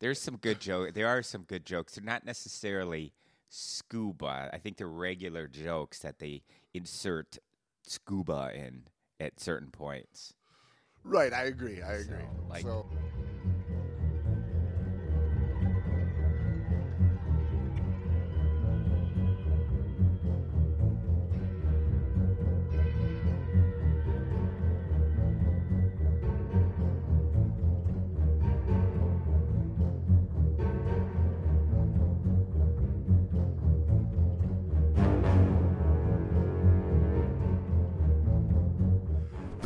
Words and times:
there's 0.00 0.20
some 0.20 0.36
good 0.36 0.60
joke. 0.60 0.94
There 0.94 1.08
are 1.08 1.22
some 1.22 1.42
good 1.42 1.64
jokes. 1.64 1.94
They're 1.94 2.04
not 2.04 2.24
necessarily 2.24 3.12
scuba. 3.48 4.50
I 4.52 4.58
think 4.58 4.76
they're 4.76 4.86
regular 4.88 5.46
jokes 5.46 5.98
that 6.00 6.18
they 6.18 6.42
insert 6.74 7.38
scuba 7.86 8.50
in 8.54 8.84
at 9.20 9.40
certain 9.40 9.70
points. 9.70 10.34
Right, 11.04 11.32
I 11.32 11.44
agree. 11.44 11.82
I 11.82 11.92
agree. 11.94 12.18
So, 12.18 12.46
like- 12.48 12.62
so 12.62 12.86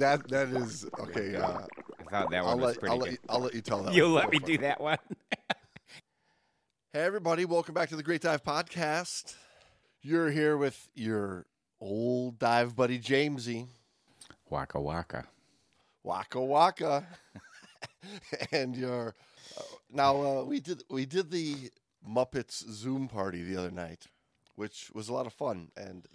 That 0.00 0.28
that 0.28 0.48
is 0.48 0.86
okay. 0.98 1.36
Uh, 1.36 1.60
I 2.00 2.10
thought 2.10 2.30
that 2.30 2.38
I'll 2.38 2.46
one 2.46 2.60
was 2.60 2.66
let 2.66 2.80
pretty 2.80 2.92
I'll 2.92 2.98
let, 2.98 3.04
good. 3.04 3.12
you, 3.12 3.18
I'll 3.28 3.40
let 3.40 3.54
you 3.54 3.60
tell 3.60 3.82
that. 3.84 3.94
You'll 3.94 4.14
one. 4.14 4.22
let 4.22 4.30
me 4.32 4.38
do 4.38 4.58
that 4.58 4.80
one. 4.80 4.98
Hey, 6.92 7.02
everybody! 7.02 7.44
Welcome 7.44 7.72
back 7.72 7.88
to 7.90 7.96
the 7.96 8.02
Great 8.02 8.22
Dive 8.22 8.42
Podcast. 8.42 9.36
You're 10.02 10.32
here 10.32 10.56
with 10.56 10.88
your 10.92 11.46
old 11.80 12.40
dive 12.40 12.74
buddy 12.74 12.98
Jamesy. 12.98 13.68
Waka 14.48 14.80
waka. 14.80 15.26
Waka 16.02 16.40
waka. 16.40 17.06
and 18.50 18.76
your 18.76 19.14
uh, 19.56 19.62
now 19.92 20.20
uh, 20.20 20.42
we 20.42 20.58
did 20.58 20.82
we 20.90 21.06
did 21.06 21.30
the 21.30 21.70
Muppets 22.04 22.68
Zoom 22.68 23.06
party 23.06 23.44
the 23.44 23.56
other 23.56 23.70
night, 23.70 24.06
which 24.56 24.90
was 24.92 25.08
a 25.08 25.12
lot 25.12 25.26
of 25.28 25.32
fun. 25.32 25.68
And 25.76 26.06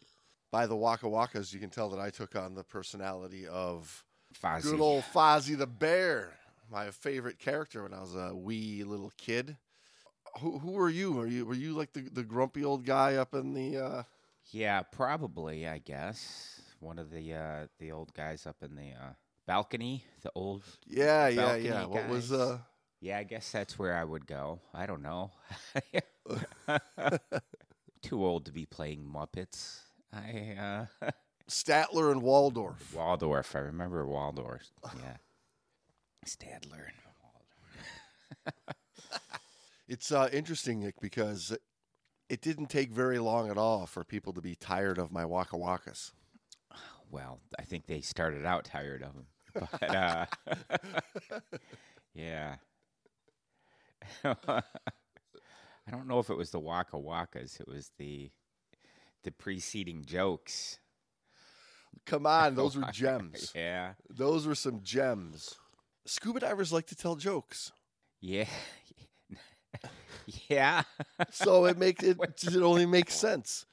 by 0.52 0.68
the 0.68 0.76
Waka 0.76 1.06
Wakas, 1.06 1.54
you 1.54 1.60
can 1.60 1.70
tell 1.70 1.90
that 1.90 2.00
I 2.00 2.10
took 2.10 2.36
on 2.36 2.56
the 2.56 2.64
personality 2.64 3.48
of 3.48 4.04
Fozzie. 4.42 4.64
good 4.64 4.80
old 4.80 5.04
Fozzie 5.14 5.58
the 5.58 5.68
Bear, 5.68 6.34
my 6.72 6.92
favorite 6.92 7.40
character 7.40 7.84
when 7.84 7.94
I 7.94 8.02
was 8.02 8.16
a 8.16 8.36
wee 8.36 8.84
little 8.84 9.12
kid. 9.18 9.58
Who 10.40 10.60
who 10.60 10.72
were 10.72 10.90
you? 10.90 11.14
Were 11.14 11.28
you 11.28 11.46
were 11.46 11.56
you 11.56 11.74
like 11.74 11.94
the, 11.94 12.02
the 12.02 12.24
grumpy 12.24 12.64
old 12.64 12.86
guy 12.86 13.16
up 13.16 13.34
in 13.34 13.54
the? 13.54 13.78
Uh... 13.78 14.04
Yeah, 14.52 14.82
probably. 14.82 15.68
I 15.68 15.78
guess 15.78 16.62
one 16.80 17.00
of 17.00 17.10
the 17.10 17.34
uh, 17.34 17.68
the 17.80 17.92
old 17.92 18.14
guys 18.14 18.46
up 18.46 18.58
in 18.62 18.76
the 18.76 18.92
uh, 18.92 19.14
balcony. 19.46 20.04
The 20.24 20.32
old. 20.36 20.64
Yeah, 20.86 21.28
yeah, 21.28 21.56
yeah. 21.56 21.86
What 21.86 22.10
was 22.10 22.32
guys. 22.32 22.40
uh? 22.40 22.58
Yeah, 23.02 23.18
I 23.20 23.24
guess 23.24 23.52
that's 23.52 23.78
where 23.78 23.96
I 23.96 24.04
would 24.04 24.26
go. 24.26 24.60
I 24.74 24.86
don't 24.86 25.02
know. 25.02 25.32
Too 28.02 28.26
old 28.26 28.46
to 28.46 28.52
be 28.52 28.66
playing 28.66 29.04
Muppets. 29.04 29.80
I 30.14 30.88
uh, 31.02 31.10
Statler 31.50 32.12
and 32.12 32.22
Waldorf. 32.22 32.94
Waldorf. 32.94 33.56
I 33.56 33.60
remember 33.60 34.06
Waldorf. 34.06 34.72
Yeah. 34.84 35.18
Statler 36.26 36.88
and 36.88 36.98
Waldorf. 37.22 38.54
It's 39.88 40.12
uh, 40.12 40.30
interesting, 40.34 40.80
Nick, 40.80 41.00
because 41.00 41.56
it 42.28 42.42
didn't 42.42 42.72
take 42.72 42.92
very 42.92 43.20
long 43.20 43.52
at 43.52 43.58
all 43.58 43.86
for 43.86 44.04
people 44.04 44.34
to 44.34 44.42
be 44.42 44.56
tired 44.56 44.98
of 44.98 45.12
my 45.12 45.26
Waka 45.26 45.58
Wakas. 45.58 46.12
Well, 47.12 47.40
I 47.60 47.62
think 47.62 47.86
they 47.86 48.02
started 48.02 48.48
out 48.48 48.66
tired 48.66 49.04
of 49.04 49.14
them. 49.14 49.28
but 49.80 49.96
uh, 49.96 50.26
yeah. 52.16 52.56
I 54.24 55.92
don't 55.92 56.08
know 56.08 56.18
if 56.18 56.32
it 56.32 56.38
was 56.38 56.50
the 56.50 56.60
Waka 56.60 56.98
Wakas. 56.98 57.60
It 57.60 57.68
was 57.68 57.92
the 58.00 58.32
the 59.26 59.32
preceding 59.32 60.06
jokes. 60.06 60.80
Come 62.06 62.26
on, 62.26 62.56
those 62.56 62.78
were 62.78 62.84
gems. 62.92 63.52
Yeah, 63.54 63.94
Those 64.10 64.48
were 64.48 64.56
some 64.56 64.82
gems. 64.84 65.56
Scuba 66.06 66.40
divers 66.40 66.72
like 66.72 66.86
to 66.88 66.96
tell 66.96 67.16
jokes, 67.16 67.72
yeah, 68.22 68.46
yeah. 70.48 70.84
so 71.32 71.66
it 71.66 71.78
makes 71.78 72.04
it 72.04 72.18
it 72.44 72.62
only 72.62 72.86
makes 72.86 73.16
sense. 73.16 73.66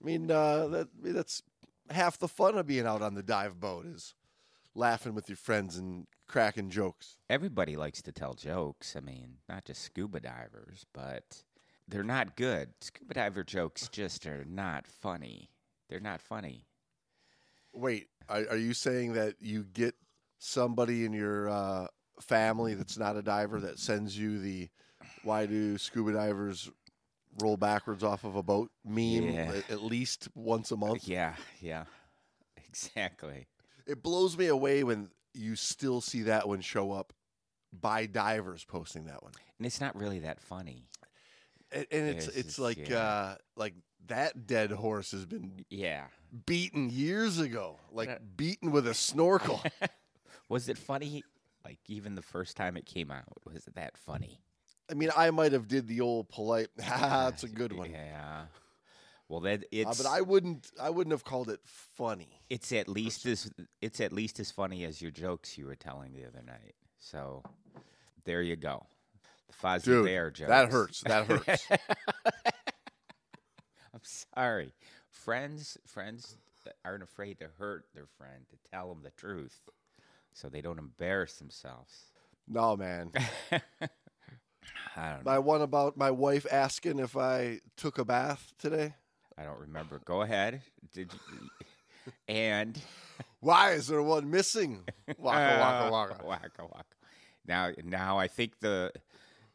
I 0.00 0.04
mean, 0.04 0.30
uh, 0.30 0.66
that 0.68 0.88
I 0.98 1.04
mean, 1.04 1.14
that's 1.14 1.42
half 1.90 2.18
the 2.18 2.28
fun 2.28 2.56
of 2.56 2.66
being 2.66 2.86
out 2.86 3.02
on 3.02 3.14
the 3.14 3.22
dive 3.22 3.60
boat 3.60 3.84
is 3.86 4.14
laughing 4.74 5.14
with 5.14 5.28
your 5.28 5.36
friends 5.36 5.76
and 5.76 6.06
cracking 6.26 6.70
jokes. 6.70 7.16
Everybody 7.28 7.76
likes 7.76 8.00
to 8.02 8.12
tell 8.12 8.32
jokes. 8.34 8.96
I 8.96 9.00
mean, 9.00 9.36
not 9.48 9.66
just 9.66 9.82
scuba 9.82 10.20
divers, 10.20 10.86
but 10.94 11.42
they're 11.88 12.02
not 12.02 12.36
good. 12.36 12.70
Scuba 12.80 13.14
diver 13.14 13.44
jokes 13.44 13.88
just 13.88 14.26
are 14.26 14.44
not 14.44 14.86
funny. 14.86 15.50
They're 15.88 16.00
not 16.00 16.20
funny. 16.20 16.66
Wait, 17.72 18.08
are, 18.28 18.44
are 18.50 18.56
you 18.56 18.74
saying 18.74 19.12
that 19.14 19.34
you 19.40 19.64
get 19.64 19.94
somebody 20.38 21.04
in 21.04 21.12
your 21.12 21.48
uh, 21.48 21.86
family 22.20 22.74
that's 22.74 22.98
not 22.98 23.16
a 23.16 23.22
diver 23.22 23.60
that 23.60 23.78
sends 23.78 24.18
you 24.18 24.38
the 24.38 24.68
"Why 25.22 25.46
do 25.46 25.78
scuba 25.78 26.12
divers 26.12 26.70
roll 27.40 27.56
backwards 27.56 28.02
off 28.02 28.24
of 28.24 28.34
a 28.34 28.42
boat?" 28.42 28.70
meme 28.84 29.30
Yeah. 29.30 29.52
at, 29.56 29.70
at 29.70 29.82
least 29.82 30.28
once 30.34 30.70
a 30.70 30.76
month? 30.76 31.06
Yeah, 31.06 31.34
yeah, 31.60 31.84
exactly. 32.66 33.46
It 33.86 34.02
blows 34.02 34.36
me 34.36 34.46
away 34.46 34.82
when 34.82 35.10
you 35.34 35.54
still 35.54 36.00
see 36.00 36.22
that 36.22 36.48
one 36.48 36.60
show 36.62 36.92
up 36.92 37.12
by 37.72 38.06
divers 38.06 38.64
posting 38.64 39.04
that 39.04 39.22
one, 39.22 39.32
And 39.58 39.66
it's 39.66 39.80
not 39.80 39.94
really 39.94 40.20
that 40.20 40.40
funny. 40.40 40.88
And, 41.76 41.86
and 41.90 42.08
it's 42.10 42.26
it's 42.28 42.36
it's- 42.36 42.58
like 42.58 42.88
yeah. 42.88 42.98
uh, 42.98 43.36
like 43.56 43.74
that 44.08 44.46
dead 44.46 44.70
horse 44.70 45.10
has 45.12 45.26
been 45.26 45.64
Yeah. 45.68 46.04
beaten 46.46 46.90
years 46.90 47.38
ago, 47.38 47.78
like 47.92 48.08
Uh, 48.08 48.18
beaten 48.36 48.70
with 48.70 48.86
a 48.86 48.94
snorkel. 48.94 49.60
Was 50.48 50.68
it 50.68 50.78
funny? 50.78 51.24
Like 51.64 51.78
even 51.86 52.14
the 52.14 52.22
first 52.22 52.56
time 52.56 52.76
it 52.76 52.86
came 52.86 53.10
out, 53.10 53.24
was 53.44 53.66
it 53.66 53.74
that 53.74 53.96
funny? 53.98 54.38
I 54.88 54.94
mean, 54.94 55.10
I 55.16 55.32
might 55.32 55.50
have 55.50 55.66
did 55.66 55.88
the 55.88 56.00
old 56.00 56.28
polite. 56.28 56.68
"Ah, 56.84 57.24
That's 57.28 57.42
a 57.42 57.48
good 57.60 57.72
one. 57.72 57.90
Yeah. 57.90 58.44
Well, 59.28 59.40
that 59.40 59.62
Uh, 59.64 59.66
it's 59.72 59.98
but 60.00 60.06
I 60.06 60.20
wouldn't. 60.20 60.70
I 60.80 60.90
wouldn't 60.90 61.10
have 61.12 61.24
called 61.24 61.48
it 61.50 61.58
funny. 61.64 62.40
it's 62.48 62.70
at 62.72 62.86
least 62.88 63.26
as 63.26 63.50
it's 63.82 64.00
at 64.00 64.12
least 64.12 64.38
as 64.38 64.52
funny 64.52 64.84
as 64.84 65.02
your 65.02 65.10
jokes 65.10 65.58
you 65.58 65.66
were 65.66 65.74
telling 65.74 66.12
the 66.12 66.24
other 66.24 66.42
night. 66.46 66.76
So 67.00 67.42
there 68.24 68.42
you 68.42 68.54
go. 68.54 68.86
The 69.48 69.54
Fozzie 69.54 69.84
Dude, 69.84 70.04
Bear 70.06 70.30
jokes. 70.30 70.48
that 70.48 70.70
hurts. 70.70 71.00
That 71.02 71.26
hurts. 71.26 71.66
I'm 73.94 74.00
sorry. 74.02 74.72
Friends, 75.10 75.78
friends 75.86 76.36
aren't 76.84 77.02
afraid 77.02 77.38
to 77.38 77.48
hurt 77.58 77.84
their 77.94 78.06
friend 78.18 78.44
to 78.50 78.70
tell 78.70 78.88
them 78.88 79.02
the 79.02 79.10
truth, 79.10 79.60
so 80.32 80.48
they 80.48 80.60
don't 80.60 80.78
embarrass 80.78 81.34
themselves. 81.36 82.12
no, 82.48 82.76
man. 82.76 83.10
I 84.96 85.10
don't 85.10 85.24
know. 85.24 85.30
My 85.30 85.38
one 85.38 85.62
about 85.62 85.96
my 85.96 86.10
wife 86.10 86.46
asking 86.50 86.98
if 86.98 87.16
I 87.16 87.60
took 87.76 87.98
a 87.98 88.04
bath 88.04 88.52
today. 88.58 88.94
I 89.38 89.44
don't 89.44 89.60
remember. 89.60 90.00
Go 90.04 90.22
ahead. 90.22 90.62
Did 90.92 91.12
you? 91.12 92.12
And 92.28 92.80
Why 93.40 93.72
is 93.72 93.86
there 93.88 94.02
one 94.02 94.30
missing? 94.30 94.84
Waka 95.18 95.58
waka 95.60 95.90
waka. 95.92 96.26
waka 96.26 96.62
waka. 96.62 96.84
Now, 97.46 97.70
now 97.84 98.18
I 98.18 98.26
think 98.28 98.58
the 98.60 98.92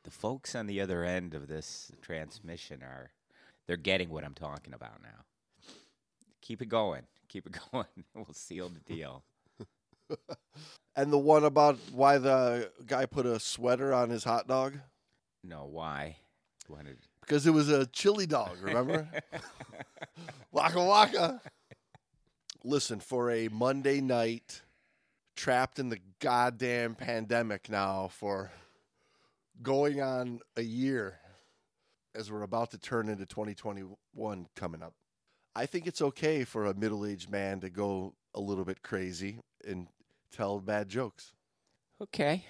the 0.04 0.12
folks 0.12 0.56
on 0.56 0.68
the 0.68 0.82
other 0.82 1.04
end 1.04 1.34
of 1.34 1.48
this 1.48 1.92
transmission 2.02 2.82
are 2.82 3.12
they're 3.68 3.78
getting 3.78 4.10
what 4.10 4.24
I'm 4.24 4.34
talking 4.34 4.74
about 4.74 5.02
now. 5.02 5.26
Keep 6.42 6.62
it 6.62 6.70
going. 6.70 7.04
Keep 7.30 7.48
it 7.48 7.58
going. 7.72 7.86
we'll 8.16 8.34
seal 8.34 8.70
the 8.70 8.94
deal. 8.94 9.24
And 10.94 11.12
the 11.12 11.18
one 11.18 11.46
about 11.46 11.78
why 11.94 12.18
the 12.18 12.70
guy 12.86 13.06
put 13.06 13.26
a 13.26 13.40
sweater 13.40 13.94
on 13.94 14.10
his 14.10 14.26
hot 14.26 14.46
dog 14.46 14.78
No, 15.42 15.66
why? 15.66 16.18
Wanted 16.68 16.98
because 17.22 17.48
it 17.48 17.52
was 17.52 17.70
a 17.70 17.86
chili 17.86 18.26
dog. 18.26 18.58
Remember? 18.62 19.08
Waka 20.52 20.84
waka. 20.84 21.42
Listen, 22.66 23.00
for 23.00 23.32
a 23.32 23.48
Monday 23.48 24.02
night, 24.02 24.62
trapped 25.36 25.80
in 25.80 25.88
the 25.88 26.00
goddamn 26.20 26.96
pandemic 26.96 27.70
now 27.70 28.10
for 28.12 28.52
going 29.62 30.02
on 30.02 30.40
a 30.56 30.62
year 30.62 31.20
as 32.16 32.32
we're 32.32 32.44
about 32.44 32.72
to 32.72 32.78
turn 32.78 33.10
into 33.10 33.26
2021 33.26 34.48
coming 34.56 34.82
up. 34.82 34.94
I 35.56 35.66
think 35.66 35.88
it's 35.88 36.02
okay 36.02 36.44
for 36.44 36.66
a 36.66 36.74
middle 36.74 37.06
aged 37.06 37.30
man 37.30 37.60
to 37.62 37.70
go 37.70 38.14
a 38.34 38.40
little 38.40 38.66
bit 38.66 38.82
crazy 38.84 39.40
and 39.66 39.88
tell 40.32 40.60
bad 40.60 40.90
jokes. 40.90 41.34
Okay. 42.02 42.46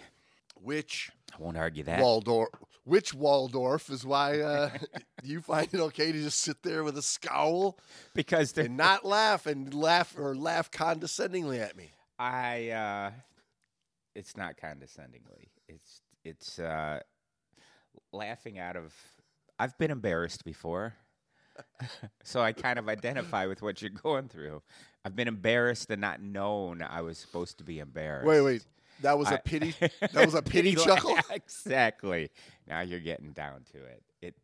Which 0.55 1.11
I 1.33 1.41
won't 1.41 1.57
argue 1.57 1.83
that. 1.83 1.99
Waldorf, 1.99 2.49
which 2.83 3.13
Waldorf 3.13 3.89
is 3.89 4.05
why 4.05 4.39
uh, 4.39 4.69
you 5.23 5.41
find 5.41 5.67
it 5.71 5.79
okay 5.79 6.11
to 6.11 6.21
just 6.21 6.39
sit 6.39 6.61
there 6.61 6.83
with 6.83 6.97
a 6.97 7.01
scowl 7.01 7.77
because 8.13 8.51
they're 8.51 8.65
and 8.65 8.77
not 8.77 9.03
laugh 9.05 9.45
and 9.47 9.73
laugh 9.73 10.15
or 10.17 10.35
laugh 10.35 10.69
condescendingly 10.69 11.59
at 11.59 11.75
me. 11.75 11.91
I 12.19 12.69
uh 12.69 13.11
it's 14.13 14.37
not 14.37 14.57
condescendingly. 14.57 15.49
It's 15.67 16.01
it's 16.23 16.59
uh 16.59 16.99
laughing 18.11 18.59
out 18.59 18.75
of 18.75 18.93
I've 19.59 19.77
been 19.77 19.91
embarrassed 19.91 20.43
before. 20.43 20.95
so 22.23 22.41
I 22.41 22.53
kind 22.53 22.79
of 22.79 22.89
identify 22.89 23.45
with 23.45 23.61
what 23.61 23.81
you're 23.81 23.91
going 23.91 24.27
through. 24.27 24.61
I've 25.05 25.15
been 25.15 25.27
embarrassed 25.27 25.89
and 25.91 26.01
not 26.01 26.21
known 26.21 26.81
I 26.81 27.01
was 27.01 27.17
supposed 27.17 27.57
to 27.59 27.63
be 27.63 27.79
embarrassed. 27.79 28.27
Wait, 28.27 28.41
wait. 28.41 28.65
That 29.01 29.17
was 29.17 29.29
a 29.29 29.35
I- 29.35 29.37
pity. 29.37 29.73
That 30.13 30.25
was 30.25 30.33
a 30.35 30.41
pity 30.41 30.75
chuckle. 30.75 31.15
exactly. 31.31 32.29
Now 32.67 32.81
you're 32.81 32.99
getting 32.99 33.31
down 33.31 33.63
to 33.73 33.77
it. 33.83 34.03
It 34.21 34.35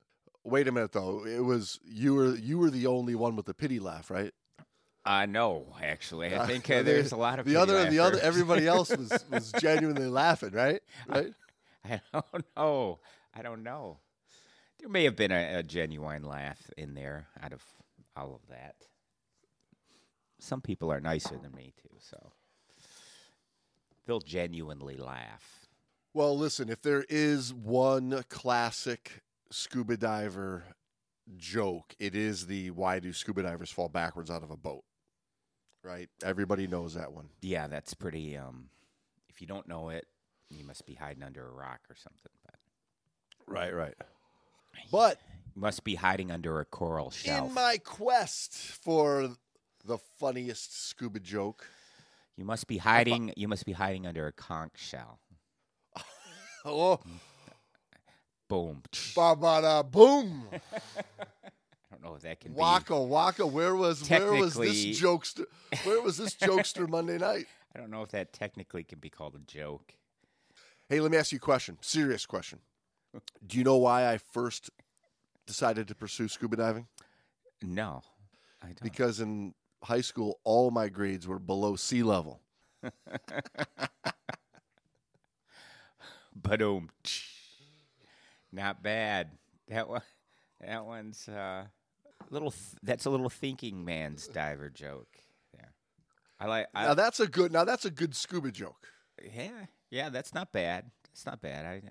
Wait 0.43 0.67
a 0.67 0.71
minute 0.71 0.91
though. 0.93 1.25
It 1.25 1.43
was 1.43 1.79
you 1.85 2.13
were 2.15 2.35
you 2.35 2.57
were 2.57 2.69
the 2.69 2.87
only 2.87 3.15
one 3.15 3.35
with 3.35 3.45
the 3.45 3.53
pity 3.53 3.79
laugh, 3.79 4.09
right? 4.11 4.33
uh 5.05 5.25
no, 5.25 5.65
actually. 5.81 6.33
I 6.35 6.39
Uh, 6.39 6.47
think 6.47 6.69
uh, 6.69 6.83
there's 6.83 7.11
a 7.13 7.17
lot 7.17 7.39
of 7.39 7.45
the 7.45 7.55
other 7.55 7.89
the 7.89 7.99
other 7.99 8.19
everybody 8.19 8.67
else 8.67 8.89
was 8.95 9.23
was 9.31 9.51
genuinely 9.53 10.07
laughing, 10.07 10.51
right? 10.51 10.81
Right? 11.07 11.33
I 11.89 12.01
don't 12.13 12.45
know. 12.55 12.99
I 13.33 13.41
don't 13.41 13.63
know. 13.63 13.99
There 14.79 14.89
may 14.89 15.03
have 15.05 15.15
been 15.15 15.31
a, 15.31 15.59
a 15.59 15.63
genuine 15.63 16.23
laugh 16.23 16.69
in 16.77 16.93
there 16.93 17.27
out 17.41 17.53
of 17.53 17.63
all 18.15 18.35
of 18.35 18.47
that. 18.49 18.75
Some 20.39 20.61
people 20.61 20.91
are 20.91 21.01
nicer 21.01 21.37
than 21.41 21.53
me 21.55 21.73
too, 21.81 21.95
so 21.99 22.31
they'll 24.05 24.19
genuinely 24.19 24.95
laugh. 24.95 25.67
Well, 26.13 26.37
listen, 26.37 26.69
if 26.69 26.81
there 26.81 27.05
is 27.09 27.53
one 27.53 28.23
classic 28.29 29.21
scuba 29.51 29.97
diver 29.97 30.63
joke, 31.35 31.95
it 31.99 32.15
is 32.15 32.47
the 32.47 32.71
why 32.71 32.99
do 32.99 33.13
scuba 33.13 33.43
divers 33.43 33.71
fall 33.71 33.89
backwards 33.89 34.29
out 34.29 34.43
of 34.43 34.51
a 34.51 34.57
boat? 34.57 34.83
Right? 35.83 36.09
Everybody 36.23 36.67
knows 36.67 36.93
that 36.95 37.13
one. 37.13 37.29
Yeah, 37.41 37.67
that's 37.67 37.93
pretty. 37.93 38.37
Um, 38.37 38.69
if 39.29 39.41
you 39.41 39.47
don't 39.47 39.67
know 39.67 39.89
it, 39.89 40.05
you 40.49 40.65
must 40.65 40.85
be 40.85 40.95
hiding 40.95 41.23
under 41.23 41.45
a 41.45 41.51
rock 41.51 41.81
or 41.89 41.95
something. 41.95 42.31
But 42.45 42.55
Right, 43.47 43.73
right. 43.73 43.95
But 44.91 45.19
you 45.55 45.61
must 45.61 45.83
be 45.83 45.95
hiding 45.95 46.31
under 46.31 46.59
a 46.59 46.65
coral 46.65 47.11
shelf. 47.11 47.47
in 47.47 47.53
my 47.53 47.77
quest 47.83 48.53
for 48.55 49.31
the 49.85 49.97
funniest 50.19 50.87
scuba 50.87 51.19
joke, 51.19 51.67
you 52.35 52.45
must 52.45 52.67
be 52.67 52.77
hiding. 52.77 53.33
You 53.35 53.47
must 53.47 53.65
be 53.65 53.71
hiding 53.71 54.05
under 54.05 54.27
a 54.27 54.31
conch 54.31 54.77
shell. 54.77 55.19
oh, 56.65 56.99
Boom. 58.47 58.83
ba 59.15 59.83
boom. 59.83 60.47
I 60.53 60.59
don't 61.91 62.03
know 62.03 62.15
if 62.15 62.21
that 62.21 62.39
can 62.39 62.53
be. 62.53 62.59
Waka 62.59 63.01
waka, 63.01 63.45
where 63.47 63.75
was 63.75 64.07
where 64.09 64.33
was 64.33 64.53
this 64.53 64.85
jokester? 65.01 65.45
Where 65.83 66.01
was 66.01 66.17
this 66.17 66.35
jokester 66.41 66.87
Monday 66.87 67.17
night? 67.17 67.47
I 67.75 67.79
don't 67.79 67.89
know 67.89 68.03
if 68.03 68.09
that 68.09 68.33
technically 68.33 68.83
can 68.83 68.99
be 68.99 69.09
called 69.09 69.35
a 69.35 69.39
joke. 69.39 69.93
Hey, 70.89 70.99
let 70.99 71.11
me 71.11 71.17
ask 71.17 71.31
you 71.31 71.37
a 71.37 71.39
question. 71.39 71.77
Serious 71.81 72.25
question. 72.25 72.59
Do 73.45 73.57
you 73.57 73.63
know 73.63 73.77
why 73.77 74.07
I 74.11 74.17
first 74.17 74.69
decided 75.45 75.87
to 75.87 75.95
pursue 75.95 76.27
scuba 76.27 76.55
diving? 76.55 76.87
No, 77.61 78.03
I 78.61 78.67
don't. 78.67 78.81
Because 78.83 79.19
in 79.19 79.53
high 79.83 80.01
school, 80.01 80.39
all 80.43 80.71
my 80.71 80.89
grades 80.89 81.27
were 81.27 81.39
below 81.39 81.75
sea 81.75 82.03
level. 82.03 82.41
But 86.41 86.61
um, 86.61 86.89
not 88.51 88.83
bad. 88.83 89.31
That 89.69 89.89
one, 89.89 90.01
that 90.61 90.85
one's 90.85 91.27
uh, 91.27 91.65
little. 92.29 92.51
Th- 92.51 92.75
that's 92.83 93.05
a 93.05 93.09
little 93.09 93.29
thinking 93.29 93.83
man's 93.83 94.27
diver 94.27 94.69
joke. 94.69 95.09
There, 95.53 95.73
I 96.39 96.45
like. 96.45 96.67
I, 96.73 96.83
now 96.85 96.93
that's 96.93 97.19
a 97.19 97.27
good. 97.27 97.51
Now 97.51 97.63
that's 97.63 97.85
a 97.85 97.89
good 97.91 98.15
scuba 98.15 98.51
joke. 98.51 98.87
yeah, 99.35 99.65
yeah. 99.89 100.09
That's 100.09 100.33
not 100.33 100.51
bad. 100.51 100.91
That's 101.05 101.25
not 101.25 101.41
bad. 101.41 101.65
I. 101.65 101.81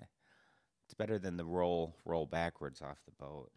It's 0.85 0.93
better 0.93 1.19
than 1.19 1.35
the 1.35 1.43
roll 1.45 1.95
roll 2.05 2.25
backwards 2.25 2.81
off 2.81 2.99
the 3.05 3.11
boat. 3.11 3.51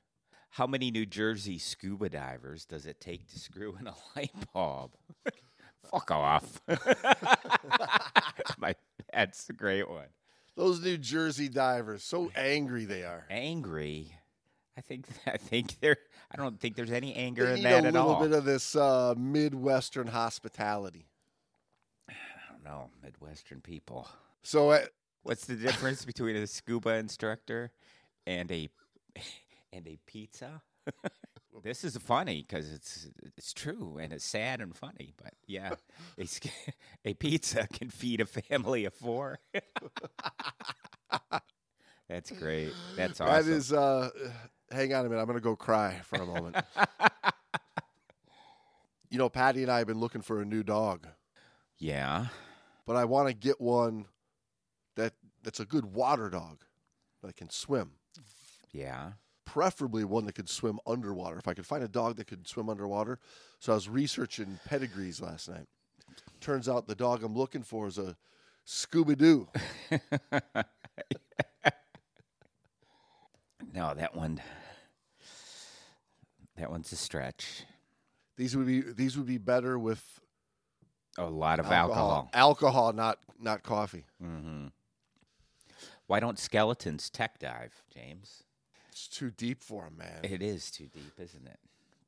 How 0.51 0.67
many 0.67 0.91
New 0.91 1.07
Jersey 1.07 1.59
scuba 1.59 2.09
divers 2.09 2.65
does 2.65 2.87
it 2.87 3.01
take 3.01 3.29
to 3.29 3.39
screw 3.39 3.77
in 3.79 3.87
a 3.87 3.95
light 4.17 4.33
bulb? 4.53 4.93
Fuck 5.91 6.11
off. 6.11 6.61
My, 8.59 8.75
that's 9.13 9.49
a 9.49 9.53
great 9.53 9.89
one. 9.89 10.09
Those 10.57 10.81
New 10.83 10.99
Jersey 10.99 11.49
divers, 11.49 12.03
so 12.03 12.31
angry 12.35 12.85
they 12.85 13.05
are. 13.05 13.27
angry. 13.31 14.13
I 14.77 14.81
think 14.83 15.07
I 15.27 15.37
think 15.37 15.79
there. 15.81 15.97
I 16.33 16.37
don't 16.37 16.59
think 16.61 16.75
there's 16.75 16.91
any 16.91 17.15
anger 17.15 17.47
They 17.47 17.59
in 17.59 17.63
that 17.63 17.85
a 17.85 17.91
little 17.91 18.17
bit 18.17 18.33
of 18.33 18.45
this 18.45 18.75
uh, 18.75 19.15
Midwestern 19.17 20.09
hospitality. 20.09 21.07
I 22.11 22.15
don't 22.51 22.65
know 22.65 22.91
Midwestern 23.03 23.61
people. 23.61 24.09
So 24.43 24.71
uh, 24.71 24.85
What's 25.23 25.45
the 25.45 25.57
difference 25.57 26.05
between 26.05 26.37
a 26.37 26.47
scuba 26.47 26.95
instructor 26.95 27.73
and 28.27 28.51
a 28.51 28.69
and 29.73 29.87
a 29.87 29.99
pizza? 30.07 30.63
this 31.63 31.85
is 31.85 31.97
funny 31.99 32.45
because 32.47 32.73
it's 32.73 33.09
it's 33.37 33.53
true 33.53 33.99
and 34.01 34.13
it's 34.13 34.25
sad 34.25 34.61
and 34.61 34.75
funny. 34.75 35.13
But 35.23 35.35
yeah, 35.47 35.75
a, 36.19 36.27
a 37.11 37.15
pizza 37.15 37.69
can 37.73 37.91
feed 37.91 38.21
a 38.21 38.27
family 38.27 38.87
of 38.87 38.95
four. 38.95 39.39
That's 42.09 42.31
great. 42.33 42.73
That's 42.97 43.21
awesome. 43.21 43.47
that 43.47 43.57
is. 43.57 43.73
Uh, 43.73 44.11
hang 44.73 44.95
on 44.95 45.05
a 45.05 45.09
minute. 45.09 45.21
I'm 45.21 45.27
going 45.27 45.39
to 45.39 45.43
go 45.43 45.55
cry 45.55 46.01
for 46.03 46.17
a 46.17 46.27
moment. 46.27 46.57
you 49.11 49.19
know, 49.19 49.29
Patty 49.29 49.62
and 49.62 49.71
I 49.71 49.79
have 49.79 49.87
been 49.87 50.00
looking 50.00 50.23
for 50.23 50.41
a 50.41 50.45
new 50.45 50.62
dog. 50.62 51.07
yeah. 51.79 52.26
but 52.87 52.97
I 52.97 53.05
want 53.05 53.29
to 53.29 53.35
get 53.35 53.61
one 53.61 54.07
that's 55.42 55.61
a 55.61 55.64
good 55.64 55.87
water 55.87 56.28
dog 56.30 56.62
that 57.23 57.37
can 57.37 57.50
swim. 57.50 57.92
Yeah. 58.73 59.12
Preferably 59.44 60.04
one 60.04 60.26
that 60.26 60.35
could 60.35 60.49
swim 60.49 60.78
underwater. 60.87 61.38
If 61.38 61.49
I 61.49 61.54
could 61.54 61.66
find 61.66 61.82
a 61.82 61.88
dog 61.88 62.16
that 62.16 62.26
could 62.26 62.47
swim 62.47 62.68
underwater. 62.68 63.18
So 63.59 63.73
I 63.73 63.75
was 63.75 63.88
researching 63.88 64.59
pedigrees 64.64 65.20
last 65.20 65.49
night. 65.49 65.66
Turns 66.40 66.68
out 66.68 66.87
the 66.87 66.94
dog 66.94 67.23
I'm 67.25 67.35
looking 67.37 67.62
for 67.62 67.87
is 67.88 67.99
a 67.99 68.16
Scooby 68.66 69.16
Doo. 69.18 69.49
No, 73.75 73.94
that 73.94 74.16
one. 74.16 74.40
That 76.56 76.70
one's 76.70 76.90
a 76.92 76.97
stretch. 76.97 77.64
These 78.37 78.56
would 78.56 78.66
be 78.66 78.80
these 78.80 79.16
would 79.16 79.26
be 79.26 79.38
better 79.38 79.78
with 79.78 80.02
A 81.18 81.25
lot 81.25 81.61
of 81.61 81.66
alcohol. 81.66 82.11
alcohol. 82.11 82.30
Alcohol, 82.35 82.92
not 82.94 83.18
not 83.38 83.62
coffee. 83.62 84.06
hmm 84.20 84.66
Why 86.11 86.19
don't 86.19 86.40
skeletons 86.40 87.09
tech 87.09 87.38
dive, 87.38 87.85
James? 87.95 88.43
It's 88.90 89.07
too 89.07 89.31
deep 89.31 89.62
for 89.62 89.85
them, 89.85 89.99
man. 89.99 90.19
It 90.25 90.43
is 90.43 90.69
too 90.73 90.88
deep, 90.93 91.12
isn't 91.21 91.47
it? 91.47 91.61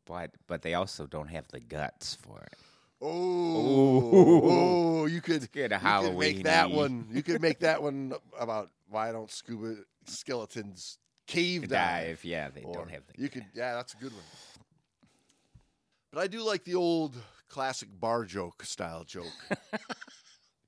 But 0.07 0.33
but 0.49 0.63
they 0.63 0.75
also 0.75 1.07
don't 1.07 1.29
have 1.29 1.47
the 1.53 1.61
guts 1.61 2.17
for 2.17 2.41
it. 2.41 2.59
Oh, 3.01 4.41
oh, 4.43 5.07
you 5.07 5.21
could 5.21 5.53
Get 5.53 5.71
a 5.71 5.77
You 5.77 6.09
could 6.09 6.19
make 6.19 6.43
that 6.43 6.73
one. 6.73 7.07
You 7.13 7.23
could 7.23 7.41
make 7.41 7.61
that 7.61 7.81
one 7.81 8.15
about 8.37 8.71
why 8.91 9.13
don't 9.13 9.31
scuba 9.31 9.77
skeletons 10.07 10.99
cave 11.29 11.69
dive? 11.69 11.69
dive. 11.71 12.25
Yeah, 12.25 12.49
they 12.49 12.63
Or 12.63 12.75
don't 12.75 12.91
have 12.91 13.03
the. 13.07 13.23
You 13.23 13.29
could, 13.29 13.45
yeah, 13.55 13.75
that's 13.75 13.95
a 13.95 13.99
good 13.99 14.13
one. 14.13 14.25
But 16.13 16.23
I 16.23 16.27
do 16.27 16.43
like 16.43 16.65
the 16.65 16.75
old 16.75 17.15
classic 17.49 17.89
bar 18.01 18.25
joke 18.25 18.65
style 18.65 19.05
joke. 19.05 19.27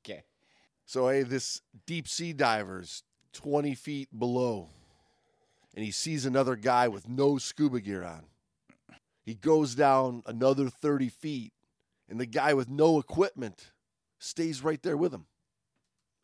Okay. 0.07 0.23
so 0.85 1.09
hey, 1.09 1.23
this 1.23 1.62
deep 1.87 2.07
sea 2.07 2.33
diver's 2.35 3.03
twenty 3.35 3.75
feet 3.75 4.09
below, 4.17 4.71
and 5.75 5.85
he 5.85 5.91
sees 5.91 6.25
another 6.25 6.57
guy 6.57 6.88
with 6.88 7.09
no 7.09 7.37
scuba 7.37 7.81
gear 7.81 8.03
on. 8.05 8.25
He 9.23 9.35
goes 9.35 9.75
down 9.75 10.23
another 10.26 10.71
thirty 10.71 11.09
feet, 11.09 11.53
and 12.09 12.19
the 12.19 12.26
guy 12.26 12.55
with 12.55 12.69
no 12.69 12.99
equipment 12.99 13.73
stays 14.19 14.64
right 14.64 14.83
there 14.83 14.97
with 14.97 15.12
him. 15.12 15.26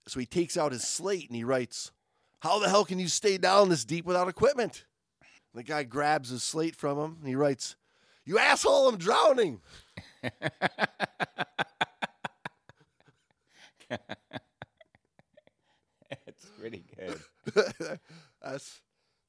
So 0.06 0.18
he 0.18 0.26
takes 0.26 0.56
out 0.56 0.72
his 0.72 0.82
slate 0.82 1.28
and 1.28 1.36
he 1.36 1.44
writes, 1.44 1.92
How 2.40 2.58
the 2.58 2.68
hell 2.68 2.84
can 2.84 2.98
you 2.98 3.08
stay 3.08 3.38
down 3.38 3.68
this 3.68 3.84
deep 3.84 4.04
without 4.04 4.28
equipment? 4.28 4.86
And 5.52 5.60
the 5.60 5.62
guy 5.62 5.84
grabs 5.84 6.30
his 6.30 6.42
slate 6.42 6.74
from 6.74 6.98
him 6.98 7.16
and 7.20 7.28
he 7.28 7.36
writes, 7.36 7.76
You 8.24 8.38
asshole, 8.38 8.88
I'm 8.88 8.96
drowning. 8.96 9.60
Pretty 16.70 16.84
good. 16.96 17.98
that's 18.42 18.80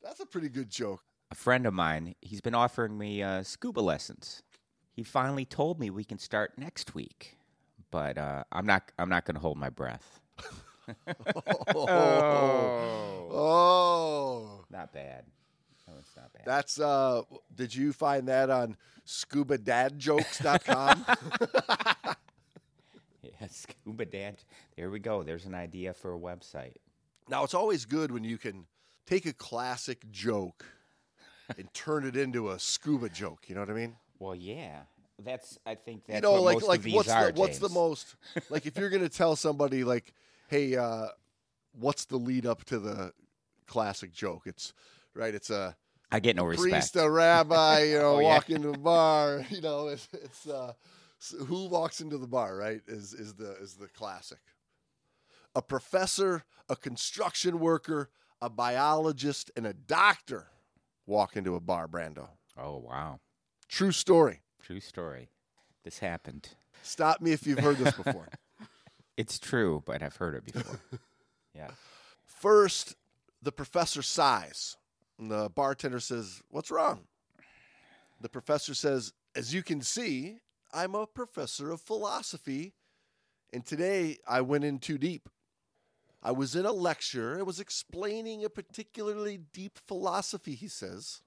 that's 0.04 0.20
a 0.20 0.26
pretty 0.26 0.50
good 0.50 0.70
joke. 0.70 1.02
A 1.32 1.36
friend 1.36 1.66
of 1.66 1.74
mine, 1.74 2.16
he's 2.22 2.42
been 2.42 2.56
offering 2.56 2.98
me 2.98 3.24
uh, 3.24 3.44
scuba 3.44 3.80
lessons. 3.80 4.44
He 4.94 5.04
finally 5.04 5.46
told 5.46 5.80
me 5.80 5.90
we 5.90 6.04
can 6.04 6.18
start 6.20 6.58
next 6.58 6.94
week, 6.94 7.38
but 7.90 8.18
uh, 8.18 8.44
I'm 8.52 8.66
not. 8.66 8.92
I'm 9.00 9.10
not 9.10 9.26
going 9.26 9.36
to 9.36 9.42
hold 9.42 9.58
my 9.58 9.70
breath. 9.70 10.20
Oh, 11.08 11.86
Oh. 11.88 13.30
oh. 13.32 14.66
Not 14.70 14.92
bad. 14.92 15.26
No, 15.88 15.94
it's 16.00 16.16
not 16.18 16.34
bad. 16.34 16.44
that's 16.44 16.80
uh 16.80 17.22
did 17.54 17.74
you 17.74 17.94
find 17.94 18.28
that 18.28 18.50
on 18.50 18.76
scubadadjokes.com? 19.08 21.06
Yeah, 23.22 23.48
scuba 23.50 24.06
dad. 24.06 24.38
There 24.76 24.90
we 24.90 25.00
go. 25.00 25.24
There's 25.24 25.46
an 25.46 25.54
idea 25.56 25.94
for 25.94 26.14
a 26.14 26.20
website. 26.20 26.76
Now 27.32 27.44
it's 27.44 27.54
always 27.56 27.86
good 27.86 28.12
when 28.12 28.24
you 28.24 28.38
can 28.38 28.66
take 29.08 29.26
a 29.26 29.34
classic 29.34 30.12
joke 30.12 30.66
and 31.58 31.74
turn 31.74 32.06
it 32.06 32.16
into 32.16 32.50
a 32.52 32.60
scuba 32.60 33.10
joke, 33.10 33.46
you 33.48 33.56
know 33.56 33.62
what 33.62 33.70
I 33.70 33.74
mean? 33.74 33.96
Well, 34.20 34.36
yeah. 34.36 34.82
That's. 35.24 35.58
I 35.66 35.76
think 35.76 36.06
that's 36.06 36.18
you 36.18 36.22
know, 36.22 36.42
like 36.42 36.56
most 36.58 36.68
like 36.68 36.84
what's 36.94 37.10
are. 37.10 37.32
the 37.32 37.40
what's 37.40 37.60
the 37.60 37.70
most 37.70 38.16
like 38.50 38.66
if 38.66 38.78
you're 38.78 38.90
gonna 38.90 39.10
tell 39.10 39.36
somebody 39.36 39.84
like, 39.84 40.14
hey, 40.48 40.76
uh, 40.76 41.08
what's 41.74 42.06
the 42.06 42.18
lead 42.18 42.46
up 42.46 42.64
to 42.66 42.80
the 42.80 43.14
classic 43.68 44.12
joke? 44.14 44.44
It's 44.46 44.74
right. 45.16 45.34
It's 45.34 45.50
a 45.50 45.76
I 46.12 46.20
get 46.20 46.36
no 46.36 46.46
priest, 46.46 46.64
respect. 46.64 46.96
a 46.96 47.10
rabbi, 47.10 47.84
you 47.84 47.96
know, 48.00 48.16
Oh, 48.16 48.20
yeah. 48.20 48.28
walk 48.34 48.50
into 48.50 48.70
a 48.70 48.78
bar. 48.78 49.46
You 49.50 49.62
know, 49.62 49.88
it's, 49.90 50.08
it's 50.12 50.48
uh, 50.48 50.74
who 51.46 51.68
walks 51.70 52.02
into 52.02 52.18
the 52.18 52.28
bar, 52.28 52.56
right? 52.58 52.82
Is 52.88 53.14
is 53.14 53.34
the 53.36 53.52
is 53.62 53.76
the 53.76 53.88
classic. 53.90 54.40
A 55.56 55.62
professor, 55.62 56.44
a 56.70 56.76
construction 56.76 57.60
worker, 57.60 58.10
a 58.42 58.50
biologist, 58.50 59.52
and 59.56 59.66
a 59.68 59.74
doctor 59.74 60.48
walk 61.06 61.36
into 61.36 61.56
a 61.56 61.60
bar. 61.60 61.88
Brando, 61.88 62.30
Oh 62.58 62.78
wow, 62.78 63.20
true 63.68 63.92
story. 63.92 64.42
true 64.62 64.80
story. 64.80 65.30
This 65.84 66.00
happened. 66.00 66.50
Stop 66.84 67.22
me 67.22 67.32
if 67.32 67.46
you've 67.46 67.60
heard 67.60 67.78
this 67.78 67.94
before. 67.96 68.28
It's 69.18 69.38
true, 69.38 69.84
but 69.86 70.02
I've 70.02 70.16
heard 70.16 70.34
it 70.36 70.46
before. 70.52 70.80
yeah. 71.54 71.68
First, 72.26 72.96
the 73.42 73.52
professor 73.52 74.02
sighs. 74.02 74.78
And 75.20 75.30
the 75.30 75.52
bartender 75.54 76.00
says, 76.00 76.42
What's 76.50 76.72
wrong? 76.72 77.02
The 78.20 78.30
professor 78.30 78.74
says, 78.74 79.14
As 79.36 79.54
you 79.54 79.62
can 79.62 79.82
see, 79.82 80.38
I'm 80.74 80.96
a 80.96 81.06
professor 81.06 81.70
of 81.72 81.82
philosophy, 81.82 82.74
and 83.54 83.64
today 83.66 84.18
I 84.28 84.42
went 84.42 84.64
in 84.64 84.80
too 84.80 84.98
deep. 84.98 85.30
I 86.24 86.32
was 86.32 86.56
in 86.56 86.66
a 86.66 86.72
lecture 86.72 87.36
and 87.36 87.48
was 87.48 87.60
explaining 87.60 88.46
a 88.46 88.50
particularly 88.50 89.40
deep 89.54 89.80
philosophy, 89.88 90.54
he 90.54 90.68
says. 90.68 91.22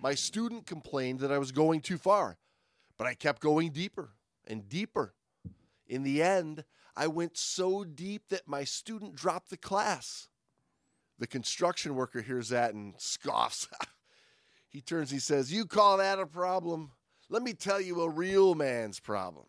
My 0.00 0.14
student 0.14 0.66
complained 0.66 1.20
that 1.20 1.32
I 1.32 1.38
was 1.38 1.50
going 1.50 1.80
too 1.80 1.98
far, 1.98 2.36
but 2.96 3.06
I 3.06 3.14
kept 3.14 3.40
going 3.40 3.70
deeper 3.70 4.10
and 4.46 4.68
deeper. 4.68 5.14
In 5.86 6.02
the 6.02 6.22
end, 6.22 6.64
I 6.94 7.06
went 7.06 7.38
so 7.38 7.84
deep 7.84 8.28
that 8.28 8.46
my 8.46 8.64
student 8.64 9.14
dropped 9.14 9.50
the 9.50 9.56
class. 9.56 10.28
The 11.18 11.26
construction 11.26 11.94
worker 11.94 12.20
hears 12.20 12.50
that 12.50 12.74
and 12.74 12.94
scoffs. 12.98 13.66
he 14.68 14.80
turns, 14.80 15.10
he 15.10 15.18
says, 15.18 15.52
You 15.52 15.64
call 15.64 15.96
that 15.96 16.18
a 16.18 16.26
problem? 16.26 16.92
Let 17.30 17.42
me 17.42 17.54
tell 17.54 17.80
you 17.80 18.02
a 18.02 18.08
real 18.08 18.54
man's 18.54 19.00
problem. 19.00 19.46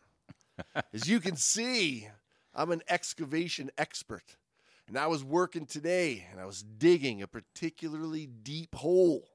As 0.94 1.08
you 1.08 1.20
can 1.20 1.36
see, 1.36 2.08
I'm 2.54 2.72
an 2.72 2.82
excavation 2.90 3.72
expert. 3.78 4.36
And 4.90 4.98
I 4.98 5.06
was 5.06 5.24
working 5.24 5.68
today 5.68 6.26
and 6.32 6.42
I 6.42 6.48
was 6.48 6.64
digging 6.64 7.22
a 7.22 7.28
particularly 7.28 8.26
deep 8.26 8.74
hole. 8.74 9.30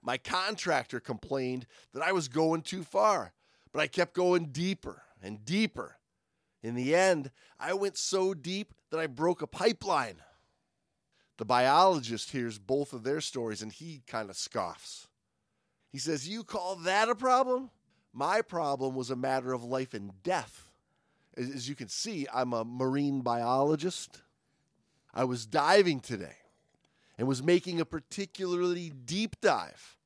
My 0.00 0.16
contractor 0.16 0.98
complained 0.98 1.66
that 1.92 2.02
I 2.02 2.12
was 2.12 2.28
going 2.28 2.62
too 2.62 2.82
far, 2.82 3.34
but 3.70 3.80
I 3.80 3.86
kept 3.86 4.14
going 4.14 4.46
deeper 4.46 5.02
and 5.22 5.44
deeper. 5.44 5.98
In 6.62 6.74
the 6.74 6.94
end, 6.94 7.30
I 7.60 7.74
went 7.74 7.98
so 7.98 8.32
deep 8.32 8.72
that 8.90 8.98
I 8.98 9.08
broke 9.08 9.42
a 9.42 9.46
pipeline. 9.46 10.22
The 11.36 11.44
biologist 11.44 12.30
hears 12.30 12.58
both 12.58 12.94
of 12.94 13.04
their 13.04 13.20
stories 13.20 13.60
and 13.60 13.70
he 13.70 14.02
kind 14.06 14.30
of 14.30 14.36
scoffs. 14.36 15.06
He 15.90 15.98
says, 15.98 16.26
You 16.26 16.44
call 16.44 16.76
that 16.76 17.10
a 17.10 17.14
problem? 17.14 17.68
My 18.14 18.40
problem 18.40 18.94
was 18.94 19.10
a 19.10 19.16
matter 19.16 19.52
of 19.52 19.64
life 19.64 19.92
and 19.92 20.12
death. 20.22 20.70
As, 21.36 21.68
you 21.68 21.74
can 21.74 21.88
see, 21.88 22.26
I'm 22.32 22.54
a 22.54 22.64
marine 22.64 23.20
biologist. 23.20 24.21
I 25.14 25.24
was 25.24 25.46
diving 25.46 26.00
today 26.00 26.36
and 27.18 27.28
was 27.28 27.42
making 27.42 27.80
a 27.80 27.84
particularly 27.84 28.90
deep 28.90 29.40
dive. 29.40 29.96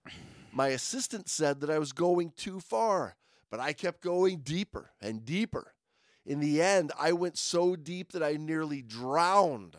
My 0.53 0.69
assistant 0.69 1.29
said 1.29 1.61
that 1.61 1.71
I 1.71 1.79
was 1.79 1.93
going 1.93 2.33
too 2.37 2.61
far, 2.61 3.17
but 3.51 3.61
I 3.61 3.73
kept 3.73 4.01
going 4.01 4.39
deeper 4.39 4.91
and 5.01 5.25
deeper. 5.25 5.75
In 6.25 6.41
the 6.41 6.61
end, 6.61 6.93
I 6.99 7.13
went 7.13 7.39
so 7.39 7.77
deep 7.77 8.13
that 8.13 8.23
I 8.23 8.33
nearly 8.33 8.83
drowned. 8.83 9.77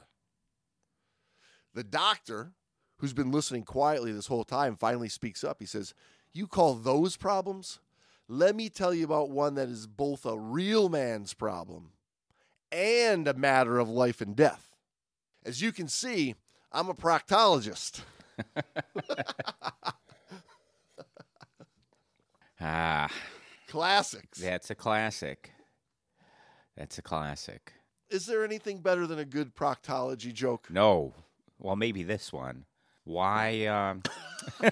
The 1.73 1.83
doctor, 1.83 2.53
who's 2.97 3.13
been 3.13 3.31
listening 3.31 3.63
quietly 3.63 4.11
this 4.13 4.27
whole 4.27 4.45
time, 4.45 4.77
finally 4.77 5.09
speaks 5.09 5.43
up. 5.43 5.57
He 5.59 5.65
says, 5.65 5.93
You 6.33 6.47
call 6.47 6.75
those 6.75 7.17
problems? 7.17 7.79
Let 8.29 8.55
me 8.55 8.69
tell 8.69 8.93
you 8.93 9.05
about 9.05 9.29
one 9.29 9.55
that 9.55 9.69
is 9.69 9.87
both 9.87 10.25
a 10.25 10.37
real 10.37 10.89
man's 10.89 11.33
problem 11.33 11.91
and 12.71 13.27
a 13.27 13.33
matter 13.33 13.79
of 13.79 13.89
life 13.89 14.21
and 14.21 14.35
death. 14.35 14.76
As 15.47 15.61
you 15.61 15.71
can 15.71 15.87
see, 15.87 16.35
I'm 16.73 16.89
a 16.89 16.93
proctologist. 16.93 18.01
Ah, 22.59 23.07
Classics. 23.67 24.39
that's 24.39 24.71
a 24.71 24.75
classic. 24.75 25.51
That's 26.75 26.97
a 26.97 27.03
classic. 27.03 27.73
Is 28.09 28.25
there 28.25 28.43
anything 28.43 28.79
better 28.81 29.05
than 29.05 29.19
a 29.19 29.25
good 29.25 29.55
proctology 29.55 30.33
joke? 30.33 30.67
No. 30.71 31.13
Well, 31.59 31.75
maybe 31.75 32.01
this 32.01 32.33
one. 32.33 32.65
Why? 33.03 33.67
Um, 33.67 34.01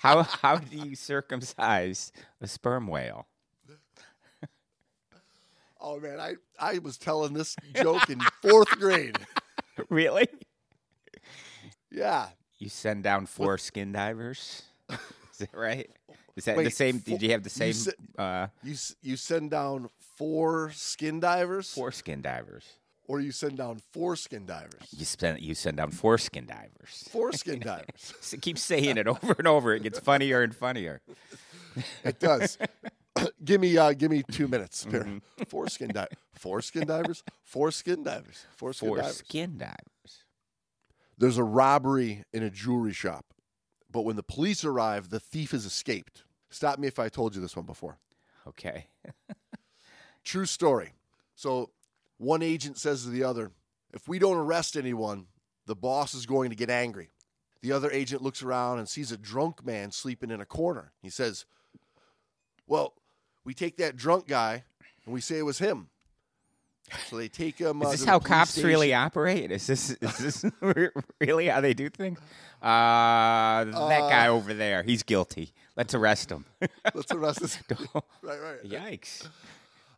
how 0.00 0.22
how 0.24 0.56
do 0.56 0.76
you 0.76 0.94
circumcise 0.94 2.12
a 2.40 2.46
sperm 2.46 2.86
whale? 2.86 3.26
Oh 5.84 5.98
man, 5.98 6.20
I, 6.20 6.34
I 6.60 6.78
was 6.78 6.96
telling 6.96 7.32
this 7.34 7.56
joke 7.74 8.08
in 8.08 8.20
fourth 8.42 8.70
grade. 8.78 9.18
Really? 9.88 10.28
Yeah. 11.90 12.28
You 12.58 12.68
send 12.68 13.02
down 13.02 13.24
four 13.26 13.56
skin 13.58 13.90
divers. 13.92 14.62
Is 14.90 15.38
that 15.38 15.54
right? 15.54 15.90
Is 16.36 16.44
that 16.44 16.56
the 16.56 16.70
same? 16.70 16.98
fo- 17.00 17.12
did 17.12 17.22
you 17.22 17.30
have 17.30 17.42
the 17.42 17.64
you 17.64 17.72
same 17.72 17.92
uh, 18.18 18.48
You 18.62 18.74
you 19.00 19.16
send 19.16 19.50
down 19.50 19.88
four 20.16 20.70
skin 20.72 21.20
divers, 21.20 21.72
four 21.72 21.90
skin 21.90 22.20
divers? 22.20 22.64
or 23.08 23.20
you 23.20 23.32
send 23.32 23.56
down 23.56 23.80
four 23.92 24.14
skin 24.14 24.44
divers. 24.46 24.88
You 24.96 25.04
send 25.06 25.40
you 25.40 25.54
send 25.54 25.78
down 25.78 25.90
four 25.90 26.18
skin 26.18 26.46
divers. 26.46 27.08
Four 27.10 27.32
skin 27.42 27.60
divers. 27.60 28.14
So 28.20 28.36
keep 28.36 28.58
saying 28.58 28.98
it 28.98 29.06
over 29.08 29.34
and 29.38 29.48
over. 29.48 29.74
It 29.74 29.82
gets 29.82 29.98
funnier 29.98 30.42
and 30.42 30.54
funnier. 30.54 31.00
It 32.04 32.20
does. 32.20 32.58
Give 33.44 33.60
me 33.60 33.76
uh, 33.76 33.92
give 33.92 34.10
me 34.10 34.22
two 34.30 34.48
minutes. 34.48 34.86
Here. 34.90 35.04
Mm-hmm. 35.04 35.44
Four 35.48 35.68
skin 35.68 35.88
divers. 35.88 36.16
Four 36.34 36.62
skin 36.62 36.86
divers. 36.86 37.22
Four 37.42 37.70
skin 37.70 38.02
divers. 38.02 38.46
Four 38.56 38.72
skin 38.72 38.88
Four 38.88 38.96
divers. 38.98 39.16
skin 39.16 39.58
divers. 39.58 40.24
There's 41.18 41.38
a 41.38 41.44
robbery 41.44 42.24
in 42.32 42.42
a 42.42 42.50
jewelry 42.50 42.92
shop, 42.92 43.26
but 43.90 44.02
when 44.02 44.16
the 44.16 44.22
police 44.22 44.64
arrive, 44.64 45.10
the 45.10 45.20
thief 45.20 45.52
has 45.52 45.64
escaped. 45.64 46.24
Stop 46.50 46.78
me 46.78 46.88
if 46.88 46.98
I 46.98 47.08
told 47.08 47.34
you 47.34 47.40
this 47.40 47.56
one 47.56 47.66
before. 47.66 47.98
Okay. 48.46 48.88
True 50.24 50.46
story. 50.46 50.92
So 51.34 51.70
one 52.18 52.42
agent 52.42 52.78
says 52.78 53.04
to 53.04 53.10
the 53.10 53.24
other, 53.24 53.50
if 53.92 54.08
we 54.08 54.18
don't 54.18 54.36
arrest 54.36 54.76
anyone, 54.76 55.26
the 55.66 55.76
boss 55.76 56.14
is 56.14 56.26
going 56.26 56.50
to 56.50 56.56
get 56.56 56.70
angry. 56.70 57.10
The 57.60 57.72
other 57.72 57.90
agent 57.90 58.22
looks 58.22 58.42
around 58.42 58.78
and 58.78 58.88
sees 58.88 59.12
a 59.12 59.16
drunk 59.16 59.64
man 59.64 59.92
sleeping 59.92 60.30
in 60.30 60.40
a 60.40 60.44
corner. 60.46 60.92
He 61.00 61.10
says, 61.10 61.46
Well, 62.66 62.94
we 63.44 63.54
take 63.54 63.76
that 63.78 63.96
drunk 63.96 64.26
guy 64.26 64.64
and 65.04 65.14
we 65.14 65.20
say 65.20 65.38
it 65.38 65.42
was 65.42 65.58
him. 65.58 65.88
So 67.08 67.16
they 67.16 67.28
take 67.28 67.58
him. 67.58 67.80
Is 67.82 67.86
uh, 67.86 67.90
this 67.92 68.00
to 68.04 68.10
how 68.10 68.18
cops 68.18 68.50
station. 68.50 68.68
really 68.68 68.92
operate? 68.92 69.50
Is 69.50 69.66
this 69.66 69.90
is 69.90 70.18
this 70.18 70.44
really 71.20 71.46
how 71.46 71.60
they 71.60 71.74
do 71.74 71.88
things? 71.88 72.18
Uh, 72.60 73.64
that 73.64 74.10
guy 74.10 74.28
over 74.28 74.52
there, 74.52 74.82
he's 74.82 75.02
guilty. 75.02 75.52
Let's 75.76 75.94
arrest 75.94 76.30
him. 76.30 76.44
Let's 76.94 77.10
arrest 77.12 77.40
this. 77.40 77.58
right, 78.22 78.40
right. 78.40 78.62
Yikes! 78.64 79.26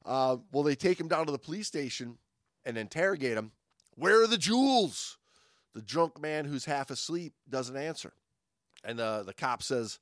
Uh, 0.05 0.37
well, 0.53 0.63
they 0.63 0.75
take 0.75 1.01
him 1.01 1.09
down 1.09 1.27
to 1.27 1.33
the 1.33 1.39
police 1.39 1.67
station 1.67 2.19
and 2.65 2.79
interrogate 2.79 3.37
him. 3.37 3.53
Where 3.97 4.23
are 4.23 4.27
the 4.27 4.39
jewels? 4.39 5.19
The 5.75 5.83
drunk 5.83 6.21
man 6.21 6.45
who's 6.45 6.67
half 6.67 6.91
asleep 6.91 7.33
doesn't 7.49 7.77
answer. 7.77 8.13
And 8.85 9.01
uh, 9.01 9.25
the 9.25 9.33
cop 9.33 9.63
says, 9.63 9.99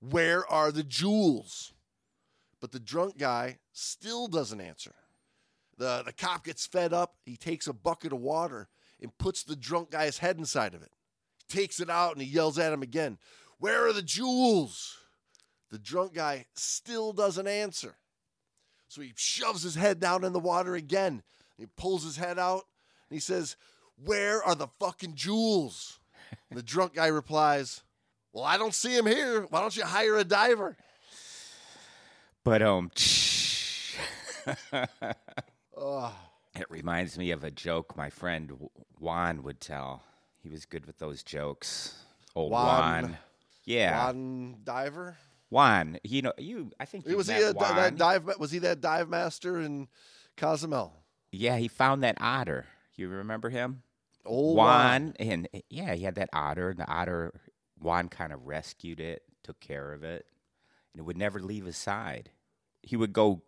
Where 0.00 0.50
are 0.50 0.72
the 0.72 0.82
jewels? 0.82 1.73
But 2.64 2.72
the 2.72 2.80
drunk 2.80 3.18
guy 3.18 3.58
still 3.74 4.26
doesn't 4.26 4.58
answer. 4.58 4.94
The, 5.76 6.02
the 6.02 6.14
cop 6.14 6.44
gets 6.44 6.64
fed 6.64 6.94
up. 6.94 7.16
He 7.26 7.36
takes 7.36 7.66
a 7.66 7.74
bucket 7.74 8.10
of 8.10 8.20
water 8.20 8.70
and 9.02 9.18
puts 9.18 9.42
the 9.42 9.54
drunk 9.54 9.90
guy's 9.90 10.16
head 10.16 10.38
inside 10.38 10.72
of 10.72 10.80
it. 10.80 10.90
He 11.36 11.58
takes 11.58 11.78
it 11.78 11.90
out 11.90 12.14
and 12.14 12.22
he 12.22 12.26
yells 12.26 12.58
at 12.58 12.72
him 12.72 12.82
again, 12.82 13.18
Where 13.58 13.86
are 13.86 13.92
the 13.92 14.00
jewels? 14.00 14.96
The 15.70 15.78
drunk 15.78 16.14
guy 16.14 16.46
still 16.54 17.12
doesn't 17.12 17.46
answer. 17.46 17.96
So 18.88 19.02
he 19.02 19.12
shoves 19.14 19.62
his 19.62 19.74
head 19.74 20.00
down 20.00 20.24
in 20.24 20.32
the 20.32 20.40
water 20.40 20.74
again. 20.74 21.22
He 21.58 21.66
pulls 21.66 22.02
his 22.02 22.16
head 22.16 22.38
out 22.38 22.64
and 23.10 23.14
he 23.14 23.20
says, 23.20 23.56
Where 24.02 24.42
are 24.42 24.54
the 24.54 24.68
fucking 24.80 25.16
jewels? 25.16 25.98
And 26.48 26.58
the 26.58 26.62
drunk 26.62 26.94
guy 26.94 27.08
replies, 27.08 27.82
Well, 28.32 28.44
I 28.44 28.56
don't 28.56 28.72
see 28.72 28.96
him 28.96 29.04
here. 29.04 29.42
Why 29.50 29.60
don't 29.60 29.76
you 29.76 29.84
hire 29.84 30.16
a 30.16 30.24
diver? 30.24 30.78
But 32.44 32.62
um, 32.62 32.90
Oh, 35.76 36.14
it 36.54 36.70
reminds 36.70 37.18
me 37.18 37.30
of 37.30 37.42
a 37.42 37.50
joke 37.50 37.96
my 37.96 38.10
friend 38.10 38.52
Juan 38.98 39.42
would 39.42 39.60
tell. 39.60 40.02
He 40.42 40.50
was 40.50 40.66
good 40.66 40.86
with 40.86 40.98
those 40.98 41.22
jokes. 41.22 41.94
Old 42.36 42.52
Juan- 42.52 43.02
Juan. 43.02 43.18
Yeah, 43.64 44.04
Juan 44.04 44.56
diver? 44.62 45.16
Juan. 45.48 45.98
You 46.04 46.20
know, 46.20 46.32
you. 46.36 46.70
I 46.78 46.84
think 46.84 47.06
you 47.08 47.16
was 47.16 47.28
he 47.28 47.40
a, 47.40 47.52
Juan. 47.52 47.76
that 47.76 47.96
dive? 47.96 48.30
Was 48.38 48.50
he 48.50 48.58
that 48.58 48.82
dive 48.82 49.08
master 49.08 49.58
in 49.58 49.88
Cozumel? 50.36 50.92
Yeah, 51.32 51.56
he 51.56 51.68
found 51.68 52.02
that 52.02 52.18
otter. 52.20 52.66
You 52.94 53.08
remember 53.08 53.48
him? 53.48 53.82
Old 54.26 54.56
Juan, 54.56 55.14
and 55.18 55.48
yeah, 55.70 55.94
he 55.94 56.04
had 56.04 56.14
that 56.16 56.28
otter, 56.32 56.70
and 56.70 56.78
the 56.78 56.90
otter, 56.90 57.32
Juan 57.80 58.08
kind 58.08 58.32
of 58.32 58.46
rescued 58.46 59.00
it, 59.00 59.22
took 59.42 59.60
care 59.60 59.92
of 59.92 60.02
it, 60.04 60.26
and 60.94 61.00
it 61.00 61.04
would 61.04 61.18
never 61.18 61.40
leave 61.40 61.66
his 61.66 61.76
side. 61.76 62.30
He 62.82 62.96
would 62.96 63.12
go 63.12 63.42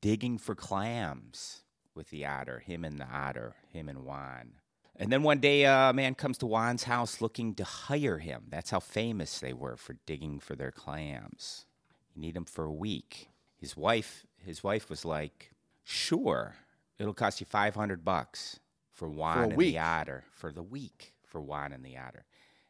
digging 0.00 0.38
for 0.38 0.54
clams 0.54 1.62
with 1.94 2.10
the 2.10 2.24
otter, 2.24 2.60
him 2.60 2.84
and 2.84 2.98
the 2.98 3.08
otter, 3.12 3.56
him 3.72 3.88
and 3.88 4.04
Juan. 4.04 4.52
And 4.94 5.10
then 5.10 5.22
one 5.22 5.40
day, 5.40 5.64
a 5.64 5.92
man 5.92 6.14
comes 6.14 6.38
to 6.38 6.46
Juan's 6.46 6.84
house 6.84 7.20
looking 7.20 7.54
to 7.56 7.64
hire 7.64 8.18
him. 8.18 8.44
That's 8.48 8.70
how 8.70 8.78
famous 8.80 9.40
they 9.40 9.52
were 9.52 9.76
for 9.76 9.96
digging 10.06 10.38
for 10.38 10.54
their 10.54 10.70
clams. 10.70 11.66
You 12.14 12.20
need 12.20 12.36
him 12.36 12.44
for 12.44 12.64
a 12.64 12.72
week. 12.72 13.30
His 13.56 13.76
wife, 13.76 14.26
his 14.36 14.62
wife 14.62 14.88
was 14.90 15.04
like, 15.04 15.52
"Sure, 15.82 16.54
it'll 16.98 17.14
cost 17.14 17.40
you 17.40 17.46
five 17.46 17.74
hundred 17.74 18.04
bucks 18.04 18.60
for 18.92 19.08
Juan 19.08 19.44
and 19.44 19.56
week. 19.56 19.74
the 19.74 19.80
otter 19.80 20.24
for 20.30 20.52
the 20.52 20.62
week 20.62 21.14
for 21.26 21.40
Juan 21.40 21.72
and 21.72 21.84
the 21.84 21.96
otter." 21.96 22.26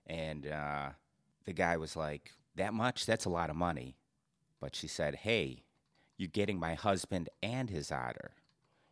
And 0.06 0.46
uh, 0.46 0.90
the 1.44 1.52
guy 1.52 1.76
was 1.76 1.96
like, 1.96 2.32
"That 2.54 2.72
much? 2.72 3.04
That's 3.04 3.24
a 3.24 3.30
lot 3.30 3.50
of 3.50 3.56
money." 3.56 3.96
But 4.62 4.76
she 4.76 4.86
said, 4.86 5.16
"Hey, 5.16 5.64
you're 6.16 6.28
getting 6.28 6.60
my 6.60 6.74
husband 6.74 7.28
and 7.42 7.68
his 7.68 7.90
otter, 7.90 8.30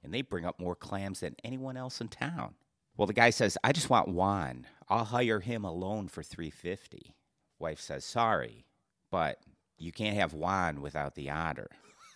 and 0.03 0.13
they 0.13 0.21
bring 0.21 0.45
up 0.45 0.59
more 0.59 0.75
clams 0.75 1.21
than 1.21 1.37
anyone 1.45 1.77
else 1.77 2.01
in 2.01 2.09
town." 2.09 2.57
Well, 2.97 3.07
the 3.07 3.13
guy 3.13 3.31
says, 3.31 3.57
"I 3.63 3.71
just 3.71 3.89
want 3.89 4.09
Juan. 4.09 4.67
I'll 4.89 5.05
hire 5.05 5.39
him 5.39 5.65
alone 5.65 6.09
for 6.09 6.25
three 6.25 6.51
fifty. 6.51 7.15
Wife 7.61 7.79
says, 7.81 8.05
"Sorry, 8.05 8.67
but 9.13 9.39
you 9.79 9.93
can't 9.93 10.17
have 10.17 10.35
Juan 10.35 10.83
without 10.83 11.15
the 11.15 11.31
otter." 11.31 11.71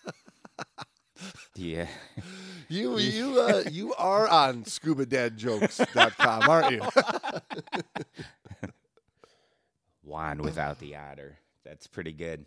yeah. 1.55 1.87
You 2.67 2.97
you 2.99 3.39
uh, 3.39 3.63
you 3.71 3.93
are 3.93 4.27
on 4.27 4.65
scubadadjokes.com, 4.65 6.49
aren't 6.49 6.71
you? 6.71 6.81
Juan 10.03 10.41
without 10.41 10.79
the 10.79 10.97
otter. 10.97 11.37
That's 11.63 11.87
pretty 11.87 12.11
good. 12.11 12.45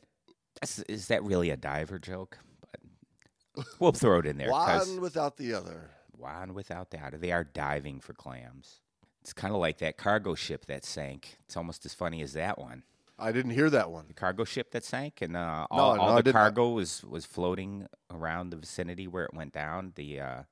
That's, 0.60 0.78
is 0.80 1.08
that 1.08 1.22
really 1.22 1.50
a 1.50 1.56
diver 1.56 1.98
joke? 1.98 2.38
But 2.60 3.66
we'll 3.78 3.92
throw 3.92 4.18
it 4.18 4.26
in 4.26 4.38
there. 4.38 4.50
One 4.50 5.00
without 5.00 5.36
the 5.36 5.54
other. 5.54 5.90
Juan 6.18 6.54
without 6.54 6.90
the 6.90 7.00
otter. 7.00 7.16
They 7.16 7.32
are 7.32 7.44
diving 7.44 8.00
for 8.00 8.12
clams. 8.12 8.80
It's 9.22 9.32
kind 9.32 9.54
of 9.54 9.60
like 9.60 9.78
that 9.78 9.96
cargo 9.96 10.34
ship 10.34 10.66
that 10.66 10.84
sank. 10.84 11.38
It's 11.44 11.56
almost 11.56 11.86
as 11.86 11.94
funny 11.94 12.22
as 12.22 12.32
that 12.32 12.58
one. 12.58 12.82
I 13.18 13.32
didn't 13.32 13.50
hear 13.52 13.68
that 13.70 13.90
one. 13.90 14.06
The 14.08 14.14
cargo 14.14 14.44
ship 14.44 14.70
that 14.72 14.84
sank, 14.84 15.22
and 15.22 15.36
uh, 15.36 15.66
all, 15.70 15.96
no, 15.96 16.00
all 16.00 16.22
the 16.22 16.32
cargo 16.32 16.70
was 16.70 17.02
was 17.04 17.26
floating 17.26 17.88
around 18.10 18.50
the 18.50 18.56
vicinity 18.56 19.08
where 19.08 19.24
it 19.24 19.34
went 19.34 19.52
down. 19.52 19.92
The 19.96 20.20
uh, 20.20 20.42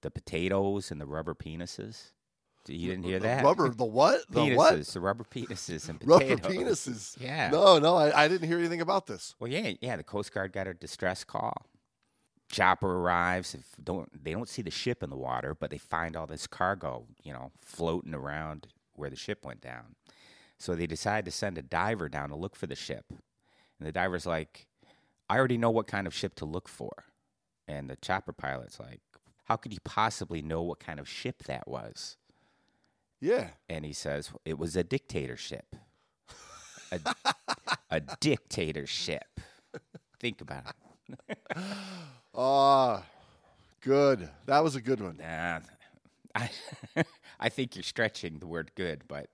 the 0.00 0.10
potatoes 0.10 0.90
and 0.90 1.00
the 1.00 1.06
rubber 1.06 1.34
penises. 1.34 2.10
You 2.68 2.90
didn't 2.90 3.04
hear 3.04 3.18
The 3.18 3.26
that? 3.26 3.44
Rubber, 3.44 3.68
the 3.68 3.84
what? 3.84 4.20
The 4.30 4.40
penises, 4.40 4.56
what? 4.56 4.86
the 4.86 5.00
rubber 5.00 5.24
penises 5.24 5.88
and 5.88 6.00
Rubber 6.04 6.36
penises. 6.36 7.16
Yeah. 7.20 7.50
No, 7.50 7.78
no, 7.78 7.96
I, 7.96 8.24
I 8.24 8.28
didn't 8.28 8.48
hear 8.48 8.58
anything 8.58 8.80
about 8.80 9.06
this. 9.06 9.34
Well, 9.38 9.50
yeah, 9.50 9.72
yeah. 9.80 9.96
The 9.96 10.02
Coast 10.02 10.32
Guard 10.32 10.52
got 10.52 10.66
a 10.66 10.74
distress 10.74 11.24
call. 11.24 11.66
Chopper 12.50 12.98
arrives. 13.00 13.54
If 13.54 13.64
don't 13.82 14.24
they 14.24 14.32
don't 14.32 14.48
see 14.48 14.62
the 14.62 14.70
ship 14.70 15.02
in 15.02 15.10
the 15.10 15.16
water, 15.16 15.54
but 15.58 15.70
they 15.70 15.78
find 15.78 16.16
all 16.16 16.26
this 16.26 16.46
cargo, 16.46 17.06
you 17.22 17.32
know, 17.32 17.52
floating 17.60 18.14
around 18.14 18.68
where 18.94 19.10
the 19.10 19.16
ship 19.16 19.44
went 19.44 19.60
down. 19.60 19.96
So 20.58 20.74
they 20.74 20.86
decide 20.86 21.24
to 21.26 21.30
send 21.30 21.58
a 21.58 21.62
diver 21.62 22.08
down 22.08 22.30
to 22.30 22.36
look 22.36 22.56
for 22.56 22.66
the 22.66 22.76
ship. 22.76 23.04
And 23.10 23.86
the 23.86 23.92
diver's 23.92 24.26
like, 24.26 24.66
"I 25.28 25.36
already 25.38 25.58
know 25.58 25.70
what 25.70 25.86
kind 25.86 26.06
of 26.06 26.14
ship 26.14 26.34
to 26.36 26.44
look 26.44 26.68
for." 26.68 27.04
And 27.68 27.90
the 27.90 27.96
chopper 27.96 28.32
pilot's 28.32 28.78
like, 28.80 29.00
"How 29.44 29.56
could 29.56 29.72
you 29.72 29.80
possibly 29.84 30.40
know 30.40 30.62
what 30.62 30.78
kind 30.80 31.00
of 31.00 31.08
ship 31.08 31.42
that 31.44 31.66
was?" 31.68 32.16
Yeah. 33.20 33.48
And 33.68 33.84
he 33.84 33.92
says, 33.92 34.30
"It 34.44 34.58
was 34.58 34.76
a 34.76 34.84
dictatorship." 34.84 35.76
A, 36.92 37.00
a 37.90 38.00
dictatorship. 38.20 39.40
Think 40.20 40.40
about 40.40 40.64
it. 41.28 41.38
Ah, 42.38 43.02
good. 43.80 44.28
That 44.44 44.62
was 44.62 44.76
a 44.76 44.80
good 44.82 45.00
one. 45.00 45.16
Nah, 45.16 45.60
I 46.34 46.50
I 47.40 47.48
think 47.48 47.74
you're 47.76 47.82
stretching 47.82 48.38
the 48.40 48.46
word 48.46 48.72
good, 48.74 49.04
but 49.08 49.30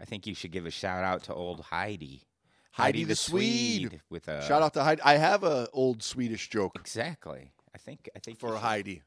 I 0.00 0.04
think 0.04 0.26
you 0.26 0.34
should 0.34 0.50
give 0.50 0.66
a 0.66 0.70
shout 0.70 1.04
out 1.04 1.22
to 1.24 1.34
old 1.34 1.60
Heidi. 1.60 2.22
Heidi 2.72 3.04
the 3.04 3.14
Swede. 3.14 4.00
with 4.10 4.26
a 4.26 4.44
Shout 4.46 4.62
out 4.62 4.74
to 4.74 4.82
Heidi. 4.82 5.00
I 5.02 5.16
have 5.16 5.44
a 5.44 5.68
old 5.72 6.02
Swedish 6.02 6.48
joke 6.50 6.72
Exactly. 6.74 7.52
I 7.74 7.78
think 7.78 8.10
I 8.16 8.18
think 8.18 8.40
for 8.40 8.56
Heidi. 8.56 9.02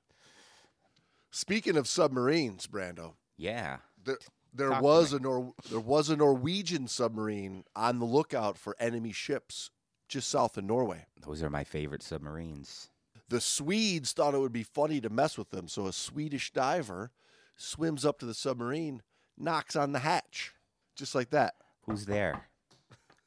Speaking 1.31 1.77
of 1.77 1.87
submarines, 1.87 2.67
Brando, 2.67 3.13
Yeah. 3.37 3.77
there, 4.03 4.17
there 4.53 4.69
Talk 4.69 4.81
was 4.81 5.13
a 5.13 5.19
Nor- 5.19 5.53
there 5.69 5.79
was 5.79 6.09
a 6.09 6.15
Norwegian 6.15 6.87
submarine 6.87 7.65
on 7.75 7.99
the 7.99 8.05
lookout 8.05 8.57
for 8.57 8.75
enemy 8.79 9.11
ships 9.11 9.69
just 10.07 10.27
south 10.29 10.57
of 10.57 10.63
Norway. 10.63 11.05
Those 11.21 11.43
are 11.43 11.49
my 11.51 11.63
favorite 11.63 12.01
submarines. 12.01 12.89
The 13.27 13.39
Swedes 13.39 14.11
thought 14.11 14.33
it 14.33 14.39
would 14.39 14.51
be 14.51 14.63
funny 14.63 14.99
to 15.01 15.09
mess 15.11 15.37
with 15.37 15.51
them, 15.51 15.67
so 15.67 15.85
a 15.85 15.93
Swedish 15.93 16.51
diver 16.51 17.11
swims 17.55 18.03
up 18.03 18.17
to 18.19 18.25
the 18.25 18.33
submarine, 18.33 19.03
knocks 19.37 19.75
on 19.75 19.91
the 19.91 19.99
hatch, 19.99 20.55
just 20.95 21.13
like 21.13 21.29
that. 21.29 21.53
Who's 21.81 22.05
there? 22.05 22.47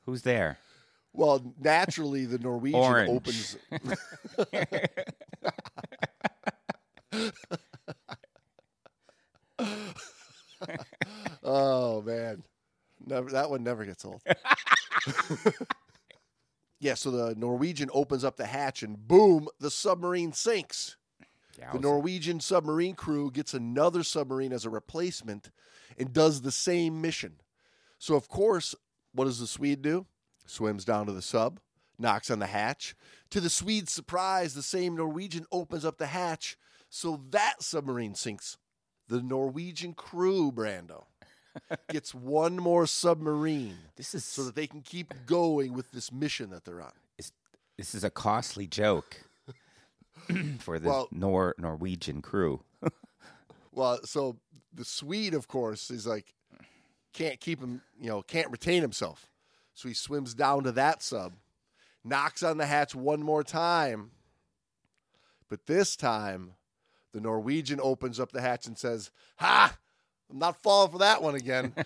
Who's 0.05 0.23
there? 0.23 0.59
Well, 1.13 1.55
naturally, 1.61 2.25
the 2.25 2.39
Norwegian 2.39 3.09
opens. 3.09 3.57
oh 11.43 12.03
man, 12.03 12.43
never 13.05 13.31
that 13.31 13.51
one 13.51 13.63
never 13.63 13.85
gets 13.85 14.05
old. 14.05 14.23
yeah, 16.81 16.95
so 16.95 17.11
the 17.11 17.35
Norwegian 17.37 17.91
opens 17.93 18.25
up 18.25 18.37
the 18.37 18.47
hatch, 18.47 18.83
and 18.83 19.09
boom, 19.09 19.49
the 19.61 19.71
submarine 19.71 20.33
sinks. 20.33 20.97
The 21.73 21.81
Norwegian 21.81 22.41
submarine 22.41 22.95
crew 22.95 23.31
gets 23.31 23.55
another 23.55 24.03
submarine 24.03 24.53
as 24.53 24.65
a 24.65 24.71
replacement 24.71 25.51
and 25.99 26.13
does 26.13 26.41
the 26.41 26.51
same 26.51 27.01
mission. 27.01 27.35
So, 27.99 28.17
of 28.17 28.29
course, 28.29 28.75
what 29.13 29.27
does 29.27 29.39
the 29.39 29.47
Swede 29.47 29.83
do? 29.83 30.07
Swims 30.47 30.85
down 30.85 31.07
to 31.07 31.13
the 31.13 31.23
sub, 31.23 31.61
knocks 31.99 32.31
on 32.31 32.39
the 32.39 32.47
hatch. 32.47 32.95
To 33.31 33.41
the 33.41 33.51
Swede's 33.51 33.93
surprise, 33.93 34.55
the 34.55 34.63
same 34.63 34.97
Norwegian 34.97 35.45
opens 35.53 35.85
up 35.85 35.99
the 35.99 36.07
hatch, 36.07 36.57
so 36.89 37.23
that 37.31 37.63
submarine 37.63 38.15
sinks. 38.15 38.57
The 39.13 39.21
Norwegian 39.21 39.93
crew, 39.93 40.51
Brando, 40.51 41.05
gets 41.91 42.15
one 42.15 42.57
more 42.57 42.87
submarine 42.87 43.77
This 43.97 44.15
is 44.15 44.25
so 44.25 44.43
that 44.45 44.55
they 44.55 44.67
can 44.67 44.81
keep 44.81 45.13
going 45.27 45.75
with 45.75 45.91
this 45.91 46.11
mission 46.11 46.49
that 46.49 46.65
they're 46.65 46.81
on. 46.81 46.93
this 47.77 47.95
is 47.95 48.05
a 48.05 48.09
costly 48.09 48.67
joke 48.67 49.21
for 50.61 50.79
the 50.79 50.89
Well- 50.89 51.09
Nor 51.13 51.55
Norwegian 51.59 52.23
crew. 52.23 52.63
Well, 53.75 54.01
so 54.05 54.37
the 54.75 54.85
Swede, 54.85 55.35
of 55.35 55.47
course, 55.47 55.91
is 55.91 56.07
like 56.07 56.35
can't 57.13 57.39
keep 57.39 57.61
him, 57.61 57.83
you 58.01 58.09
know, 58.09 58.23
can't 58.23 58.51
retain 58.51 58.81
himself. 58.81 59.31
So 59.75 59.89
he 59.89 59.95
swims 59.95 60.33
down 60.33 60.65
to 60.65 60.73
that 60.73 61.03
sub, 61.03 61.35
knocks 62.03 62.43
on 62.43 62.57
the 62.57 62.67
hatch 62.67 62.95
one 62.95 63.23
more 63.23 63.43
time. 63.43 64.11
But 65.51 65.67
this 65.67 65.97
time, 65.97 66.53
the 67.13 67.21
Norwegian 67.21 67.81
opens 67.83 68.19
up 68.19 68.33
the 68.33 68.41
hatch 68.41 68.67
and 68.67 68.77
says, 68.77 69.11
"Ha! 69.37 69.77
I'm 70.31 70.39
not 70.39 70.63
falling 70.63 70.91
for 70.93 70.99
that 70.99 71.23
one 71.23 71.35
again." 71.35 71.75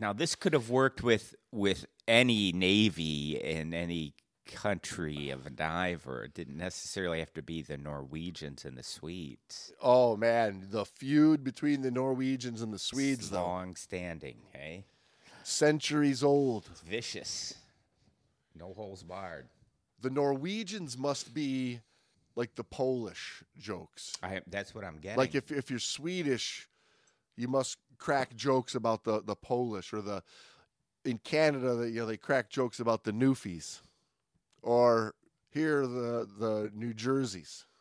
Now 0.00 0.12
this 0.12 0.34
could 0.34 0.52
have 0.54 0.70
worked 0.70 1.02
with 1.02 1.36
with 1.52 1.86
any 2.08 2.52
navy 2.52 3.40
in 3.40 3.72
any 3.72 4.14
country 4.46 5.30
of 5.30 5.46
a 5.46 5.50
diver. 5.50 6.24
It 6.24 6.34
didn't 6.34 6.56
necessarily 6.56 7.20
have 7.20 7.32
to 7.34 7.42
be 7.42 7.62
the 7.62 7.76
Norwegians 7.76 8.64
and 8.64 8.76
the 8.76 8.82
Swedes. 8.82 9.72
Oh 9.80 10.16
man, 10.16 10.66
the 10.70 10.84
feud 10.84 11.44
between 11.44 11.82
the 11.82 11.90
Norwegians 11.90 12.60
and 12.60 12.72
the 12.72 12.78
Swedes, 12.78 13.30
though, 13.30 13.44
long 13.44 13.76
standing, 13.76 14.38
hey? 14.52 14.84
centuries 15.44 16.22
old. 16.22 16.68
It's 16.70 16.80
vicious. 16.80 17.54
No 18.58 18.72
holes 18.72 19.02
barred. 19.02 19.48
The 20.00 20.10
Norwegians 20.10 20.98
must 20.98 21.34
be 21.34 21.80
like 22.36 22.54
the 22.54 22.64
Polish 22.64 23.42
jokes. 23.58 24.12
I 24.22 24.40
that's 24.46 24.74
what 24.74 24.84
I'm 24.84 24.98
getting. 24.98 25.18
Like 25.18 25.34
if 25.34 25.50
if 25.50 25.70
you're 25.70 25.78
Swedish, 25.78 26.68
you 27.36 27.48
must 27.48 27.78
crack 27.98 28.34
jokes 28.34 28.74
about 28.74 29.04
the 29.04 29.22
the 29.22 29.36
Polish 29.36 29.92
or 29.92 30.00
the 30.00 30.22
in 31.04 31.18
Canada 31.18 31.74
that 31.74 31.90
you 31.90 32.00
know 32.00 32.06
they 32.06 32.16
crack 32.16 32.50
jokes 32.50 32.80
about 32.80 33.04
the 33.04 33.12
Newfies, 33.12 33.80
or 34.62 35.14
here 35.50 35.86
the 35.86 36.28
the 36.38 36.70
New 36.74 36.94
Jerseys. 36.94 37.66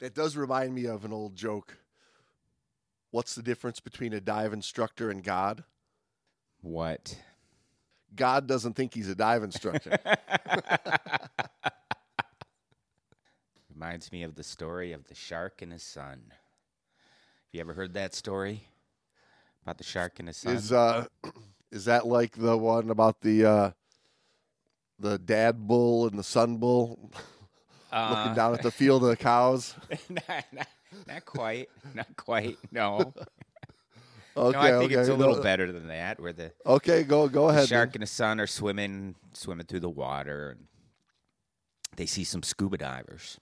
That 0.00 0.14
does 0.14 0.36
remind 0.36 0.74
me 0.74 0.86
of 0.86 1.04
an 1.04 1.12
old 1.12 1.34
joke. 1.34 1.78
What's 3.10 3.34
the 3.34 3.42
difference 3.42 3.80
between 3.80 4.12
a 4.12 4.20
dive 4.20 4.52
instructor 4.52 5.10
and 5.10 5.22
God? 5.22 5.64
what? 6.60 7.18
God 8.14 8.46
doesn't 8.46 8.74
think 8.74 8.94
he's 8.94 9.08
a 9.08 9.14
dive 9.14 9.42
instructor. 9.42 9.98
Reminds 13.74 14.10
me 14.10 14.22
of 14.22 14.34
the 14.34 14.42
story 14.42 14.92
of 14.92 15.06
the 15.08 15.14
shark 15.14 15.62
and 15.62 15.72
his 15.72 15.82
son. 15.82 16.22
Have 16.30 17.52
you 17.52 17.60
ever 17.60 17.74
heard 17.74 17.94
that 17.94 18.14
story 18.14 18.64
about 19.62 19.78
the 19.78 19.84
shark 19.84 20.18
and 20.18 20.28
his 20.28 20.38
son? 20.38 20.54
is 20.56 20.72
uh 20.72 21.06
is 21.70 21.84
that 21.84 22.06
like 22.06 22.32
the 22.32 22.56
one 22.56 22.90
about 22.90 23.20
the 23.20 23.44
uh 23.44 23.70
the 24.98 25.18
dad 25.18 25.68
bull 25.68 26.08
and 26.08 26.18
the 26.18 26.24
son 26.24 26.56
bull 26.56 27.10
looking 27.92 27.92
Uh, 27.92 28.34
down 28.34 28.54
at 28.54 28.62
the 28.62 28.70
field 28.70 29.02
of 29.04 29.10
the 29.10 29.16
cows? 29.16 29.74
not, 30.08 30.44
not, 30.52 30.66
not 31.06 31.24
quite. 31.24 31.68
Not 31.94 32.16
quite. 32.16 32.58
No. 32.72 33.14
Okay, 34.38 34.58
no, 34.58 34.76
I 34.76 34.78
think 34.78 34.92
okay. 34.92 35.00
it's 35.00 35.08
a 35.08 35.14
little 35.14 35.40
better 35.42 35.70
than 35.72 35.88
that, 35.88 36.20
where 36.20 36.32
the, 36.32 36.52
Okay, 36.66 37.02
go 37.04 37.28
go 37.28 37.48
the 37.48 37.54
ahead. 37.54 37.68
shark 37.68 37.90
then. 37.90 37.96
and 37.96 38.02
his 38.02 38.10
son 38.10 38.40
are 38.40 38.46
swimming, 38.46 39.14
swimming 39.32 39.66
through 39.66 39.80
the 39.80 39.90
water, 39.90 40.50
and 40.50 40.66
they 41.96 42.06
see 42.06 42.24
some 42.24 42.42
scuba 42.42 42.76
divers, 42.78 43.38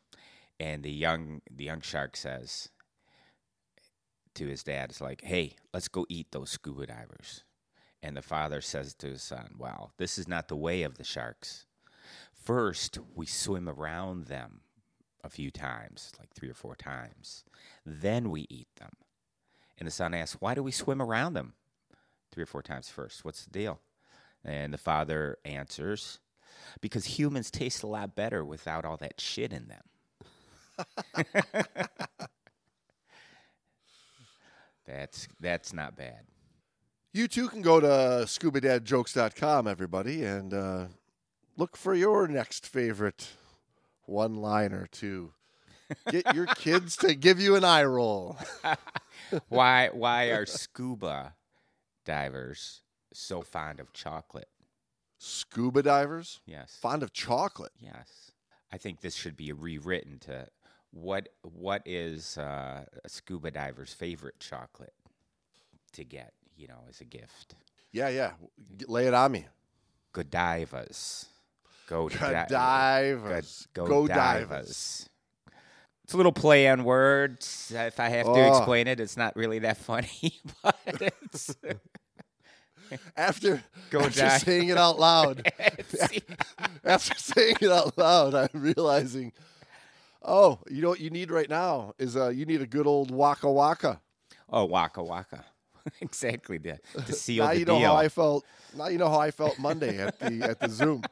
and 0.59 0.83
the 0.83 0.91
young 0.93 1.43
the 1.51 1.65
young 1.65 1.81
shark 1.81 2.17
says 2.17 2.71
to 4.35 4.47
his 4.47 4.63
dad, 4.63 4.91
"It's 4.91 5.01
like, 5.01 5.23
hey, 5.23 5.57
let's 5.73 5.89
go 5.89 6.07
eat 6.09 6.29
those 6.33 6.51
scuba 6.51 6.87
divers." 6.87 7.45
And 8.03 8.17
the 8.17 8.23
father 8.23 8.61
says 8.61 8.95
to 8.97 9.09
his 9.09 9.23
son, 9.23 9.55
"Well, 9.59 9.93
this 9.97 10.19
is 10.19 10.29
not 10.29 10.49
the 10.49 10.57
way 10.57 10.83
of 10.83 10.97
the 10.97 11.05
sharks. 11.05 11.67
First, 12.33 12.99
we 13.15 13.27
swim 13.27 13.69
around 13.69 14.27
them 14.27 14.61
a 15.25 15.29
few 15.31 15.51
times, 15.51 16.13
like 16.19 16.33
three 16.35 16.49
or 16.49 16.55
four 16.55 16.77
times. 16.77 17.45
Then 17.85 18.31
we 18.31 18.47
eat 18.49 18.69
them." 18.77 18.93
And 19.79 19.87
the 19.87 19.93
son 19.93 20.15
asks, 20.15 20.41
Why 20.41 20.55
do 20.55 20.63
we 20.63 20.73
swim 20.73 21.03
around 21.03 21.35
them 21.35 21.55
three 22.33 22.43
or 22.43 22.47
four 22.47 22.63
times 22.63 22.89
first? 22.89 23.25
What's 23.25 23.45
the 23.45 23.51
deal? 23.51 23.81
And 24.45 24.73
the 24.73 24.79
father 24.79 25.39
answers, 25.45 26.21
Because 26.81 27.05
humans 27.19 27.51
taste 27.51 27.83
a 27.83 27.87
lot 27.87 28.15
better 28.15 28.45
without 28.45 28.85
all 28.85 28.97
that 28.99 29.21
shit 29.21 29.53
in 29.53 29.69
them. 29.69 29.83
that's 34.87 35.27
that's 35.41 35.73
not 35.73 35.97
bad. 35.97 36.27
You 37.13 37.29
too 37.29 37.49
can 37.49 37.63
go 37.63 37.81
to 37.81 37.87
scubadadjokes.com, 38.27 39.67
everybody, 39.67 40.23
and 40.25 40.53
uh, 40.53 40.87
look 41.57 41.75
for 41.77 41.95
your 41.95 42.29
next 42.29 42.67
favorite 42.67 43.29
one 44.05 44.37
liner 44.37 44.87
to 44.93 45.33
get 46.11 46.35
your 46.35 46.47
kids 46.47 46.97
to 46.99 47.15
give 47.15 47.41
you 47.41 47.57
an 47.57 47.65
eye 47.65 47.85
roll. 47.85 48.37
Why 49.49 49.89
why 49.93 50.25
are 50.27 50.47
scuba 50.47 51.35
divers 52.05 52.83
so 53.13 53.43
fond 53.43 53.81
of 53.81 53.93
chocolate? 53.93 54.49
Scuba 55.19 55.83
divers, 55.83 56.41
Yes. 56.47 56.77
fond 56.81 57.03
of 57.03 57.13
chocolate. 57.13 57.73
Yes, 57.79 58.31
I 58.73 58.77
think 58.79 59.01
this 59.01 59.15
should 59.15 59.37
be 59.37 59.53
rewritten 59.53 60.19
to 60.21 60.47
what 60.91 61.29
what 61.43 61.83
is 61.87 62.37
uh, 62.39 62.85
a 63.05 63.09
scuba 63.09 63.51
diver's 63.51 63.93
favorite 63.93 64.39
chocolate 64.41 64.95
to 65.93 66.05
get, 66.05 66.33
you 66.57 66.67
know, 66.69 66.81
as 66.89 67.01
a 67.01 67.05
gift. 67.05 67.55
Yeah, 67.93 68.09
yeah. 68.11 68.33
Lay 68.87 69.07
it 69.07 69.15
on 69.15 69.33
me. 69.33 69.47
Godivas, 70.13 71.27
go 71.87 72.09
di- 72.09 72.17
Godivers. 72.17 73.67
Go, 73.75 73.87
Go 73.87 74.07
divers. 74.07 74.49
divers. 74.49 75.09
It's 76.07 76.15
a 76.15 76.17
little 76.17 76.31
play 76.31 76.69
on 76.69 76.85
words. 76.85 77.73
If 77.75 77.99
I 77.99 78.11
have 78.11 78.27
to 78.27 78.31
Oh. 78.31 78.57
explain 78.57 78.87
it, 78.87 79.01
it's 79.01 79.17
not 79.17 79.35
really 79.35 79.59
that 79.59 79.77
funny, 79.77 80.39
but 80.63 80.77
it's. 80.87 81.53
After, 83.17 83.65
Go 83.91 83.99
after 84.03 84.29
saying 84.39 84.69
it 84.69 84.77
out 84.79 85.01
loud, 85.01 85.51
after 86.85 87.15
saying 87.19 87.57
it 87.61 87.73
out 87.73 87.99
loud, 87.99 88.33
I'm 88.37 88.49
realizing, 88.55 89.33
oh, 90.23 90.61
you 90.71 90.83
know 90.83 90.91
what 90.91 91.01
you 91.01 91.11
need 91.11 91.33
right 91.33 91.51
now 91.51 91.95
is 91.99 92.17
uh, 92.17 92.29
you 92.29 92.47
need 92.47 92.63
a 92.63 92.67
good 92.67 92.87
old 92.87 93.11
waka 93.11 93.51
waka. 93.51 94.01
oh, 94.51 94.67
waka 94.67 95.03
waka. 95.03 95.45
exactly 96.01 96.61
to, 96.61 96.79
to 97.07 97.13
seal 97.13 97.45
now 97.47 97.51
the 97.55 97.59
you 97.59 97.65
know 97.65 97.79
deal. 97.81 97.89
how 97.89 97.97
I 97.97 98.09
felt. 98.09 98.45
Now 98.77 98.87
you 98.87 98.99
know 98.99 99.09
how 99.11 99.19
I 99.19 99.33
felt 99.33 99.59
Monday 99.59 99.99
at 99.99 100.21
the 100.21 100.43
at 100.45 100.61
the 100.61 100.69
Zoom. 100.69 101.03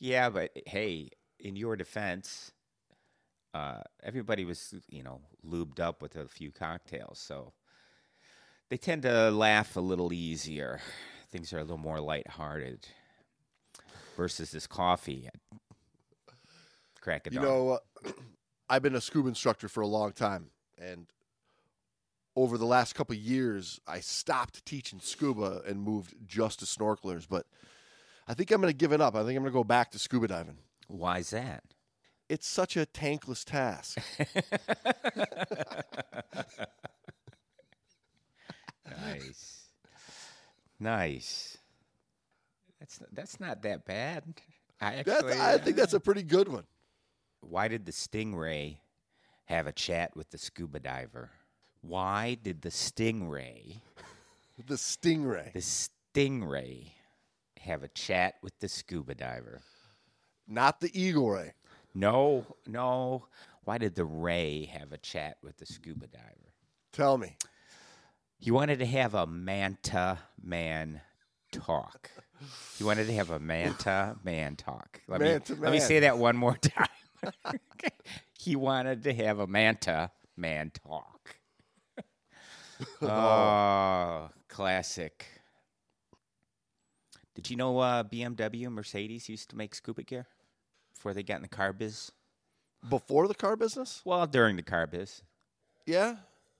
Yeah, 0.00 0.30
but 0.30 0.52
hey, 0.64 1.10
in 1.38 1.54
your 1.54 1.76
defense, 1.76 2.50
uh, 3.58 3.82
everybody 4.04 4.44
was, 4.44 4.72
you 4.88 5.02
know, 5.02 5.20
lubed 5.44 5.80
up 5.80 6.00
with 6.00 6.14
a 6.14 6.28
few 6.28 6.52
cocktails, 6.52 7.18
so 7.18 7.52
they 8.68 8.76
tend 8.76 9.02
to 9.02 9.30
laugh 9.30 9.76
a 9.76 9.80
little 9.80 10.12
easier. 10.12 10.80
Things 11.30 11.52
are 11.52 11.58
a 11.58 11.62
little 11.62 11.76
more 11.76 12.00
lighthearted 12.00 12.86
versus 14.16 14.52
this 14.52 14.66
coffee. 14.66 15.28
Crack 17.00 17.26
a 17.26 17.32
You 17.32 17.40
know, 17.40 17.70
uh, 18.04 18.10
I've 18.70 18.82
been 18.82 18.94
a 18.94 19.00
scuba 19.00 19.28
instructor 19.28 19.68
for 19.68 19.80
a 19.80 19.86
long 19.86 20.12
time, 20.12 20.50
and 20.78 21.06
over 22.36 22.58
the 22.58 22.66
last 22.66 22.94
couple 22.94 23.16
of 23.16 23.20
years, 23.20 23.80
I 23.88 23.98
stopped 23.98 24.64
teaching 24.64 25.00
scuba 25.02 25.62
and 25.66 25.82
moved 25.82 26.14
just 26.24 26.60
to 26.60 26.64
snorkelers. 26.64 27.26
But 27.28 27.46
I 28.28 28.34
think 28.34 28.52
I'm 28.52 28.60
going 28.60 28.72
to 28.72 28.76
give 28.76 28.92
it 28.92 29.00
up. 29.00 29.16
I 29.16 29.24
think 29.24 29.36
I'm 29.36 29.42
going 29.42 29.52
to 29.52 29.58
go 29.58 29.64
back 29.64 29.90
to 29.92 29.98
scuba 29.98 30.28
diving. 30.28 30.58
why's 30.86 31.30
that? 31.30 31.64
It's 32.28 32.46
such 32.46 32.76
a 32.76 32.84
tankless 32.86 33.44
task. 33.44 33.98
Nice, 38.90 39.66
nice. 40.80 41.58
That's 42.80 43.00
that's 43.12 43.40
not 43.40 43.62
that 43.62 43.84
bad. 43.84 44.24
I 44.80 44.94
actually, 44.96 45.32
I 45.34 45.58
think 45.58 45.76
that's 45.76 45.92
a 45.94 46.00
pretty 46.00 46.22
good 46.22 46.48
one. 46.48 46.64
Why 47.40 47.68
did 47.68 47.86
the 47.86 47.92
stingray 47.92 48.78
have 49.46 49.66
a 49.66 49.72
chat 49.72 50.16
with 50.16 50.30
the 50.30 50.38
scuba 50.38 50.80
diver? 50.80 51.30
Why 51.80 52.36
did 52.42 52.62
the 52.62 52.70
stingray, 52.70 53.80
The 54.66 54.74
stingray, 54.74 55.52
the 55.52 55.60
stingray, 55.60 56.92
have 57.60 57.82
a 57.82 57.88
chat 57.88 58.34
with 58.42 58.58
the 58.60 58.68
scuba 58.68 59.14
diver? 59.14 59.60
not 60.46 60.80
the 60.80 60.90
eagle 60.98 61.30
ray. 61.30 61.52
No, 61.98 62.46
no. 62.64 63.26
Why 63.64 63.78
did 63.78 63.96
the 63.96 64.04
ray 64.04 64.66
have 64.66 64.92
a 64.92 64.98
chat 64.98 65.36
with 65.42 65.56
the 65.56 65.66
scuba 65.66 66.06
diver? 66.06 66.52
Tell 66.92 67.18
me. 67.18 67.36
He 68.38 68.52
wanted 68.52 68.78
to 68.78 68.86
have 68.86 69.14
a 69.14 69.26
manta 69.26 70.20
man 70.40 71.00
talk. 71.50 72.08
He 72.76 72.84
wanted 72.84 73.08
to 73.08 73.14
have 73.14 73.30
a 73.30 73.40
manta 73.40 74.16
man 74.22 74.54
talk. 74.54 75.00
Let, 75.08 75.20
Manta 75.20 75.54
me, 75.56 75.60
let 75.60 75.72
me 75.72 75.80
say 75.80 75.98
that 76.00 76.18
one 76.18 76.36
more 76.36 76.56
time. 76.62 77.58
he 78.38 78.54
wanted 78.54 79.02
to 79.02 79.12
have 79.14 79.40
a 79.40 79.48
manta 79.48 80.12
man 80.36 80.70
talk. 80.70 81.34
oh, 83.02 84.30
classic. 84.46 85.26
Did 87.34 87.50
you 87.50 87.56
know 87.56 87.76
uh, 87.80 88.04
BMW 88.04 88.70
Mercedes 88.70 89.28
used 89.28 89.50
to 89.50 89.56
make 89.56 89.74
scuba 89.74 90.04
gear 90.04 90.26
before 90.98 91.14
they 91.14 91.22
got 91.22 91.36
in 91.36 91.42
the 91.42 91.48
car 91.48 91.72
biz? 91.72 92.10
Before 92.88 93.28
the 93.28 93.34
car 93.34 93.56
business? 93.56 94.02
Well, 94.04 94.26
during 94.26 94.56
the 94.56 94.62
car 94.62 94.86
biz. 94.86 95.22
Yeah, 95.86 96.16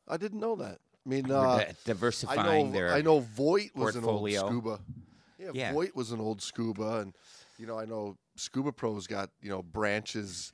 I 0.07 0.17
didn't 0.17 0.41
know 0.41 0.55
that. 0.57 0.79
I 1.05 1.09
mean, 1.09 1.31
uh, 1.31 1.43
di- 1.59 1.63
I 1.65 1.73
diversifying 1.85 2.67
know. 2.67 2.73
their 2.73 2.93
I 2.93 3.03
know 3.03 3.21
Voit 3.21 3.71
was 3.75 3.95
portfolio. 3.95 4.41
an 4.41 4.45
old 4.45 4.63
scuba. 4.63 4.81
Yeah, 5.39 5.51
Yeah. 5.55 5.73
Voit 5.73 5.95
was 5.95 6.13
an 6.13 6.21
old 6.21 6.41
scuba, 6.41 7.01
and 7.01 7.15
you 7.59 7.67
know, 7.67 7.79
I 7.79 7.85
know 7.85 8.17
Scuba 8.37 8.73
Pro's 8.73 9.07
got 9.07 9.31
you 9.43 9.51
know 9.51 9.63
branches, 9.63 10.53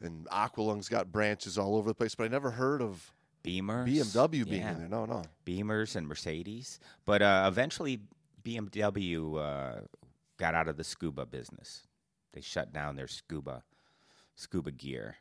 and 0.00 0.26
Aqualung's 0.26 0.88
got 0.88 1.10
branches 1.10 1.56
all 1.56 1.76
over 1.76 1.88
the 1.88 1.94
place. 1.94 2.14
But 2.14 2.24
I 2.24 2.28
never 2.28 2.50
heard 2.50 2.82
of 2.82 3.12
Beamers, 3.44 3.86
BMW 3.86 4.44
being 4.44 4.62
yeah, 4.62 4.72
in 4.72 4.78
there. 4.80 4.88
No, 4.88 5.04
no. 5.06 5.22
Beamers 5.46 5.96
and 5.96 6.06
Mercedes. 6.06 6.80
But 7.06 7.22
uh, 7.22 7.44
eventually, 7.48 8.00
BMW 8.42 9.38
uh, 9.38 9.80
got 10.38 10.54
out 10.54 10.68
of 10.68 10.76
the 10.76 10.84
scuba 10.84 11.26
business. 11.26 11.86
They 12.34 12.42
shut 12.42 12.72
down 12.72 12.96
their 12.96 13.08
scuba 13.08 13.64
scuba 14.34 14.72
gear 14.72 15.16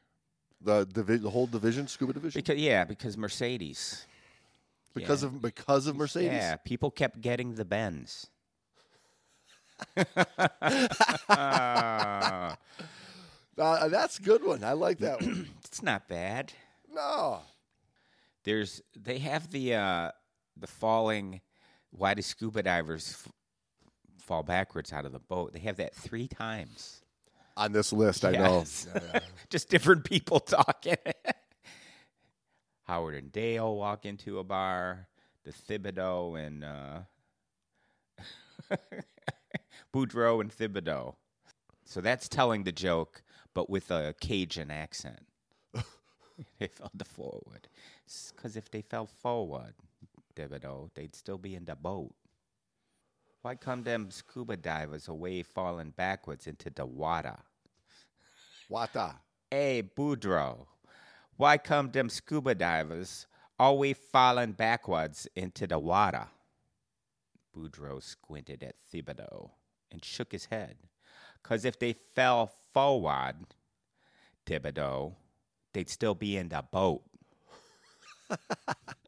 The 0.60 0.86
divi- 0.86 1.18
the 1.18 1.30
whole 1.30 1.48
division, 1.48 1.88
scuba 1.88 2.14
division, 2.14 2.40
because 2.40 2.60
yeah, 2.60 2.84
because 2.84 3.18
Mercedes. 3.18 4.06
because 4.94 5.24
yeah. 5.24 5.30
of 5.30 5.42
because 5.42 5.88
of 5.88 5.96
Mercedes. 5.96 6.32
Yeah, 6.32 6.56
people 6.58 6.92
kept 6.92 7.22
getting 7.22 7.56
the 7.56 7.66
Benz. 7.66 8.28
Uh, 13.56 13.88
that's 13.88 14.18
a 14.18 14.22
good 14.22 14.44
one. 14.44 14.64
I 14.64 14.74
like 14.74 14.98
that 15.00 15.22
one. 15.22 15.48
it's 15.66 15.84
not 15.84 16.08
bad. 16.08 16.52
No. 16.92 17.42
There's 18.44 18.82
they 18.96 19.20
have 19.20 19.52
the 19.52 19.76
uh, 19.76 20.12
the 20.58 20.68
falling. 20.68 21.42
Why 21.92 22.16
do 22.16 22.24
scuba 22.24 22.64
divers 22.64 23.12
f- 23.28 23.32
fall 24.18 24.42
backwards 24.42 24.92
out 24.92 25.06
of 25.06 25.12
the 25.12 25.20
boat? 25.20 25.54
They 25.54 25.60
have 25.60 25.78
that 25.78 25.94
three 25.94 26.28
times. 26.28 27.03
On 27.56 27.72
this 27.72 27.94
list, 27.94 28.26
I 28.26 28.32
Yes. 28.32 28.88
know. 28.94 29.02
Just 29.50 29.70
different 29.70 30.04
people 30.06 30.40
talking. 30.40 30.96
Howard 32.84 33.16
and 33.16 33.32
Dale 33.32 33.76
walk 33.76 34.06
into 34.06 34.40
a 34.40 34.44
bar. 34.44 35.08
The 35.44 35.52
Thibodeau 35.52 36.40
and 36.40 36.64
uh, 36.64 37.00
Boudreaux 39.94 40.42
and 40.42 40.52
Thibodeau. 40.52 41.16
So 41.86 42.02
that's 42.02 42.28
telling 42.30 42.64
the 42.64 42.72
joke, 42.72 43.22
but 43.54 43.70
with 43.70 43.92
a 43.92 44.16
Cajun 44.20 44.72
accent. 44.72 45.20
they 46.60 46.68
fell 46.68 46.92
forward. 47.06 47.68
Because 48.36 48.56
if 48.56 48.72
they 48.72 48.82
fell 48.82 49.06
forward, 49.06 49.74
Thibodeau, 50.36 50.90
they'd 50.96 51.14
still 51.16 51.38
be 51.38 51.56
in 51.56 51.66
the 51.66 51.76
boat. 51.76 52.14
Why 53.44 53.56
come 53.56 53.84
them 53.84 54.10
scuba 54.10 54.56
divers 54.56 55.10
away 55.10 55.44
falling 55.44 55.90
backwards 55.90 56.48
into 56.48 56.70
the 56.70 56.86
water? 56.86 57.36
Wata. 58.72 59.16
Hey, 59.52 59.84
Boudreaux, 59.84 60.66
why 61.36 61.58
come 61.58 61.92
them 61.92 62.08
scuba 62.08 62.56
divers 62.56 63.28
always 63.60 63.98
falling 64.14 64.54
backwards 64.54 65.28
into 65.36 65.68
the 65.68 65.78
water? 65.78 66.28
Boudreaux 67.54 68.02
squinted 68.02 68.64
at 68.64 68.76
Thibodeau 68.90 69.52
and 69.92 70.06
shook 70.06 70.32
his 70.32 70.46
head. 70.46 70.78
Cause 71.44 71.66
if 71.66 71.78
they 71.78 71.98
fell 72.16 72.50
forward, 72.74 73.36
Thibodeau, 74.46 75.16
they'd 75.74 75.90
still 75.90 76.16
be 76.16 76.38
in 76.38 76.48
the 76.48 76.64
boat. 76.72 77.04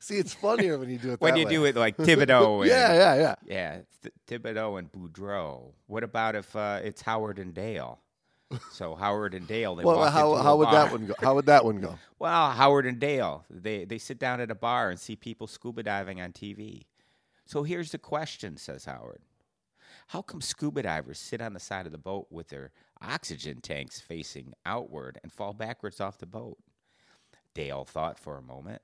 See, 0.00 0.16
it's 0.16 0.32
funnier 0.34 0.78
when 0.78 0.90
you 0.90 0.98
do 0.98 1.12
it 1.12 1.20
When 1.20 1.36
you 1.36 1.44
way. 1.44 1.50
do 1.50 1.64
it 1.64 1.76
like 1.76 1.96
Thibodeau 1.96 2.60
and 2.60 2.68
yeah, 2.70 2.92
yeah, 2.94 3.14
yeah. 3.16 3.34
yeah, 3.46 3.78
Th- 4.02 4.14
Thibodeau 4.42 4.78
and 4.78 4.90
Boudreaux. 4.92 5.72
What 5.86 6.04
about 6.04 6.36
if 6.36 6.54
uh, 6.54 6.80
it's 6.84 7.02
Howard 7.02 7.38
and 7.38 7.52
Dale? 7.52 7.98
So 8.72 8.94
Howard 8.94 9.34
and 9.34 9.46
Dale, 9.46 9.74
they 9.74 9.84
Well, 9.84 9.96
walk 9.98 10.12
how 10.12 10.30
into 10.30 10.40
a 10.40 10.42
how 10.42 10.56
would 10.56 10.68
that 10.68 10.92
one 10.92 11.06
go? 11.06 11.14
How 11.20 11.34
would 11.34 11.46
that 11.46 11.64
one 11.64 11.80
go? 11.80 11.98
Well, 12.20 12.50
Howard 12.50 12.86
and 12.86 12.98
Dale, 12.98 13.44
they, 13.48 13.84
they 13.84 13.98
sit 13.98 14.18
down 14.18 14.40
at 14.40 14.50
a 14.50 14.54
bar 14.56 14.90
and 14.90 14.98
see 14.98 15.14
people 15.14 15.46
scuba 15.46 15.84
diving 15.84 16.20
on 16.20 16.32
TV. 16.32 16.86
So 17.46 17.62
here's 17.62 17.92
the 17.92 17.98
question, 17.98 18.56
says 18.56 18.86
Howard. 18.86 19.22
How 20.08 20.22
come 20.22 20.40
scuba 20.40 20.82
divers 20.82 21.18
sit 21.18 21.40
on 21.40 21.52
the 21.52 21.60
side 21.60 21.86
of 21.86 21.92
the 21.92 21.98
boat 21.98 22.26
with 22.30 22.48
their 22.48 22.72
oxygen 23.00 23.60
tanks 23.60 24.00
facing 24.00 24.54
outward 24.66 25.20
and 25.22 25.32
fall 25.32 25.52
backwards 25.52 26.00
off 26.00 26.18
the 26.18 26.26
boat? 26.26 26.58
Dale 27.54 27.84
thought 27.84 28.18
for 28.18 28.36
a 28.36 28.42
moment 28.42 28.82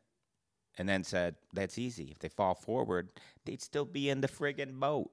and 0.78 0.88
then 0.88 1.04
said, 1.04 1.36
That's 1.52 1.78
easy. 1.78 2.08
If 2.10 2.18
they 2.18 2.28
fall 2.28 2.54
forward, 2.54 3.08
they'd 3.44 3.62
still 3.62 3.84
be 3.84 4.10
in 4.10 4.20
the 4.20 4.28
friggin' 4.28 4.78
boat. 4.78 5.10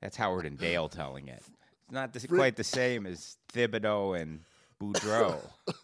That's 0.00 0.16
Howard 0.16 0.46
and 0.46 0.58
Dale 0.58 0.88
telling 0.88 1.28
it. 1.28 1.38
It's 1.38 1.92
not 1.92 2.12
the, 2.12 2.26
quite 2.28 2.56
the 2.56 2.64
same 2.64 3.06
as 3.06 3.36
Thibodeau 3.52 4.20
and 4.20 4.40
Boudreaux. 4.80 5.40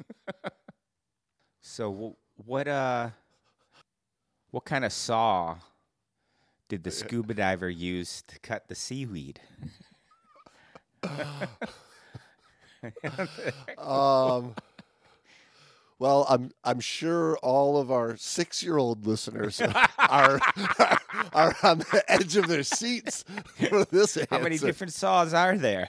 So 1.67 2.17
what 2.37 2.69
uh 2.69 3.09
what 4.51 4.67
kind 4.67 4.85
of 4.85 4.93
saw 4.93 5.57
did 6.69 6.85
the 6.85 6.91
scuba 6.91 7.33
diver 7.33 7.71
use 7.71 8.23
to 8.29 8.39
cut 8.39 8.69
the 8.69 8.75
seaweed? 8.75 9.41
Um, 13.79 14.55
well, 15.99 16.27
I'm 16.29 16.51
I'm 16.65 16.81
sure 16.81 17.37
all 17.39 17.79
of 17.79 17.91
our 17.91 18.17
six 18.17 18.63
year 18.63 18.77
old 18.77 19.07
listeners 19.07 19.61
are 19.99 20.41
are 21.33 21.57
on 21.63 21.79
the 21.79 22.05
edge 22.09 22.37
of 22.37 22.49
their 22.49 22.63
seats 22.63 23.25
for 23.69 23.85
this 23.85 24.17
answer. 24.17 24.29
How 24.37 24.43
many 24.43 24.59
different 24.59 24.93
saws 24.93 25.33
are 25.33 25.57
there? 25.57 25.89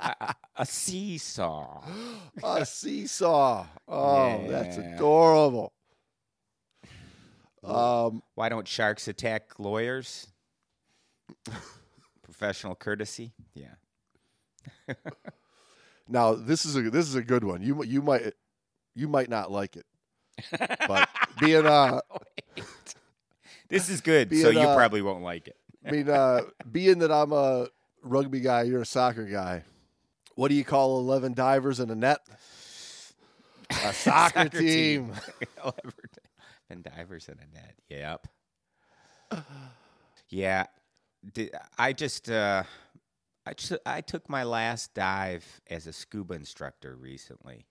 a, 0.00 0.34
a 0.56 0.66
seesaw. 0.66 1.82
A 2.42 2.66
seesaw. 2.66 3.66
Oh, 3.88 4.46
that's 4.48 4.76
adorable. 4.76 5.72
Um, 7.64 8.22
Why 8.34 8.48
don't 8.48 8.68
sharks 8.68 9.08
attack 9.08 9.58
lawyers? 9.58 10.28
Professional 12.22 12.74
courtesy. 12.74 13.32
Yeah. 13.54 14.94
now 16.08 16.34
this 16.34 16.64
is 16.64 16.76
a 16.76 16.82
this 16.90 17.08
is 17.08 17.14
a 17.14 17.22
good 17.22 17.42
one. 17.42 17.62
You 17.62 17.82
you 17.82 18.02
might 18.02 18.34
you 18.96 19.06
might 19.08 19.28
not 19.28 19.52
like 19.52 19.76
it, 19.76 19.86
but 20.88 21.08
being 21.40 21.66
uh 21.66 22.00
This 23.68 23.88
is 23.88 24.00
good, 24.00 24.28
Being, 24.28 24.42
so 24.42 24.50
you 24.50 24.60
uh, 24.60 24.76
probably 24.76 25.02
won't 25.02 25.22
like 25.22 25.48
it. 25.48 25.56
I 25.84 25.90
mean 25.92 26.08
uh 26.08 26.42
being 26.70 26.98
that 27.00 27.12
I'm 27.12 27.32
a 27.32 27.68
rugby 28.02 28.40
guy, 28.40 28.62
you're 28.62 28.82
a 28.82 28.86
soccer 28.86 29.24
guy. 29.26 29.62
What 30.34 30.48
do 30.48 30.54
you 30.54 30.64
call 30.64 30.98
eleven 30.98 31.34
divers 31.34 31.78
in 31.78 31.90
a 31.90 31.94
net? 31.94 32.20
A 33.70 33.92
soccer, 33.92 34.48
team. 34.48 35.12
and 36.70 36.82
divers 36.82 37.28
in 37.28 37.34
a 37.34 37.54
net. 37.54 37.74
Yep. 37.88 38.26
Yeah. 40.28 40.66
I 41.78 41.92
just 41.92 42.28
uh 42.28 42.64
I 43.46 43.54
just, 43.54 43.80
I 43.86 44.00
took 44.00 44.28
my 44.28 44.42
last 44.42 44.92
dive 44.92 45.60
as 45.70 45.86
a 45.86 45.92
scuba 45.92 46.34
instructor 46.34 46.96
recently. 46.96 47.66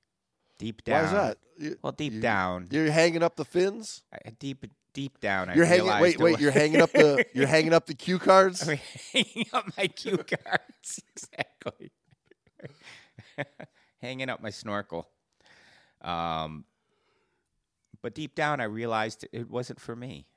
Deep 0.58 0.82
Why 0.86 0.94
down. 0.94 1.06
is 1.06 1.12
that? 1.12 1.38
You, 1.58 1.78
Well, 1.82 1.92
deep 1.92 2.14
you- 2.14 2.22
down. 2.22 2.68
You're 2.72 2.92
hanging 2.92 3.24
up 3.24 3.36
the 3.36 3.46
fins. 3.46 4.04
I- 4.14 4.30
deep 4.40 4.66
deep 4.94 5.20
down. 5.20 5.50
I 5.50 5.56
You're 5.56 5.66
hanging. 5.66 5.86
realized 5.86 6.18
Wait, 6.20 6.34
wait. 6.34 6.40
You're 6.40 6.52
hanging 6.52 6.82
up 6.82 6.92
the. 6.92 7.26
You're 7.34 7.48
hanging 7.48 7.74
up 7.74 7.86
the 7.86 7.94
cue 7.96 8.18
cards. 8.20 8.68
I'm 8.68 8.78
hanging 9.14 9.46
up 9.54 9.66
my 9.78 9.88
cue 9.88 10.18
cards. 10.46 11.02
exactly. 11.16 11.92
hanging 14.02 14.30
up 14.30 14.42
my 14.42 14.50
snorkel. 14.50 15.10
Um, 16.02 16.66
but 18.02 18.14
deep 18.14 18.36
down, 18.36 18.62
I 18.62 18.66
realized 18.66 19.26
it 19.34 19.50
wasn't 19.50 19.80
for 19.82 19.96
me. 19.96 20.28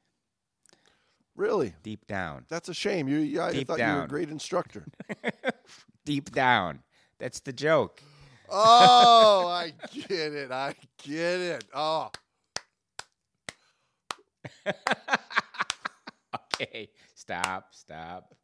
Really? 1.36 1.74
Deep 1.84 2.06
down. 2.08 2.46
That's 2.48 2.68
a 2.68 2.74
shame. 2.74 3.06
You. 3.06 3.40
I 3.40 3.52
Deep 3.52 3.68
thought 3.68 3.78
you 3.78 3.84
were 3.84 4.02
a 4.04 4.08
great 4.08 4.30
instructor. 4.30 4.86
Deep 6.04 6.32
down. 6.32 6.80
That's 7.20 7.40
the 7.40 7.52
joke. 7.52 8.02
Oh, 8.48 9.48
I 9.48 9.72
get 9.92 10.10
it. 10.10 10.50
I 10.50 10.74
get 11.02 11.40
it. 11.40 11.64
Oh, 11.74 12.10
Okay. 16.60 16.88
Stop. 17.14 17.72
Stop. 17.72 18.34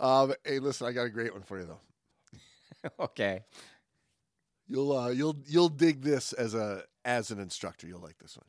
um, 0.00 0.32
hey, 0.44 0.58
listen. 0.58 0.86
I 0.86 0.92
got 0.92 1.04
a 1.04 1.10
great 1.10 1.32
one 1.32 1.42
for 1.42 1.58
you 1.58 1.66
though. 1.66 1.80
okay. 3.04 3.42
You'll 4.66 4.96
uh, 4.96 5.10
you'll 5.10 5.36
you'll 5.46 5.68
dig 5.68 6.02
this 6.02 6.32
as 6.32 6.54
a 6.54 6.84
as 7.04 7.30
an 7.30 7.38
instructor. 7.38 7.86
You'll 7.86 8.00
like 8.00 8.18
this 8.18 8.36
one. 8.36 8.46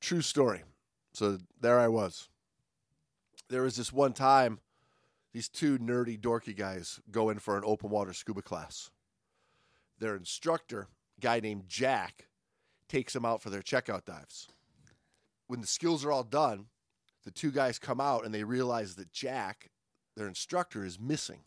True 0.00 0.22
story. 0.22 0.62
So 1.12 1.38
there 1.60 1.78
I 1.78 1.88
was. 1.88 2.28
There 3.48 3.62
was 3.62 3.76
this 3.76 3.92
one 3.92 4.14
time, 4.14 4.58
these 5.32 5.48
two 5.48 5.78
nerdy 5.78 6.18
dorky 6.18 6.56
guys 6.56 6.98
go 7.10 7.30
in 7.30 7.38
for 7.38 7.56
an 7.56 7.62
open 7.64 7.90
water 7.90 8.12
scuba 8.12 8.42
class. 8.42 8.90
Their 10.04 10.16
instructor, 10.16 10.88
guy 11.18 11.40
named 11.40 11.64
Jack, 11.66 12.28
takes 12.90 13.14
them 13.14 13.24
out 13.24 13.40
for 13.40 13.48
their 13.48 13.62
checkout 13.62 14.04
dives. 14.04 14.48
When 15.46 15.62
the 15.62 15.66
skills 15.66 16.04
are 16.04 16.12
all 16.12 16.24
done, 16.24 16.66
the 17.24 17.30
two 17.30 17.50
guys 17.50 17.78
come 17.78 18.02
out 18.02 18.26
and 18.26 18.34
they 18.34 18.44
realize 18.44 18.96
that 18.96 19.12
Jack, 19.12 19.70
their 20.14 20.28
instructor, 20.28 20.84
is 20.84 21.00
missing. 21.00 21.40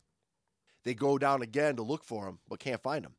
They 0.85 0.95
go 0.95 1.19
down 1.19 1.43
again 1.43 1.75
to 1.75 1.83
look 1.83 2.03
for 2.03 2.27
him, 2.27 2.39
but 2.49 2.57
can't 2.57 2.81
find 2.81 3.05
him. 3.05 3.13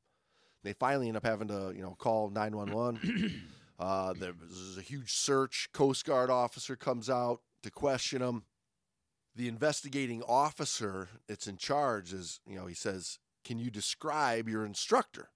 They 0.65 0.73
finally 0.73 1.07
end 1.07 1.17
up 1.17 1.25
having 1.25 1.47
to, 1.47 1.73
you 1.73 1.83
know, 1.83 1.95
call 1.97 2.31
911. 2.31 3.45
uh, 3.79 4.15
there 4.15 4.35
a 4.77 4.81
huge 4.83 5.13
search. 5.13 5.69
Coast 5.73 6.05
Guard 6.05 6.31
officer 6.31 6.75
comes 6.75 7.09
out 7.09 7.43
to 7.63 7.71
question 7.71 8.23
him. 8.23 8.43
The 9.37 9.47
investigating 9.47 10.21
officer 10.25 11.09
that's 11.29 11.47
in 11.47 11.59
charge 11.59 12.13
is, 12.13 12.41
you 12.45 12.57
know, 12.57 12.67
he 12.67 12.75
says, 12.75 13.21
Can 13.45 13.59
you 13.59 13.71
describe 13.71 14.49
your 14.49 14.65
instructor? 14.65 15.31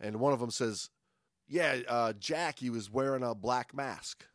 And 0.00 0.20
one 0.20 0.32
of 0.32 0.40
them 0.40 0.50
says, 0.50 0.90
Yeah, 1.48 1.78
uh, 1.88 2.12
Jack, 2.14 2.58
he 2.58 2.70
was 2.70 2.90
wearing 2.90 3.22
a 3.22 3.34
black 3.34 3.74
mask. 3.74 4.26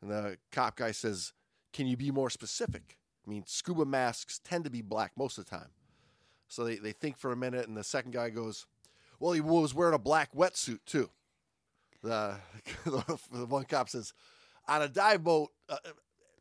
And 0.00 0.10
the 0.10 0.38
cop 0.50 0.76
guy 0.76 0.92
says, 0.92 1.32
Can 1.72 1.86
you 1.86 1.96
be 1.96 2.10
more 2.10 2.30
specific? 2.30 2.98
I 3.26 3.30
mean, 3.30 3.44
scuba 3.46 3.84
masks 3.84 4.40
tend 4.42 4.64
to 4.64 4.70
be 4.70 4.82
black 4.82 5.12
most 5.16 5.38
of 5.38 5.44
the 5.44 5.50
time. 5.50 5.70
So 6.48 6.64
they, 6.64 6.76
they 6.76 6.92
think 6.92 7.16
for 7.16 7.32
a 7.32 7.36
minute, 7.36 7.68
and 7.68 7.76
the 7.76 7.84
second 7.84 8.12
guy 8.12 8.30
goes, 8.30 8.66
Well, 9.20 9.32
he 9.32 9.40
was 9.40 9.74
wearing 9.74 9.94
a 9.94 9.98
black 9.98 10.34
wetsuit, 10.34 10.80
too. 10.84 11.10
The, 12.02 12.36
the 12.84 13.46
one 13.46 13.64
cop 13.64 13.88
says, 13.88 14.12
On 14.68 14.82
a 14.82 14.88
dive 14.88 15.24
boat, 15.24 15.50
uh, 15.68 15.76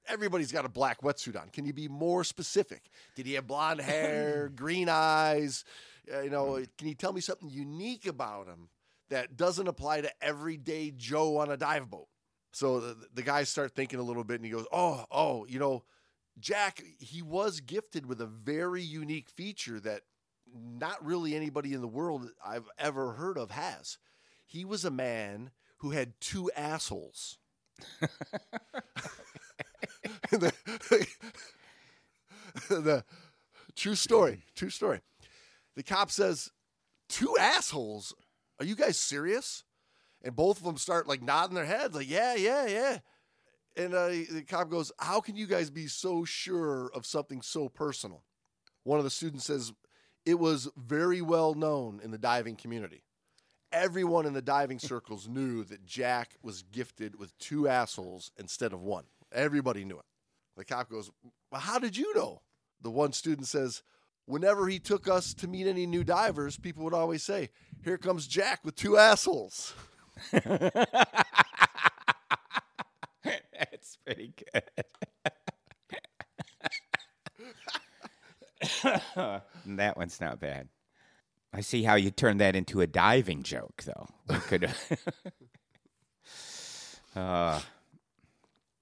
everybody's 0.07 0.51
got 0.51 0.65
a 0.65 0.69
black 0.69 1.01
wetsuit 1.01 1.39
on. 1.39 1.49
Can 1.49 1.65
you 1.65 1.73
be 1.73 1.87
more 1.87 2.23
specific? 2.23 2.89
Did 3.15 3.25
he 3.25 3.33
have 3.33 3.47
blonde 3.47 3.81
hair, 3.81 4.49
green 4.55 4.89
eyes? 4.89 5.63
Uh, 6.11 6.21
you 6.21 6.29
know, 6.29 6.63
can 6.77 6.87
you 6.87 6.95
tell 6.95 7.13
me 7.13 7.21
something 7.21 7.49
unique 7.49 8.05
about 8.07 8.47
him 8.47 8.69
that 9.09 9.37
doesn't 9.37 9.67
apply 9.67 10.01
to 10.01 10.11
everyday 10.21 10.91
Joe 10.91 11.37
on 11.37 11.51
a 11.51 11.57
dive 11.57 11.89
boat? 11.89 12.07
So 12.53 12.79
the, 12.79 12.97
the 13.13 13.21
guys 13.21 13.49
start 13.49 13.73
thinking 13.73 13.99
a 13.99 14.03
little 14.03 14.23
bit, 14.23 14.35
and 14.35 14.45
he 14.45 14.51
goes, 14.51 14.65
"Oh, 14.71 15.05
oh, 15.09 15.45
you 15.45 15.59
know, 15.59 15.83
Jack, 16.39 16.83
he 16.99 17.21
was 17.21 17.61
gifted 17.61 18.05
with 18.05 18.19
a 18.19 18.25
very 18.25 18.81
unique 18.81 19.29
feature 19.29 19.79
that 19.79 20.01
not 20.53 21.03
really 21.05 21.35
anybody 21.35 21.73
in 21.73 21.81
the 21.81 21.87
world 21.87 22.29
I've 22.45 22.67
ever 22.77 23.13
heard 23.13 23.37
of 23.37 23.51
has. 23.51 23.97
He 24.45 24.65
was 24.65 24.83
a 24.83 24.91
man 24.91 25.51
who 25.77 25.91
had 25.91 26.19
two 26.19 26.51
assholes." 26.55 27.37
the, 30.39 30.53
the 32.69 33.03
true 33.75 33.95
story, 33.95 34.43
true 34.55 34.69
story. 34.69 35.01
The 35.75 35.83
cop 35.83 36.11
says, 36.11 36.51
Two 37.09 37.35
assholes? 37.37 38.13
Are 38.59 38.65
you 38.65 38.75
guys 38.75 38.97
serious? 38.97 39.63
And 40.23 40.35
both 40.35 40.57
of 40.57 40.63
them 40.63 40.77
start 40.77 41.07
like 41.07 41.21
nodding 41.21 41.55
their 41.55 41.65
heads, 41.65 41.95
like, 41.95 42.09
Yeah, 42.09 42.35
yeah, 42.35 42.65
yeah. 42.67 42.99
And 43.75 43.93
uh, 43.93 44.07
the 44.07 44.45
cop 44.47 44.69
goes, 44.69 44.91
How 44.99 45.19
can 45.19 45.35
you 45.35 45.47
guys 45.47 45.69
be 45.69 45.87
so 45.87 46.23
sure 46.23 46.89
of 46.93 47.05
something 47.05 47.41
so 47.41 47.67
personal? 47.67 48.23
One 48.83 48.99
of 48.99 49.03
the 49.03 49.09
students 49.09 49.45
says, 49.45 49.73
It 50.25 50.39
was 50.39 50.69
very 50.77 51.21
well 51.21 51.53
known 51.53 51.99
in 52.01 52.11
the 52.11 52.17
diving 52.17 52.55
community. 52.55 53.03
Everyone 53.71 54.25
in 54.25 54.33
the 54.33 54.41
diving 54.41 54.79
circles 54.79 55.27
knew 55.27 55.63
that 55.65 55.85
Jack 55.85 56.35
was 56.41 56.63
gifted 56.63 57.17
with 57.17 57.37
two 57.37 57.67
assholes 57.67 58.31
instead 58.37 58.71
of 58.71 58.81
one. 58.81 59.05
Everybody 59.31 59.85
knew 59.85 59.99
it. 59.99 60.05
The 60.57 60.65
cop 60.65 60.89
goes, 60.89 61.09
Well, 61.51 61.61
how 61.61 61.79
did 61.79 61.97
you 61.97 62.13
know? 62.15 62.41
The 62.81 62.91
one 62.91 63.13
student 63.13 63.47
says, 63.47 63.83
Whenever 64.25 64.67
he 64.67 64.79
took 64.79 65.07
us 65.07 65.33
to 65.35 65.47
meet 65.47 65.67
any 65.67 65.85
new 65.85 66.03
divers, 66.03 66.57
people 66.57 66.83
would 66.83 66.93
always 66.93 67.23
say, 67.23 67.49
Here 67.83 67.97
comes 67.97 68.27
Jack 68.27 68.59
with 68.63 68.75
two 68.75 68.97
assholes. 68.97 69.73
That's 70.31 70.77
pretty 74.05 74.33
good. 74.53 74.63
that 79.65 79.97
one's 79.97 80.21
not 80.21 80.39
bad. 80.39 80.69
I 81.53 81.61
see 81.61 81.83
how 81.83 81.95
you 81.95 82.11
turned 82.11 82.39
that 82.39 82.55
into 82.55 82.81
a 82.81 82.87
diving 82.87 83.43
joke, 83.43 83.83
though. 83.83 84.07
We 84.29 84.35
could. 84.37 84.71
uh, 87.15 87.59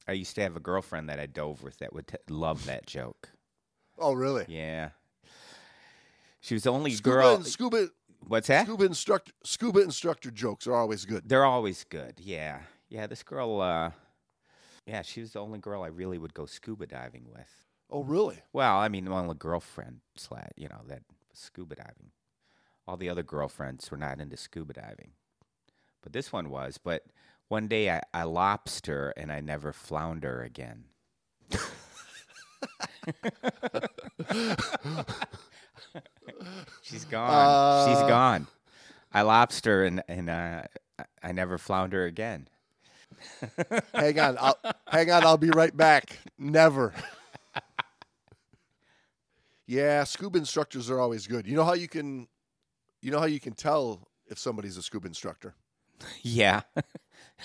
I 0.09 0.13
used 0.13 0.35
to 0.35 0.41
have 0.41 0.55
a 0.55 0.59
girlfriend 0.59 1.07
that 1.09 1.19
I 1.19 1.25
dove 1.27 1.61
with 1.63 1.77
that 1.79 1.93
would 1.93 2.07
t- 2.07 2.17
love 2.29 2.65
that 2.65 2.85
joke. 2.87 3.29
Oh, 3.97 4.13
really? 4.13 4.45
Yeah, 4.47 4.89
she 6.41 6.53
was 6.55 6.63
the 6.63 6.71
only 6.71 6.91
Scuba, 6.91 7.09
girl. 7.15 7.35
and- 7.35 7.45
scuba, 7.45 7.89
What's 8.27 8.47
that? 8.47 8.65
scuba 8.65 8.85
instructor, 8.85 9.31
scuba 9.43 9.79
instructor 9.81 10.31
jokes 10.31 10.67
are 10.67 10.75
always 10.75 11.05
good. 11.05 11.27
They're 11.29 11.45
always 11.45 11.83
good. 11.83 12.15
Yeah, 12.19 12.61
yeah. 12.89 13.07
This 13.07 13.23
girl, 13.23 13.61
uh, 13.61 13.91
yeah, 14.85 15.01
she 15.03 15.21
was 15.21 15.33
the 15.33 15.39
only 15.39 15.59
girl 15.59 15.83
I 15.83 15.87
really 15.87 16.17
would 16.17 16.33
go 16.33 16.45
scuba 16.45 16.87
diving 16.87 17.25
with. 17.31 17.49
Oh, 17.91 18.03
really? 18.03 18.39
Well, 18.53 18.77
I 18.77 18.87
mean, 18.87 19.07
only 19.07 19.35
girlfriend 19.35 19.99
slash, 20.15 20.51
you 20.55 20.67
know, 20.69 20.81
that 20.87 21.03
scuba 21.33 21.75
diving. 21.75 22.11
All 22.87 22.97
the 22.97 23.09
other 23.09 23.23
girlfriends 23.23 23.89
were 23.91 23.97
not 23.97 24.19
into 24.19 24.37
scuba 24.37 24.73
diving, 24.73 25.11
but 26.01 26.13
this 26.13 26.31
one 26.31 26.49
was. 26.49 26.77
But 26.77 27.03
one 27.49 27.67
day 27.67 27.89
I, 27.91 28.01
I 28.13 28.23
lobster 28.23 29.09
and 29.17 29.31
I 29.31 29.41
never 29.41 29.73
flounder 29.73 30.41
again. 30.41 30.85
She's 36.81 37.05
gone. 37.05 37.89
She's 37.89 38.07
gone. 38.07 38.47
I 39.13 39.21
lobster 39.23 39.83
and 39.83 40.03
and 40.07 40.29
uh, 40.29 40.63
I- 40.97 41.05
I 41.23 41.31
never 41.31 41.57
flounder 41.57 42.05
again. 42.05 42.47
hang 43.93 44.19
on, 44.19 44.37
I'll, 44.39 44.57
hang 44.87 45.11
on. 45.11 45.25
I'll 45.25 45.37
be 45.37 45.49
right 45.49 45.75
back. 45.75 46.17
Never. 46.37 46.93
yeah, 49.65 50.03
scuba 50.03 50.37
instructors 50.37 50.89
are 50.89 50.99
always 50.99 51.25
good. 51.27 51.47
You 51.47 51.55
know 51.55 51.63
how 51.65 51.73
you 51.73 51.87
can, 51.87 52.27
you 53.01 53.11
know 53.11 53.19
how 53.19 53.25
you 53.25 53.39
can 53.39 53.53
tell 53.53 54.07
if 54.27 54.37
somebody's 54.39 54.77
a 54.77 54.81
scuba 54.83 55.07
instructor. 55.07 55.55
Yeah. 56.21 56.61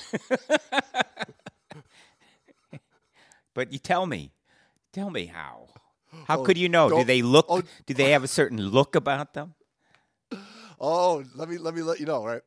but 3.54 3.72
you 3.72 3.78
tell 3.78 4.06
me, 4.06 4.32
tell 4.92 5.10
me 5.10 5.26
how. 5.26 5.68
How 6.26 6.40
Oh, 6.40 6.44
could 6.44 6.56
you 6.56 6.68
know? 6.68 6.88
Do 6.90 7.04
they 7.04 7.22
look? 7.22 7.46
oh. 7.48 7.62
do 7.86 7.94
they 7.94 8.10
have 8.12 8.22
a 8.22 8.28
certain 8.28 8.60
look 8.60 8.94
about 8.94 9.34
them? 9.34 9.54
Oh, 10.80 11.24
let 11.34 11.48
me 11.48 11.58
let 11.58 11.74
me 11.74 11.82
let 11.82 12.00
you 12.00 12.06
know. 12.06 12.24
Right? 12.24 12.42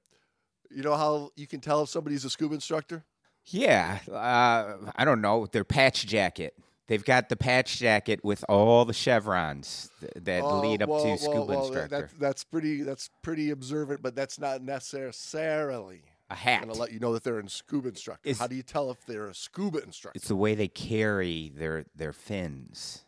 You 0.69 0.83
know 0.83 0.95
how 0.95 1.31
you 1.35 1.47
can 1.47 1.59
tell 1.59 1.83
if 1.83 1.89
somebody's 1.89 2.25
a 2.25 2.29
scuba 2.29 2.55
instructor? 2.55 3.03
Yeah, 3.45 3.99
uh, 4.11 4.89
I 4.95 5.05
don't 5.05 5.21
know. 5.21 5.45
Their 5.47 5.63
patch 5.63 6.05
jacket. 6.05 6.53
They've 6.87 7.03
got 7.03 7.27
the 7.29 7.35
patch 7.35 7.77
jacket 7.79 8.23
with 8.23 8.45
all 8.47 8.85
the 8.85 8.93
chevrons 8.93 9.89
th- 9.99 10.11
that 10.23 10.41
Oh, 10.43 10.61
lead 10.61 10.81
up 10.81 10.87
whoa, 10.89 11.03
to 11.03 11.17
scuba 11.17 11.41
whoa, 11.41 11.61
instructor. 11.63 12.09
That, 12.13 12.19
that's 12.19 12.43
pretty. 12.45 12.83
That's 12.83 13.09
pretty 13.21 13.49
observant, 13.51 14.01
but 14.01 14.15
that's 14.15 14.39
not 14.39 14.61
necessarily. 14.61 16.03
A 16.29 16.33
I'm 16.33 16.37
hat. 16.37 16.61
gonna 16.61 16.73
let 16.79 16.91
you 16.91 16.99
know 16.99 17.13
that 17.13 17.23
they're 17.23 17.39
in 17.39 17.47
scuba 17.47 17.89
instructor. 17.89 18.29
Is- 18.29 18.39
how 18.39 18.47
do 18.47 18.55
you 18.55 18.63
tell 18.63 18.91
if 18.91 19.05
they're 19.05 19.27
a 19.27 19.35
scuba 19.35 19.83
instructor? 19.83 20.17
It's 20.17 20.27
the 20.27 20.35
way 20.35 20.55
they 20.55 20.67
carry 20.67 21.51
their 21.55 21.85
their 21.95 22.13
fins. 22.13 23.03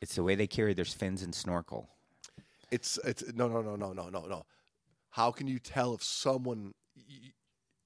It's 0.00 0.14
the 0.16 0.22
way 0.24 0.34
they 0.34 0.46
carry 0.46 0.74
their 0.74 0.84
fins 0.84 1.22
and 1.22 1.34
snorkel. 1.34 1.88
It's 2.70 2.98
it's 3.04 3.32
no 3.34 3.48
no 3.48 3.60
no 3.62 3.76
no 3.76 3.92
no 3.92 4.08
no 4.08 4.26
no. 4.26 4.46
How 5.10 5.30
can 5.30 5.46
you 5.46 5.58
tell 5.58 5.94
if 5.94 6.02
someone 6.02 6.72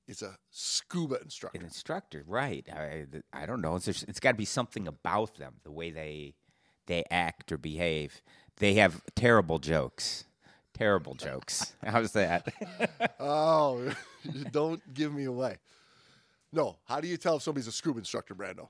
is 0.07 0.23
a 0.23 0.37
scuba 0.51 1.21
instructor? 1.21 1.59
An 1.59 1.65
instructor, 1.65 2.23
right? 2.27 2.65
I, 2.73 3.07
I 3.33 3.47
don't 3.47 3.61
know. 3.61 3.75
It's, 3.75 3.89
it's 3.89 4.21
got 4.21 4.33
to 4.33 4.37
be 4.37 4.45
something 4.45 4.87
about 4.87 5.35
them, 5.37 5.55
the 5.65 5.73
way 5.73 5.91
they 5.91 6.35
they 6.87 7.05
act 7.11 7.51
or 7.51 7.59
behave. 7.59 8.23
They 8.59 8.75
have 8.75 9.03
terrible 9.17 9.59
jokes. 9.59 10.25
Terrible 10.77 11.15
jokes. 11.15 11.75
How's 11.85 12.13
that? 12.13 12.53
Oh, 13.19 13.91
don't 14.53 14.83
give 14.93 15.15
me 15.15 15.25
away. 15.25 15.57
No, 16.53 16.77
how 16.85 17.01
do 17.01 17.09
you 17.09 17.17
tell 17.17 17.37
if 17.37 17.43
somebody's 17.43 17.67
a 17.67 17.73
scuba 17.73 17.99
instructor, 17.99 18.35
Brando? 18.35 18.69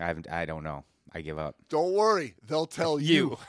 I 0.00 0.06
haven't, 0.06 0.30
I 0.30 0.46
don't 0.46 0.64
know. 0.64 0.84
I 1.14 1.20
give 1.20 1.38
up. 1.38 1.56
Don't 1.68 1.92
worry, 1.92 2.34
they'll 2.46 2.66
tell 2.66 2.98
you. 2.98 3.36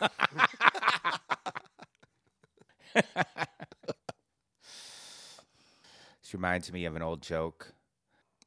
This 6.22 6.34
reminds 6.34 6.72
me 6.72 6.86
of 6.86 6.96
an 6.96 7.02
old 7.02 7.22
joke 7.22 7.74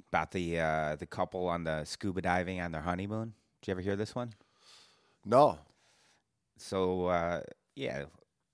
about 0.09 0.31
the 0.31 0.61
uh, 0.61 0.97
the 0.97 1.07
couple 1.07 1.49
on 1.49 1.65
the 1.65 1.85
scuba 1.85 2.23
diving 2.23 2.61
on 2.61 2.73
their 2.73 2.81
honeymoon. 2.81 3.35
Did 3.61 3.69
you 3.69 3.71
ever 3.73 3.81
hear 3.81 3.97
this 3.97 4.15
one? 4.15 4.33
No. 5.25 5.59
So 6.59 7.07
uh, 7.07 7.41
yeah, 7.75 8.05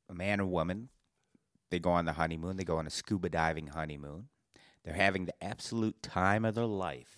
a 0.09 0.15
man 0.15 0.41
and 0.41 0.51
woman, 0.51 0.89
they 1.73 1.79
go 1.79 1.91
on 1.91 2.05
the 2.05 2.13
honeymoon. 2.13 2.59
They 2.59 2.65
go 2.65 2.77
on 2.77 2.87
a 2.87 2.91
scuba 2.91 3.31
diving 3.31 3.69
honeymoon. 3.69 4.29
They're 4.85 4.93
having 4.93 5.25
the 5.25 5.43
absolute 5.43 6.03
time 6.03 6.45
of 6.45 6.55
their 6.55 6.67
life. 6.67 7.17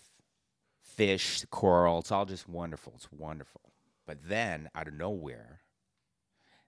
Fish, 0.80 1.44
coral, 1.50 1.98
it's 1.98 2.12
all 2.12 2.24
just 2.24 2.48
wonderful. 2.48 2.92
It's 2.94 3.08
wonderful. 3.10 3.72
But 4.06 4.28
then, 4.28 4.68
out 4.72 4.86
of 4.86 4.94
nowhere, 4.94 5.62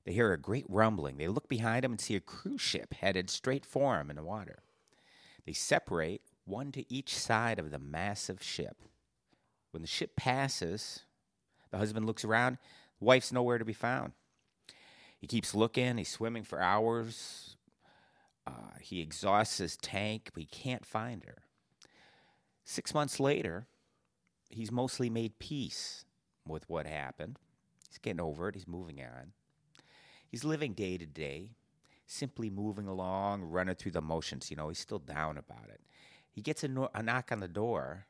they 0.05 0.13
hear 0.13 0.33
a 0.33 0.39
great 0.39 0.65
rumbling. 0.69 1.17
They 1.17 1.29
look 1.29 1.49
behind 1.49 1.85
them 1.85 1.93
and 1.93 2.01
see 2.01 2.17
a 2.17 2.21
cruise 2.21 2.61
ship 2.61 2.93
headed 2.93 3.31
straight 3.31 3.65
for 3.65 3.97
them 3.97 4.11
in 4.11 4.17
the 4.17 4.25
water. 4.25 4.65
They 5.47 5.53
separate, 5.53 6.23
one 6.45 6.73
to 6.73 6.93
each 6.93 7.15
side 7.15 7.61
of 7.61 7.71
the 7.71 7.79
massive 7.79 8.43
ship. 8.43 8.83
When 9.71 9.83
the 9.83 9.89
ship 9.89 10.17
passes, 10.17 11.05
the 11.71 11.79
husband 11.79 12.05
looks 12.05 12.25
around. 12.25 12.59
Wife's 12.99 13.31
nowhere 13.31 13.59
to 13.59 13.65
be 13.65 13.73
found. 13.73 14.13
He 15.21 15.29
keeps 15.29 15.55
looking. 15.55 15.99
He's 15.99 16.09
swimming 16.09 16.43
for 16.43 16.61
hours. 16.61 17.56
Uh, 18.47 18.79
he 18.81 19.01
exhausts 19.01 19.59
his 19.59 19.77
tank, 19.77 20.31
but 20.33 20.43
he 20.43 20.47
can't 20.47 20.87
find 20.87 21.25
her. 21.25 21.43
Six 22.65 22.95
months 22.95 23.19
later, 23.19 23.67
he's 24.49 24.71
mostly 24.71 25.11
made 25.11 25.39
peace 25.39 26.05
with 26.47 26.69
what 26.69 26.87
happened. 26.87 27.39
He's 27.89 27.99
getting 27.99 28.21
over 28.21 28.49
it. 28.49 28.55
He's 28.55 28.69
moving 28.69 29.01
on. 29.01 29.33
He's 30.29 30.45
living 30.45 30.75
day 30.75 30.99
to 30.99 31.07
day, 31.07 31.53
simply 32.07 32.51
moving 32.51 32.87
along, 32.87 33.43
running 33.43 33.75
through 33.75 33.93
the 33.93 34.01
motions. 34.01 34.51
You 34.51 34.57
know, 34.57 34.69
he's 34.69 34.79
still 34.79 34.99
down 34.99 35.39
about 35.39 35.69
it. 35.69 35.81
He 36.31 36.43
gets 36.43 36.63
a, 36.65 36.69
no- 36.69 36.91
a 36.95 37.03
knock 37.03 37.33
on 37.33 37.41
the 37.41 37.49
door 37.49 38.07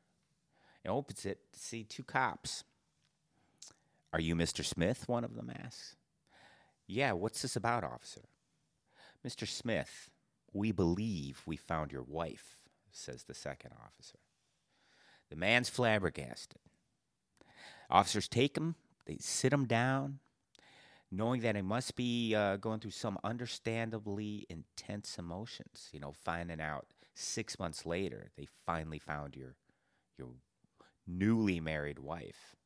and 0.84 0.92
opens 0.92 1.24
it 1.24 1.52
to 1.52 1.58
see 1.58 1.84
two 1.84 2.02
cops. 2.02 2.64
Are 4.12 4.20
you 4.20 4.34
Mr. 4.34 4.64
Smith? 4.64 5.08
One 5.08 5.24
of 5.24 5.34
them 5.34 5.50
asks. 5.54 5.96
Yeah, 6.86 7.12
what's 7.12 7.42
this 7.42 7.56
about, 7.56 7.84
officer? 7.84 8.22
Mr. 9.26 9.46
Smith, 9.46 10.10
we 10.56 10.72
believe 10.72 11.42
we 11.46 11.56
found 11.56 11.92
your 11.92 12.02
wife, 12.02 12.62
says 12.90 13.24
the 13.24 13.34
second 13.34 13.72
officer. 13.84 14.18
The 15.30 15.36
man's 15.36 15.68
flabbergasted. 15.68 16.60
Officers 17.90 18.28
take 18.28 18.56
him, 18.56 18.74
they 19.06 19.18
sit 19.20 19.52
him 19.52 19.66
down, 19.66 20.18
knowing 21.12 21.42
that 21.42 21.56
he 21.56 21.62
must 21.62 21.94
be 21.94 22.34
uh, 22.34 22.56
going 22.56 22.80
through 22.80 22.90
some 22.92 23.18
understandably 23.22 24.46
intense 24.48 25.18
emotions. 25.18 25.88
You 25.92 26.00
know, 26.00 26.12
finding 26.24 26.60
out 26.60 26.86
six 27.14 27.58
months 27.58 27.86
later 27.86 28.30
they 28.36 28.46
finally 28.66 28.98
found 28.98 29.36
your 29.36 29.54
your 30.18 30.28
newly 31.06 31.60
married 31.60 31.98
wife. 31.98 32.56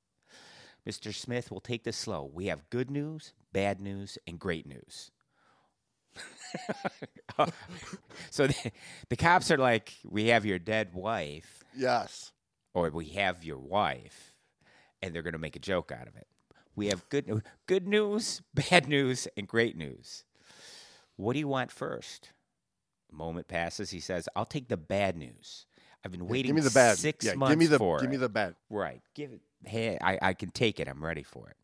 Mr. 0.89 1.15
Smith 1.15 1.51
will 1.51 1.61
take 1.61 1.85
this 1.85 1.97
slow. 1.97 2.31
We 2.33 2.47
have 2.47 2.71
good 2.71 2.91
news, 2.91 3.35
bad 3.53 3.81
news, 3.81 4.17
and 4.27 4.39
great 4.39 4.67
news. 4.67 5.11
so 8.31 8.47
the, 8.47 8.73
the 9.09 9.17
cops 9.17 9.51
are 9.51 9.59
like, 9.59 9.95
"We 10.05 10.27
have 10.27 10.45
your 10.45 10.59
dead 10.59 10.95
wife." 10.95 11.65
Yes. 11.77 12.33
or 12.75 12.91
we 12.91 13.07
have 13.11 13.45
your 13.45 13.59
wife, 13.59 14.35
and 15.01 15.15
they're 15.15 15.23
going 15.23 15.35
to 15.35 15.39
make 15.39 15.55
a 15.57 15.61
joke 15.61 15.93
out 15.93 16.09
of 16.09 16.17
it. 16.17 16.27
We 16.75 16.89
have 16.89 17.09
good 17.09 17.29
news, 17.29 17.43
good 17.67 17.87
news, 17.87 18.43
bad 18.55 18.89
news, 18.89 19.29
and 19.37 19.47
great 19.47 19.77
news. 19.77 20.25
What 21.17 21.35
do 21.35 21.39
you 21.39 21.49
want 21.49 21.71
first? 21.71 22.31
A 23.13 23.15
moment 23.15 23.47
passes. 23.49 23.91
He 23.91 24.01
says, 24.01 24.29
"I'll 24.35 24.45
take 24.47 24.69
the 24.69 24.77
bad 24.77 25.17
news. 25.17 25.67
I've 26.05 26.13
been 26.13 26.27
waiting 26.29 26.55
give 26.55 26.57
me 26.57 26.63
the 26.63 26.71
bad. 26.71 26.97
six 26.99 27.25
yeah, 27.27 27.35
months 27.35 27.53
give 27.53 27.59
me 27.59 27.67
the 27.67 27.79
for 27.79 27.99
give 27.99 28.09
it. 28.09 28.13
me 28.13 28.17
the 28.17 28.29
bad. 28.29 28.55
right. 28.71 29.03
Give 29.15 29.33
it. 29.33 29.41
Hey, 29.65 29.99
I, 30.01 30.19
I 30.23 30.33
can 30.35 30.51
take 30.51 30.81
it. 30.81 30.89
I'm 30.89 31.05
ready 31.05 31.23
for 31.23 31.49
it." 31.51 31.57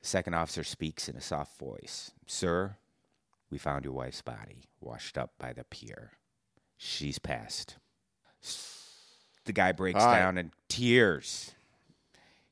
The 0.00 0.06
second 0.08 0.34
officer 0.34 0.62
speaks 0.64 1.08
in 1.08 1.16
a 1.16 1.20
soft 1.20 1.58
voice, 1.58 2.12
"Sir, 2.26 2.76
we 3.54 3.58
found 3.58 3.84
your 3.84 3.94
wife's 3.94 4.20
body 4.20 4.64
washed 4.80 5.16
up 5.16 5.30
by 5.38 5.52
the 5.52 5.64
pier. 5.64 6.10
She's 6.76 7.20
passed." 7.20 7.76
The 9.44 9.52
guy 9.52 9.72
breaks 9.72 10.02
right. 10.02 10.18
down 10.18 10.38
in 10.38 10.52
tears, 10.68 11.52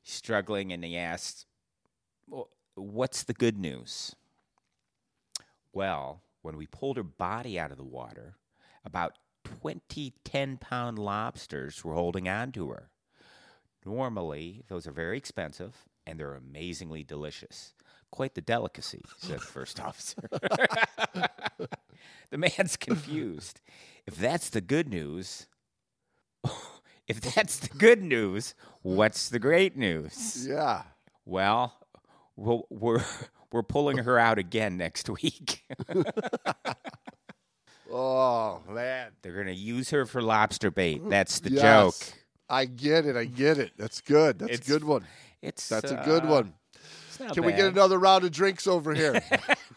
struggling, 0.03 0.73
and 0.73 0.85
he 0.85 0.97
asks, 0.97 1.47
well, 2.29 2.51
What's 2.75 3.25
the 3.25 3.35
good 3.35 3.59
news? 3.59 4.15
Well, 5.73 6.23
when 6.43 6.57
we 6.57 6.67
pulled 6.67 6.97
her 6.97 7.03
body 7.03 7.59
out 7.59 7.71
of 7.71 7.77
the 7.77 7.85
water, 7.85 8.37
about 8.85 9.19
20 9.45 10.15
10 10.25 10.57
pound 10.59 10.99
lobsters 10.99 11.85
were 11.85 11.95
holding 11.95 12.29
on 12.29 12.53
to 12.53 12.71
her. 12.71 12.91
Normally, 13.85 14.63
those 14.69 14.87
are 14.87 14.93
very 14.93 15.19
expensive 15.19 15.75
and 16.07 16.19
they're 16.19 16.35
amazingly 16.35 17.03
delicious. 17.03 17.75
Quite 18.11 18.35
the 18.35 18.41
delicacy, 18.41 19.05
said 19.19 19.41
the 19.41 19.47
first 19.47 19.81
officer. 19.85 20.29
man's 22.43 22.77
confused. 22.89 23.61
If 24.07 24.17
that's 24.17 24.51
the 24.51 24.61
good 24.61 24.89
news, 24.89 25.47
if 27.09 27.21
that's 27.21 27.59
the 27.59 27.77
good 27.79 28.03
news, 28.03 28.55
what's 28.83 29.29
the 29.29 29.39
great 29.39 29.77
news? 29.77 30.47
Yeah. 30.49 30.83
Well, 31.25 31.75
we'll 32.37 32.67
we're 32.69 33.05
we're 33.53 33.63
pulling 33.63 33.99
her 33.99 34.19
out 34.19 34.39
again 34.39 34.77
next 34.77 35.09
week. 35.09 35.65
Oh 37.91 38.61
man. 38.69 39.13
They're 39.23 39.37
gonna 39.37 39.53
use 39.53 39.91
her 39.91 40.07
for 40.07 40.23
lobster 40.23 40.71
bait. 40.71 41.03
That's 41.09 41.41
the 41.41 41.51
Yes. 41.51 41.63
joke. 41.63 42.19
I 42.49 42.65
get 42.65 43.07
it. 43.07 43.17
I 43.17 43.25
get 43.25 43.59
it. 43.59 43.73
That's 43.79 44.01
good. 44.01 44.39
That's 44.39 44.53
It's 44.53 44.69
a 44.69 44.71
good 44.71 44.85
one. 44.85 45.05
It's 45.43 45.69
That's 45.69 45.91
a 45.91 46.03
good 46.05 46.25
uh, 46.25 46.29
one. 46.29 46.55
Can 47.33 47.45
we 47.45 47.53
get 47.53 47.67
another 47.67 47.99
round 47.99 48.25
of 48.25 48.33
drinks 48.33 48.67
over 48.67 48.95
here? 48.95 49.23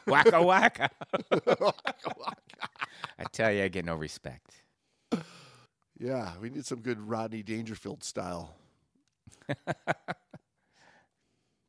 waka 0.08 0.42
waka? 0.42 0.90
I 3.18 3.24
tell 3.32 3.52
you, 3.52 3.64
I 3.64 3.68
get 3.70 3.86
no 3.86 3.96
respect. 3.96 4.64
yeah, 6.00 6.34
we 6.42 6.50
need 6.50 6.66
some 6.66 6.82
good 6.82 7.00
Rodney 7.00 7.44
Dangerfield 7.44 8.04
style. 8.04 8.56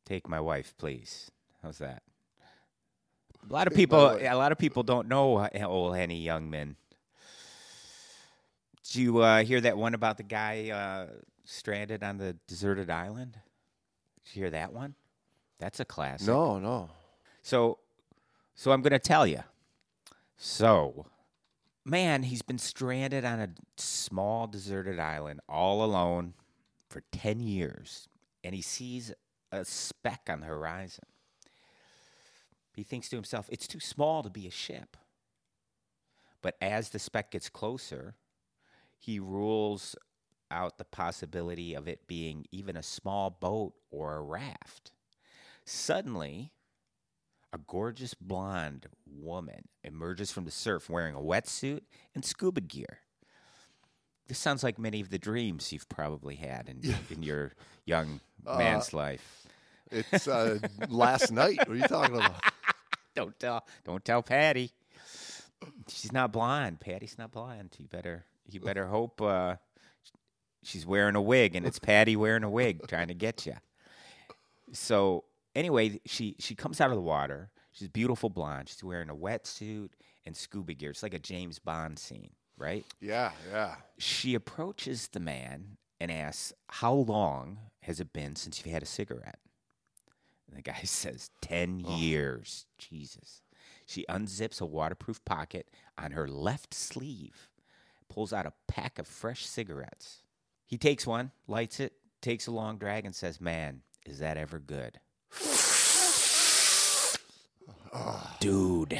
Take 0.05 0.27
my 0.27 0.39
wife, 0.39 0.73
please. 0.77 1.31
How's 1.63 1.77
that? 1.79 2.03
A 3.49 3.53
lot 3.53 3.67
of 3.67 3.73
people, 3.73 4.17
a 4.21 4.35
lot 4.35 4.51
of 4.51 4.57
people 4.57 4.83
don't 4.83 5.07
know 5.07 5.37
uh, 5.37 5.49
old 5.63 5.95
Henny 5.95 6.25
Youngman. 6.25 6.75
Did 8.83 8.95
you 8.95 9.19
uh, 9.19 9.43
hear 9.43 9.61
that 9.61 9.77
one 9.77 9.93
about 9.93 10.17
the 10.17 10.23
guy 10.23 10.69
uh, 10.69 11.07
stranded 11.45 12.03
on 12.03 12.17
the 12.17 12.35
deserted 12.47 12.89
island? 12.89 13.37
Did 14.25 14.35
you 14.35 14.41
hear 14.43 14.49
that 14.51 14.73
one? 14.73 14.95
That's 15.59 15.79
a 15.79 15.85
classic. 15.85 16.27
No, 16.27 16.59
no. 16.59 16.89
So, 17.41 17.79
so 18.55 18.71
I'm 18.71 18.81
going 18.81 18.91
to 18.91 18.99
tell 18.99 19.25
you. 19.25 19.43
So, 20.37 21.05
man, 21.87 22.23
he's 22.23 22.41
been 22.41 22.57
stranded 22.57 23.25
on 23.25 23.39
a 23.39 23.49
small 23.77 24.47
deserted 24.47 24.99
island 24.99 25.39
all 25.47 25.83
alone 25.83 26.33
for 26.89 27.01
10 27.11 27.39
years, 27.39 28.07
and 28.43 28.53
he 28.53 28.61
sees 28.61 29.13
a 29.51 29.63
speck 29.63 30.21
on 30.29 30.41
the 30.41 30.47
horizon. 30.47 31.05
He 32.73 32.83
thinks 32.83 33.09
to 33.09 33.15
himself, 33.15 33.47
it's 33.51 33.67
too 33.67 33.79
small 33.79 34.21
to 34.21 34.29
be 34.29 34.45
a 34.47 34.51
ship. 34.51 34.97
But 36.41 36.55
as 36.61 36.89
the 36.89 36.99
speck 36.99 37.31
gets 37.31 37.49
closer, 37.49 38.15
he 38.99 39.19
rules 39.19 39.95
out 40.51 40.77
the 40.77 40.85
possibility 40.85 41.73
of 41.73 41.87
it 41.87 42.07
being 42.07 42.45
even 42.51 42.77
a 42.77 42.83
small 42.83 43.29
boat 43.29 43.73
or 43.89 44.15
a 44.15 44.21
raft. 44.21 44.91
Suddenly, 45.65 46.51
a 47.53 47.57
gorgeous 47.57 48.13
blonde 48.13 48.87
woman 49.05 49.67
emerges 49.83 50.31
from 50.31 50.45
the 50.45 50.51
surf 50.51 50.89
wearing 50.89 51.15
a 51.15 51.19
wetsuit 51.19 51.81
and 52.13 52.25
scuba 52.25 52.61
gear. 52.61 52.99
This 54.27 54.37
sounds 54.37 54.63
like 54.63 54.77
many 54.77 54.99
of 54.99 55.09
the 55.09 55.17
dreams 55.17 55.71
you've 55.71 55.87
probably 55.87 56.35
had 56.35 56.67
in, 56.67 56.95
in 57.09 57.23
your 57.23 57.53
young 57.85 58.19
man's 58.45 58.93
life. 58.93 59.47
It's 59.89 60.27
uh, 60.27 60.59
last 60.89 61.31
night. 61.31 61.59
What 61.59 61.69
are 61.69 61.75
you 61.75 61.87
talking 61.87 62.15
about? 62.15 62.41
Don't 63.15 63.39
tell, 63.39 63.65
don't 63.83 64.05
tell 64.05 64.21
Patty. 64.21 64.69
She's 65.87 66.11
not 66.11 66.31
blind. 66.31 66.79
Patty's 66.79 67.17
not 67.17 67.31
blind. 67.31 67.75
You 67.79 67.87
better, 67.87 68.25
you 68.47 68.59
better 68.59 68.85
hope 68.85 69.19
uh, 69.23 69.55
she's 70.61 70.85
wearing 70.85 71.15
a 71.15 71.21
wig, 71.21 71.55
and 71.55 71.65
it's 71.65 71.79
Patty 71.79 72.15
wearing 72.15 72.43
a 72.43 72.49
wig 72.49 72.87
trying 72.87 73.07
to 73.07 73.15
get 73.15 73.47
you. 73.47 73.55
So 74.71 75.23
anyway, 75.57 75.99
she 76.05 76.35
she 76.39 76.55
comes 76.55 76.79
out 76.79 76.89
of 76.89 76.95
the 76.95 77.01
water. 77.01 77.49
She's 77.71 77.89
beautiful 77.89 78.29
blonde. 78.29 78.69
She's 78.69 78.83
wearing 78.83 79.09
a 79.09 79.15
wetsuit 79.15 79.89
and 80.25 80.35
scuba 80.35 80.73
gear. 80.73 80.91
It's 80.91 81.03
like 81.03 81.13
a 81.13 81.19
James 81.19 81.59
Bond 81.59 81.99
scene, 81.99 82.31
right? 82.57 82.85
Yeah, 83.01 83.31
yeah. 83.51 83.75
She 83.97 84.35
approaches 84.35 85.09
the 85.09 85.19
man 85.19 85.77
and 85.99 86.11
asks, 86.11 86.53
"How 86.69 86.93
long 86.93 87.59
has 87.81 87.99
it 87.99 88.13
been 88.13 88.35
since 88.35 88.59
you've 88.59 88.73
had 88.73 88.83
a 88.83 88.87
cigarette?" 88.87 89.39
And 90.47 90.57
the 90.57 90.61
guy 90.61 90.81
says, 90.83 91.29
10 91.41 91.79
years. 91.79 92.65
Jesus. 92.77 93.41
She 93.85 94.05
unzips 94.09 94.61
a 94.61 94.65
waterproof 94.65 95.23
pocket 95.25 95.69
on 95.97 96.11
her 96.11 96.27
left 96.27 96.73
sleeve, 96.73 97.49
pulls 98.09 98.33
out 98.33 98.45
a 98.45 98.53
pack 98.67 98.99
of 98.99 99.07
fresh 99.07 99.45
cigarettes. 99.45 100.23
He 100.65 100.77
takes 100.77 101.07
one, 101.07 101.31
lights 101.47 101.79
it, 101.79 101.93
takes 102.21 102.47
a 102.47 102.51
long 102.51 102.77
drag, 102.77 103.05
and 103.05 103.15
says, 103.15 103.39
Man, 103.39 103.81
is 104.05 104.19
that 104.19 104.37
ever 104.37 104.59
good? 104.59 104.99
Dude. 108.39 108.99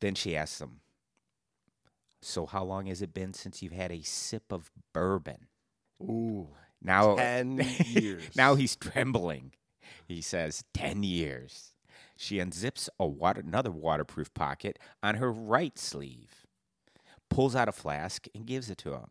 Then 0.00 0.14
she 0.14 0.36
asks 0.36 0.60
him, 0.60 0.80
So, 2.20 2.46
how 2.46 2.64
long 2.64 2.86
has 2.86 3.02
it 3.02 3.14
been 3.14 3.32
since 3.34 3.62
you've 3.62 3.72
had 3.72 3.92
a 3.92 4.02
sip 4.02 4.50
of 4.50 4.70
bourbon? 4.92 5.46
Ooh. 6.02 6.48
Now, 6.82 7.16
10 7.16 7.64
years. 7.86 8.24
now 8.36 8.56
he's 8.56 8.74
trembling. 8.74 9.52
He 10.06 10.20
says, 10.20 10.64
10 10.74 11.04
years. 11.04 11.72
She 12.16 12.36
unzips 12.38 12.88
a 12.98 13.06
water, 13.06 13.40
another 13.40 13.70
waterproof 13.70 14.34
pocket 14.34 14.78
on 15.02 15.16
her 15.16 15.30
right 15.30 15.78
sleeve, 15.78 16.44
pulls 17.30 17.54
out 17.54 17.68
a 17.68 17.72
flask, 17.72 18.26
and 18.34 18.46
gives 18.46 18.70
it 18.70 18.78
to 18.78 18.92
him. 18.92 19.10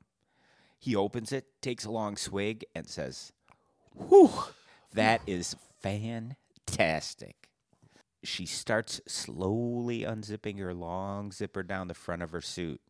He 0.80 0.96
opens 0.96 1.32
it, 1.32 1.46
takes 1.62 1.86
a 1.86 1.92
long 1.92 2.18
swig, 2.18 2.66
and 2.76 2.88
says, 2.88 3.32
Whew, 3.96 4.32
that 4.94 5.22
is 5.28 5.56
fantastic. 5.82 7.41
She 8.24 8.46
starts 8.46 9.02
slowly 9.08 10.02
unzipping 10.02 10.60
her 10.60 10.74
long 10.74 11.32
zipper 11.32 11.64
down 11.64 11.88
the 11.88 11.94
front 11.94 12.22
of 12.22 12.32
her 12.32 12.42
suit. 12.42 12.82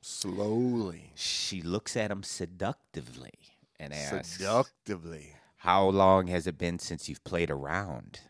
Slowly. 0.00 1.10
She 1.16 1.60
looks 1.62 1.96
at 1.96 2.10
him 2.10 2.22
seductively 2.22 3.34
and 3.80 3.92
asks, 3.92 4.36
Seductively. 4.36 5.34
How 5.58 5.88
long 5.88 6.28
has 6.28 6.46
it 6.46 6.58
been 6.58 6.78
since 6.78 7.08
you've 7.08 7.24
played 7.24 7.50
around? 7.50 8.20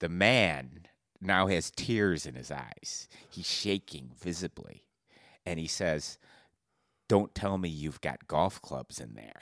The 0.00 0.10
man 0.10 0.86
now 1.20 1.46
has 1.46 1.70
tears 1.70 2.26
in 2.26 2.34
his 2.34 2.50
eyes. 2.50 3.08
He's 3.30 3.48
shaking 3.48 4.10
visibly. 4.20 4.84
And 5.46 5.58
he 5.58 5.66
says, 5.66 6.18
Don't 7.08 7.34
tell 7.34 7.56
me 7.56 7.70
you've 7.70 8.02
got 8.02 8.28
golf 8.28 8.60
clubs 8.60 9.00
in 9.00 9.14
there. 9.14 9.40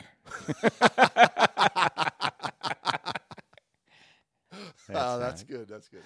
oh, 4.93 5.19
that's 5.19 5.43
good. 5.43 5.69
That's 5.69 5.89
good. 5.89 6.03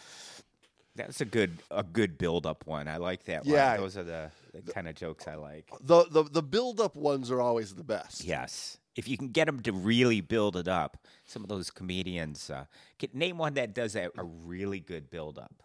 That's 0.95 1.21
a 1.21 1.25
good 1.25 1.59
a 1.71 1.85
good 1.85 2.19
build 2.19 2.45
up 2.45 2.67
one. 2.67 2.89
I 2.89 2.97
like 2.97 3.25
that 3.25 3.47
Yeah. 3.47 3.73
one. 3.73 3.81
Those 3.83 3.97
are 3.97 4.03
the, 4.05 4.31
the 4.53 4.73
kind 4.73 4.89
of 4.89 4.97
jokes 4.97 5.29
I 5.29 5.37
like. 5.37 5.71
The 5.81 6.05
the 6.11 6.25
the 6.25 6.43
build 6.43 6.81
up 6.81 6.97
ones 6.97 7.31
are 7.31 7.41
always 7.41 7.75
the 7.75 7.85
best. 7.85 8.25
Yes. 8.25 8.79
If 8.97 9.07
you 9.07 9.17
can 9.17 9.29
get 9.29 9.47
them 9.47 9.61
to 9.61 9.73
really 9.73 10.21
build 10.21 10.57
it 10.57 10.67
up, 10.67 11.07
some 11.25 11.45
of 11.45 11.49
those 11.49 11.71
comedians, 11.71 12.51
uh, 12.51 12.65
get, 12.99 13.15
name 13.15 13.39
one 13.39 13.55
that 13.55 13.73
does 13.73 13.95
a, 13.95 14.11
a 14.19 14.25
really 14.25 14.81
good 14.81 15.09
build 15.09 15.39
up. 15.39 15.63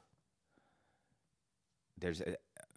There's 1.97 2.21
a, 2.21 2.35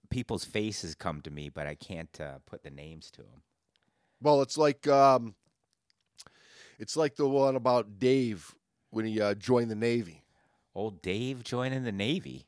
people's 0.09 0.45
faces 0.47 0.95
come 0.95 1.21
to 1.23 1.31
me, 1.31 1.51
but 1.51 1.67
I 1.67 1.75
can't 1.75 2.19
uh, 2.21 2.39
put 2.47 2.63
the 2.63 2.71
names 2.71 3.11
to 3.13 3.23
them. 3.23 3.43
Well, 4.23 4.41
it's 4.41 4.57
like 4.57 4.87
um, 4.89 5.35
it's 6.79 6.97
like 6.97 7.17
the 7.17 7.29
one 7.29 7.55
about 7.57 7.99
Dave 7.99 8.55
when 8.89 9.05
he 9.05 9.21
uh, 9.21 9.35
joined 9.35 9.71
the 9.71 9.75
Navy. 9.75 10.23
Old 10.77 11.01
Dave 11.03 11.43
joining 11.43 11.85
the 11.85 11.93
Navy. 11.93 12.47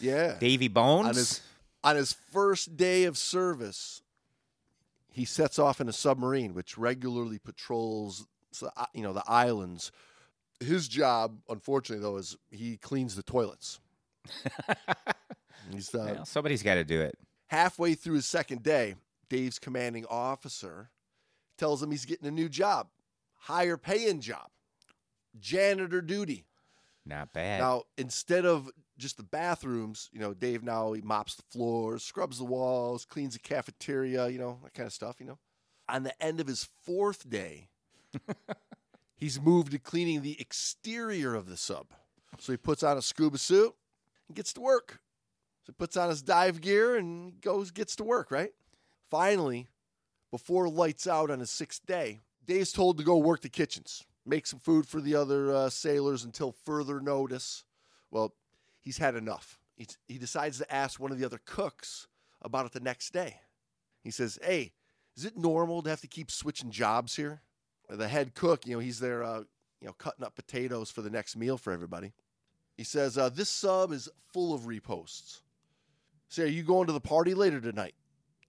Yeah. 0.00 0.36
Davy 0.38 0.68
Bones. 0.68 1.06
on 1.08 1.14
his 1.14 1.40
on 1.84 1.96
his 1.96 2.12
first 2.32 2.76
day 2.76 3.04
of 3.04 3.16
service, 3.16 4.02
he 5.10 5.24
sets 5.24 5.58
off 5.58 5.80
in 5.80 5.88
a 5.88 5.92
submarine 5.92 6.54
which 6.54 6.76
regularly 6.76 7.38
patrols 7.38 8.26
uh, 8.76 8.86
you 8.92 9.02
know 9.02 9.12
the 9.12 9.22
islands. 9.26 9.92
His 10.60 10.88
job, 10.88 11.38
unfortunately, 11.48 12.02
though, 12.02 12.16
is 12.16 12.36
he 12.50 12.76
cleans 12.78 13.14
the 13.14 13.22
toilets. 13.22 13.78
He's 15.70 15.94
uh, 15.94 16.14
Well, 16.16 16.24
somebody's 16.24 16.62
got 16.62 16.74
to 16.74 16.84
do 16.84 17.00
it. 17.00 17.16
halfway 17.46 17.94
through 17.94 18.14
his 18.16 18.26
second 18.26 18.62
day. 18.62 18.96
Dave's 19.28 19.58
commanding 19.58 20.04
officer 20.08 20.90
tells 21.58 21.82
him 21.82 21.90
he's 21.90 22.06
getting 22.06 22.26
a 22.26 22.30
new 22.30 22.48
job, 22.48 22.88
higher 23.36 23.76
paying 23.76 24.20
job, 24.20 24.48
janitor 25.38 26.00
duty. 26.00 26.44
Not 27.08 27.32
bad. 27.32 27.60
Now, 27.60 27.84
instead 27.96 28.44
of 28.44 28.70
just 28.98 29.16
the 29.16 29.22
bathrooms, 29.22 30.10
you 30.12 30.20
know, 30.20 30.34
Dave 30.34 30.62
now 30.62 30.92
he 30.92 31.00
mops 31.00 31.36
the 31.36 31.42
floors, 31.50 32.04
scrubs 32.04 32.38
the 32.38 32.44
walls, 32.44 33.06
cleans 33.06 33.32
the 33.32 33.40
cafeteria, 33.40 34.28
you 34.28 34.38
know, 34.38 34.58
that 34.62 34.74
kind 34.74 34.86
of 34.86 34.92
stuff, 34.92 35.16
you 35.18 35.26
know. 35.26 35.38
On 35.88 36.02
the 36.02 36.22
end 36.22 36.38
of 36.38 36.46
his 36.46 36.68
fourth 36.84 37.28
day, 37.30 37.70
he's 39.16 39.40
moved 39.40 39.72
to 39.72 39.78
cleaning 39.78 40.20
the 40.20 40.38
exterior 40.38 41.34
of 41.34 41.48
the 41.48 41.56
sub. 41.56 41.86
So 42.38 42.52
he 42.52 42.58
puts 42.58 42.82
on 42.82 42.98
a 42.98 43.02
scuba 43.02 43.38
suit 43.38 43.74
and 44.28 44.36
gets 44.36 44.52
to 44.52 44.60
work. 44.60 45.00
So 45.64 45.72
he 45.72 45.72
puts 45.72 45.96
on 45.96 46.10
his 46.10 46.20
dive 46.20 46.60
gear 46.60 46.96
and 46.96 47.40
goes 47.40 47.70
gets 47.70 47.96
to 47.96 48.04
work, 48.04 48.30
right? 48.30 48.52
Finally, 49.10 49.68
before 50.30 50.68
lights 50.68 51.06
out 51.06 51.30
on 51.30 51.40
his 51.40 51.50
sixth 51.50 51.86
day, 51.86 52.20
Dave's 52.44 52.72
told 52.72 52.98
to 52.98 53.04
go 53.04 53.16
work 53.16 53.40
the 53.40 53.48
kitchens, 53.48 54.04
make 54.28 54.46
some 54.46 54.58
food 54.60 54.86
for 54.86 55.00
the 55.00 55.14
other 55.14 55.52
uh, 55.54 55.70
sailors 55.70 56.24
until 56.24 56.52
further 56.52 57.00
notice. 57.00 57.64
Well, 58.10 58.34
he's 58.80 58.98
had 58.98 59.14
enough. 59.14 59.58
He's, 59.76 59.96
he 60.06 60.18
decides 60.18 60.58
to 60.58 60.72
ask 60.74 61.00
one 61.00 61.12
of 61.12 61.18
the 61.18 61.24
other 61.24 61.40
cooks 61.44 62.06
about 62.42 62.66
it 62.66 62.72
the 62.72 62.80
next 62.80 63.12
day. 63.12 63.36
He 64.02 64.10
says, 64.10 64.38
"Hey, 64.42 64.72
is 65.16 65.24
it 65.24 65.36
normal 65.36 65.82
to 65.82 65.90
have 65.90 66.00
to 66.02 66.06
keep 66.08 66.30
switching 66.30 66.70
jobs 66.70 67.16
here?" 67.16 67.42
The 67.88 68.08
head 68.08 68.34
cook, 68.34 68.66
you 68.66 68.74
know, 68.74 68.80
he's 68.80 69.00
there, 69.00 69.22
uh, 69.22 69.40
you 69.80 69.86
know, 69.86 69.92
cutting 69.94 70.24
up 70.24 70.34
potatoes 70.34 70.90
for 70.90 71.02
the 71.02 71.10
next 71.10 71.36
meal 71.36 71.56
for 71.56 71.72
everybody. 71.72 72.12
He 72.76 72.84
says, 72.84 73.16
uh, 73.18 73.28
"This 73.28 73.48
sub 73.48 73.92
is 73.92 74.08
full 74.32 74.52
of 74.54 74.62
reposts." 74.62 75.40
Say, 76.28 76.42
are 76.42 76.46
you 76.46 76.62
going 76.62 76.86
to 76.86 76.92
the 76.92 77.00
party 77.00 77.32
later 77.34 77.60
tonight? 77.60 77.94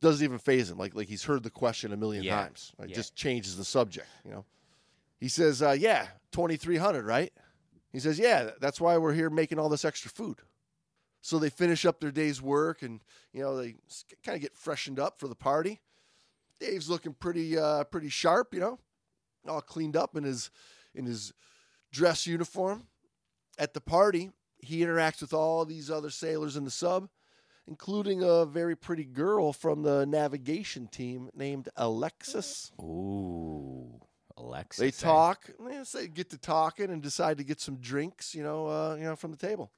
Doesn't 0.02 0.24
even 0.24 0.38
phase 0.38 0.70
him. 0.70 0.78
Like 0.78 0.96
like 0.96 1.08
he's 1.08 1.24
heard 1.24 1.44
the 1.44 1.50
question 1.50 1.94
a 1.94 1.98
million 1.98 2.24
Yeah. 2.24 2.44
times. 2.44 2.74
Like 2.78 2.90
Yeah. 2.90 2.96
just 2.96 3.16
changes 3.16 3.56
the 3.58 3.66
subject. 3.66 4.08
You 4.26 4.32
know. 4.32 4.46
He 5.20 5.28
says, 5.28 5.62
uh, 5.62 5.72
"Yeah, 5.72 6.08
twenty 6.32 6.58
three 6.58 6.78
hundred, 6.78 7.06
right?" 7.06 7.32
He 7.92 8.00
says, 8.00 8.20
"Yeah, 8.20 8.52
that's 8.60 8.80
why 8.80 8.98
we're 8.98 9.14
here 9.14 9.30
making 9.30 9.60
all 9.60 9.70
this 9.70 9.86
extra 9.86 10.12
food." 10.12 10.42
So 11.22 11.38
they 11.38 11.50
finish 11.50 11.86
up 11.86 12.00
their 12.00 12.12
day's 12.12 12.42
work, 12.42 12.82
and 12.82 13.02
you 13.34 13.42
know 13.42 13.58
they 13.58 13.76
kind 14.24 14.36
of 14.36 14.42
get 14.42 14.56
freshened 14.56 15.00
up 15.00 15.20
for 15.20 15.28
the 15.28 15.36
party. 15.36 15.82
Dave's 16.60 16.90
looking 16.90 17.14
pretty 17.14 17.58
uh, 17.58 17.84
pretty 17.86 18.10
sharp, 18.10 18.54
you 18.54 18.60
know, 18.60 18.80
all 19.48 19.62
cleaned 19.62 19.96
up 19.96 20.16
in 20.16 20.24
his 20.24 20.52
in 20.94 21.06
his 21.06 21.34
dress 21.92 22.28
uniform. 22.28 22.88
At 23.58 23.74
the 23.74 23.82
party, 23.82 24.32
he 24.58 24.82
interacts 24.82 25.22
with 25.22 25.34
all 25.34 25.66
these 25.66 25.92
other 25.92 26.10
sailors 26.10 26.56
in 26.56 26.64
the 26.64 26.72
sub, 26.72 27.10
including 27.68 28.24
a 28.24 28.46
very 28.46 28.76
pretty 28.76 29.06
girl 29.06 29.52
from 29.52 29.84
the 29.84 30.06
navigation 30.06 30.88
team 30.88 31.30
named 31.34 31.70
Alexis. 31.76 32.72
Ooh, 32.82 34.00
Alexis. 34.40 34.80
They 34.80 34.88
eh? 34.88 35.12
talk. 35.12 35.50
They 35.60 35.84
say 35.84 36.08
get 36.08 36.30
to 36.32 36.38
talking 36.38 36.90
and 36.90 37.02
decide 37.02 37.38
to 37.38 37.44
get 37.44 37.60
some 37.60 37.78
drinks, 37.78 38.34
you 38.34 38.44
know, 38.44 38.68
uh, 38.68 38.96
you 38.96 39.04
know, 39.04 39.16
from 39.16 39.32
the 39.32 39.38
table. 39.38 39.72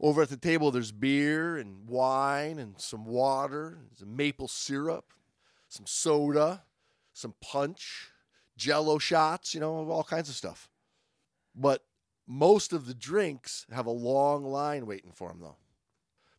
Over 0.00 0.22
at 0.22 0.28
the 0.28 0.36
table, 0.36 0.70
there's 0.70 0.92
beer 0.92 1.56
and 1.56 1.88
wine 1.88 2.58
and 2.58 2.78
some 2.80 3.06
water, 3.06 3.78
some 3.96 4.16
maple 4.16 4.48
syrup, 4.48 5.12
some 5.68 5.86
soda, 5.86 6.64
some 7.12 7.34
punch, 7.40 8.10
Jello 8.56 8.98
shots, 8.98 9.54
you 9.54 9.60
know, 9.60 9.88
all 9.88 10.04
kinds 10.04 10.28
of 10.28 10.34
stuff. 10.34 10.68
But 11.54 11.84
most 12.26 12.72
of 12.72 12.86
the 12.86 12.94
drinks 12.94 13.66
have 13.72 13.86
a 13.86 13.90
long 13.90 14.44
line 14.44 14.86
waiting 14.86 15.12
for 15.12 15.28
them, 15.28 15.38
though. 15.40 15.56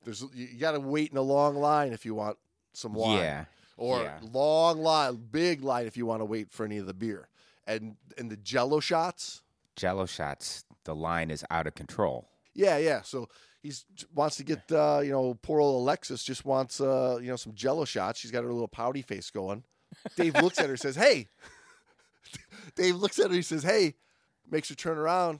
There's 0.03 0.23
you 0.33 0.59
got 0.59 0.73
to 0.73 0.79
wait 0.79 1.11
in 1.11 1.17
a 1.17 1.21
long 1.21 1.55
line 1.55 1.93
if 1.93 2.05
you 2.05 2.13
want 2.13 2.37
some 2.73 2.93
wine 2.93 3.19
Yeah. 3.19 3.45
or 3.77 4.03
Yeah. 4.03 4.19
long 4.31 4.79
line, 4.79 5.15
big 5.31 5.63
line 5.63 5.87
if 5.87 5.97
you 5.97 6.05
want 6.05 6.21
to 6.21 6.25
wait 6.25 6.51
for 6.51 6.65
any 6.65 6.77
of 6.77 6.85
the 6.85 6.93
beer. 6.93 7.27
And 7.67 7.95
and 8.17 8.29
the 8.29 8.37
Jello 8.37 8.79
shots, 8.79 9.41
Jello 9.75 10.05
shots. 10.05 10.65
The 10.83 10.95
line 10.95 11.31
is 11.31 11.43
out 11.49 11.67
of 11.67 11.75
control. 11.75 12.29
yeah, 12.53 12.77
yeah. 12.77 13.01
So 13.01 13.27
he's 13.63 13.85
wants 14.13 14.35
to 14.37 14.43
get 14.43 14.71
uh, 14.71 15.01
you 15.03 15.11
know 15.11 15.33
poor 15.41 15.59
old 15.59 15.81
Alexis 15.81 16.23
just 16.23 16.45
wants 16.45 16.79
uh, 16.79 17.17
you 17.21 17.27
know 17.29 17.35
some 17.35 17.53
Jello 17.53 17.85
shots. 17.85 18.19
She's 18.19 18.31
got 18.31 18.43
her 18.43 18.51
little 18.51 18.67
pouty 18.67 19.01
face 19.01 19.29
going. 19.31 19.63
Dave 20.15 20.35
looks 20.35 20.59
at 20.59 20.69
her 20.69 20.77
says, 20.77 20.95
"Hey." 20.95 21.27
Dave 22.75 22.95
looks 22.95 23.19
at 23.19 23.29
her. 23.29 23.35
He 23.35 23.41
says, 23.41 23.63
"Hey," 23.63 23.95
makes 24.49 24.69
her 24.69 24.75
turn 24.75 24.97
around. 24.97 25.39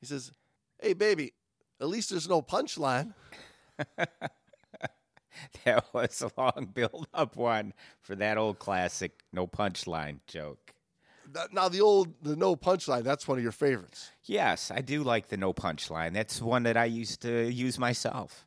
He 0.00 0.06
says, 0.06 0.32
"Hey, 0.80 0.92
baby, 0.94 1.32
at 1.80 1.88
least 1.88 2.10
there's 2.10 2.28
no 2.28 2.42
punchline." 2.42 3.14
That 5.64 5.84
was 5.92 6.22
a 6.22 6.30
long 6.40 6.70
build 6.72 7.08
up 7.14 7.36
one 7.36 7.72
for 8.00 8.14
that 8.16 8.36
old 8.38 8.58
classic 8.58 9.22
no 9.32 9.46
punchline 9.46 10.18
joke. 10.26 10.71
Now 11.52 11.68
the 11.68 11.80
old 11.80 12.14
the 12.22 12.36
no 12.36 12.56
punchline. 12.56 13.04
That's 13.04 13.26
one 13.26 13.38
of 13.38 13.42
your 13.42 13.52
favorites. 13.52 14.10
Yes, 14.24 14.70
I 14.70 14.80
do 14.80 15.02
like 15.02 15.28
the 15.28 15.36
no 15.36 15.52
punchline. 15.52 16.12
That's 16.12 16.40
one 16.40 16.64
that 16.64 16.76
I 16.76 16.84
used 16.84 17.22
to 17.22 17.50
use 17.50 17.78
myself. 17.78 18.46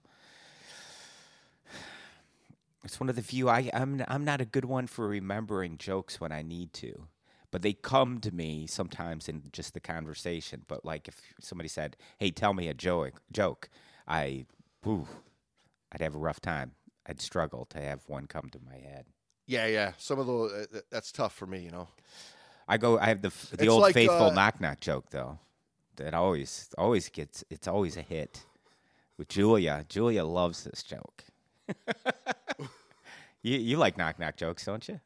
It's 2.83 2.99
one 2.99 3.09
of 3.09 3.15
the 3.15 3.23
few 3.23 3.49
I 3.49 3.69
I'm 3.73 4.03
I'm 4.07 4.23
not 4.23 4.41
a 4.41 4.45
good 4.45 4.65
one 4.65 4.87
for 4.87 5.07
remembering 5.07 5.77
jokes 5.77 6.21
when 6.21 6.31
I 6.31 6.43
need 6.43 6.73
to. 6.73 7.07
But 7.51 7.61
they 7.61 7.73
come 7.73 8.19
to 8.19 8.31
me 8.33 8.67
sometimes 8.67 9.29
in 9.29 9.43
just 9.51 9.73
the 9.73 9.79
conversation. 9.79 10.63
But 10.67 10.83
like 10.83 11.07
if 11.07 11.21
somebody 11.39 11.69
said, 11.69 11.95
"Hey, 12.19 12.29
tell 12.29 12.53
me 12.53 12.67
a 12.67 12.73
joke," 12.73 13.21
joke, 13.31 13.69
I, 14.07 14.45
whew, 14.83 15.07
I'd 15.91 16.01
have 16.01 16.15
a 16.15 16.19
rough 16.19 16.41
time. 16.41 16.73
I'd 17.07 17.21
struggle 17.21 17.65
to 17.69 17.79
have 17.79 18.03
one 18.07 18.27
come 18.27 18.49
to 18.49 18.59
my 18.59 18.77
head. 18.77 19.05
Yeah, 19.47 19.67
yeah. 19.67 19.93
Some 19.97 20.19
of 20.19 20.27
the 20.27 20.67
uh, 20.73 20.79
that's 20.91 21.11
tough 21.11 21.33
for 21.33 21.45
me. 21.45 21.59
You 21.59 21.71
know. 21.71 21.87
I 22.67 22.77
go. 22.77 22.97
I 22.99 23.07
have 23.07 23.21
the 23.21 23.29
the 23.51 23.63
It's 23.63 23.71
old 23.71 23.81
like, 23.81 23.93
faithful 23.93 24.27
uh, 24.27 24.33
knock 24.33 24.59
knock 24.59 24.79
joke 24.79 25.09
though. 25.11 25.39
That 25.97 26.13
always 26.13 26.69
always 26.77 27.09
gets. 27.09 27.43
It's 27.49 27.67
always 27.67 27.97
a 27.97 28.01
hit 28.01 28.45
with 29.17 29.27
Julia. 29.29 29.85
Julia 29.87 30.23
loves 30.25 30.63
this 30.63 30.83
joke. 30.83 31.23
you 33.43 33.57
you 33.57 33.77
like 33.77 33.97
knock 33.97 34.19
knock 34.19 34.35
jokes, 34.37 34.65
don't 34.65 34.87
you? 34.87 34.99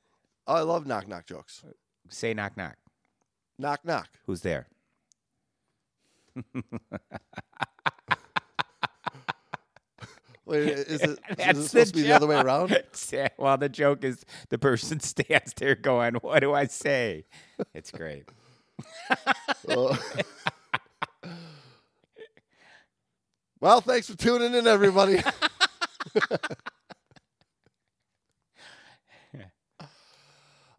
Oh, 0.48 0.56
I 0.56 0.62
love 0.62 0.88
knock 0.88 1.08
knock 1.08 1.26
jokes. 1.26 1.64
Say 2.10 2.34
knock 2.34 2.58
knock. 2.58 2.78
Knock 3.58 3.84
knock. 3.86 4.08
Who's 4.26 4.42
there? 4.42 4.68
Wait, 10.50 10.68
is 10.68 11.02
it, 11.02 11.20
is 11.38 11.58
it 11.58 11.64
supposed 11.68 11.94
to 11.94 12.00
be 12.00 12.08
the 12.08 12.12
other 12.14 12.26
way 12.28 12.36
around? 12.36 12.76
well, 13.38 13.56
the 13.58 13.70
joke 13.70 14.04
is 14.04 14.26
the 14.50 14.58
person 14.58 15.00
stands 15.02 15.54
there 15.56 15.76
going, 15.76 16.16
"What 16.16 16.40
do 16.40 16.54
I 16.54 16.66
say?" 16.66 17.26
It's 17.74 17.92
great. 17.92 18.26
Uh, 19.68 19.96
well, 23.62 23.82
thanks 23.82 24.10
for 24.10 24.18
tuning 24.18 24.54
in, 24.56 24.66
everybody. 24.66 25.22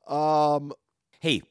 um, 0.07 0.73
Hey, 1.21 1.43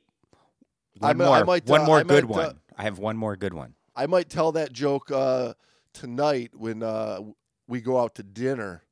I 1.02 1.08
one 1.10 1.18
mi- 1.18 1.26
more. 1.26 1.36
I 1.38 1.44
might, 1.44 1.66
one 1.68 1.82
uh, 1.82 1.86
more 1.86 1.98
I 2.00 2.04
good 2.04 2.28
might, 2.28 2.36
uh, 2.36 2.48
one. 2.48 2.60
I 2.78 2.84
have 2.84 2.98
one 3.00 3.18
more 3.18 3.36
good 3.36 3.54
one. 3.54 3.76
I 3.96 4.08
might 4.08 4.30
tell 4.30 4.52
that 4.54 4.74
joke 4.74 5.12
uh, 5.12 5.54
tonight 5.94 6.52
when 6.56 6.82
uh, 6.82 7.20
we 7.70 7.80
go 7.82 8.00
out 8.00 8.16
to 8.16 8.24
dinner. 8.24 8.84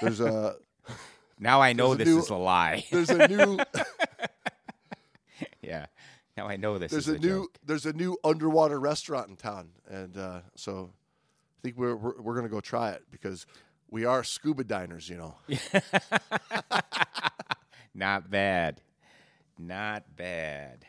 There's 0.00 0.20
a 0.20 0.56
Now 1.38 1.60
I 1.60 1.72
know 1.72 1.94
this 1.96 2.06
new- 2.06 2.18
is 2.20 2.30
a 2.30 2.36
lie. 2.36 2.84
there's 2.92 3.10
a 3.10 3.26
new 3.28 3.58
yeah. 5.62 5.86
Now 6.36 6.46
I 6.48 6.56
know 6.56 6.78
this 6.78 6.92
there's 6.92 7.08
is 7.08 7.14
a 7.14 7.16
a, 7.16 7.20
new 7.20 7.40
joke. 7.42 7.58
there's 7.64 7.86
a 7.86 7.92
new 7.92 8.16
underwater 8.24 8.78
restaurant 8.80 9.28
in 9.28 9.36
town, 9.36 9.70
and 9.88 10.16
uh, 10.16 10.40
so 10.54 10.90
I 10.92 11.60
think 11.62 11.76
we're 11.76 11.96
we're, 11.96 12.20
we're 12.22 12.34
gonna 12.36 12.48
go 12.48 12.60
try 12.60 12.90
it 12.92 13.02
because 13.10 13.46
we 13.90 14.04
are 14.04 14.22
scuba 14.24 14.62
diners, 14.64 15.08
you 15.08 15.16
know. 15.16 15.34
Not 17.94 18.30
bad. 18.30 18.80
Not 19.58 20.16
bad. 20.16 20.84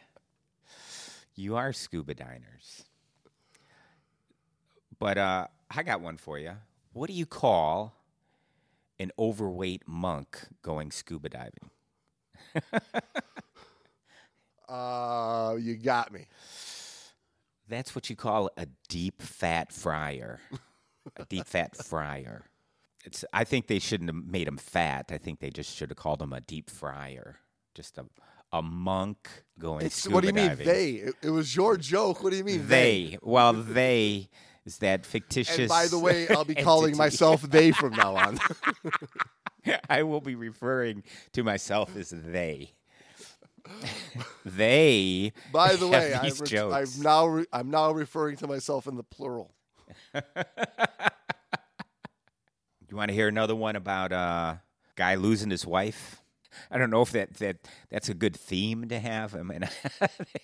You 1.35 1.55
are 1.55 1.71
scuba 1.73 2.13
diners. 2.15 2.85
But 4.97 5.17
uh, 5.17 5.47
I 5.69 5.83
got 5.83 6.01
one 6.01 6.17
for 6.17 6.39
you. 6.39 6.53
What 6.95 7.09
do 7.09 7.13
you 7.13 7.25
call 7.25 7.93
an 8.97 9.11
overweight 9.19 9.85
monk 9.85 10.47
going 10.61 10.91
scuba 10.91 11.27
diving? 11.29 11.69
Uh, 14.67 15.55
you 15.59 15.75
got 15.75 16.11
me. 16.11 16.25
That's 17.69 17.93
what 17.93 18.09
you 18.09 18.15
call 18.15 18.49
a 18.57 18.65
deep 18.89 19.21
fat 19.21 19.71
fryer. 19.71 20.39
a 21.17 21.25
deep 21.25 21.45
fat 21.45 21.77
fryer. 21.85 22.45
It's. 23.03 23.23
I 23.31 23.43
think 23.43 23.67
they 23.67 23.77
shouldn't 23.77 24.09
have 24.09 24.25
made 24.25 24.47
him 24.47 24.57
fat. 24.57 25.11
I 25.11 25.19
think 25.19 25.39
they 25.39 25.51
just 25.51 25.75
should 25.75 25.91
have 25.91 25.97
called 25.97 26.19
him 26.19 26.33
a 26.33 26.41
deep 26.41 26.71
fryer. 26.71 27.37
Just 27.75 27.99
a 27.99 28.05
a 28.51 28.63
monk 28.63 29.29
going 29.59 29.85
It's, 29.85 29.97
scuba 29.97 30.15
what 30.15 30.21
do 30.21 30.29
you 30.29 30.33
mean 30.33 30.55
they? 30.55 30.91
It, 30.93 31.13
it 31.21 31.29
was 31.29 31.55
your 31.55 31.77
joke. 31.77 32.23
What 32.23 32.31
do 32.31 32.37
you 32.37 32.43
mean 32.43 32.67
They. 32.67 33.19
Well, 33.21 33.53
they 33.53 34.29
is 34.65 34.79
that 34.79 35.05
fictitious. 35.05 35.57
And 35.59 35.69
by 35.69 35.87
the 35.87 35.99
way, 35.99 36.27
I'll 36.29 36.45
be 36.45 36.55
calling 36.55 36.97
myself 36.97 37.41
they 37.41 37.71
from 37.71 37.93
now 37.93 38.15
on. 38.15 38.39
I 39.89 40.03
will 40.03 40.21
be 40.21 40.35
referring 40.35 41.03
to 41.33 41.43
myself 41.43 41.95
as 41.95 42.09
they. 42.09 42.73
they. 44.45 45.33
By 45.51 45.75
the 45.75 45.87
way, 45.87 46.17
re- 46.21 46.31
jokes. 46.47 46.97
I'm 46.97 47.03
now 47.03 47.25
re- 47.25 47.47
I'm 47.51 47.71
now 47.71 47.91
referring 47.91 48.37
to 48.37 48.47
myself 48.47 48.87
in 48.87 48.95
the 48.95 49.03
plural. 49.03 49.51
You 52.95 52.97
want 52.97 53.09
to 53.09 53.15
hear 53.15 53.27
another 53.27 53.55
one 53.55 53.75
about 53.75 54.13
a 54.13 54.61
guy 54.95 55.15
losing 55.15 55.49
his 55.49 55.65
wife? 55.65 56.21
I 56.71 56.77
don't 56.77 56.89
know 56.89 57.01
if 57.01 57.11
that, 57.11 57.33
that 57.35 57.57
that's 57.89 58.07
a 58.07 58.13
good 58.13 58.37
theme 58.37 58.87
to 58.87 58.99
have. 58.99 59.35
I 59.35 59.43
mean, 59.43 59.67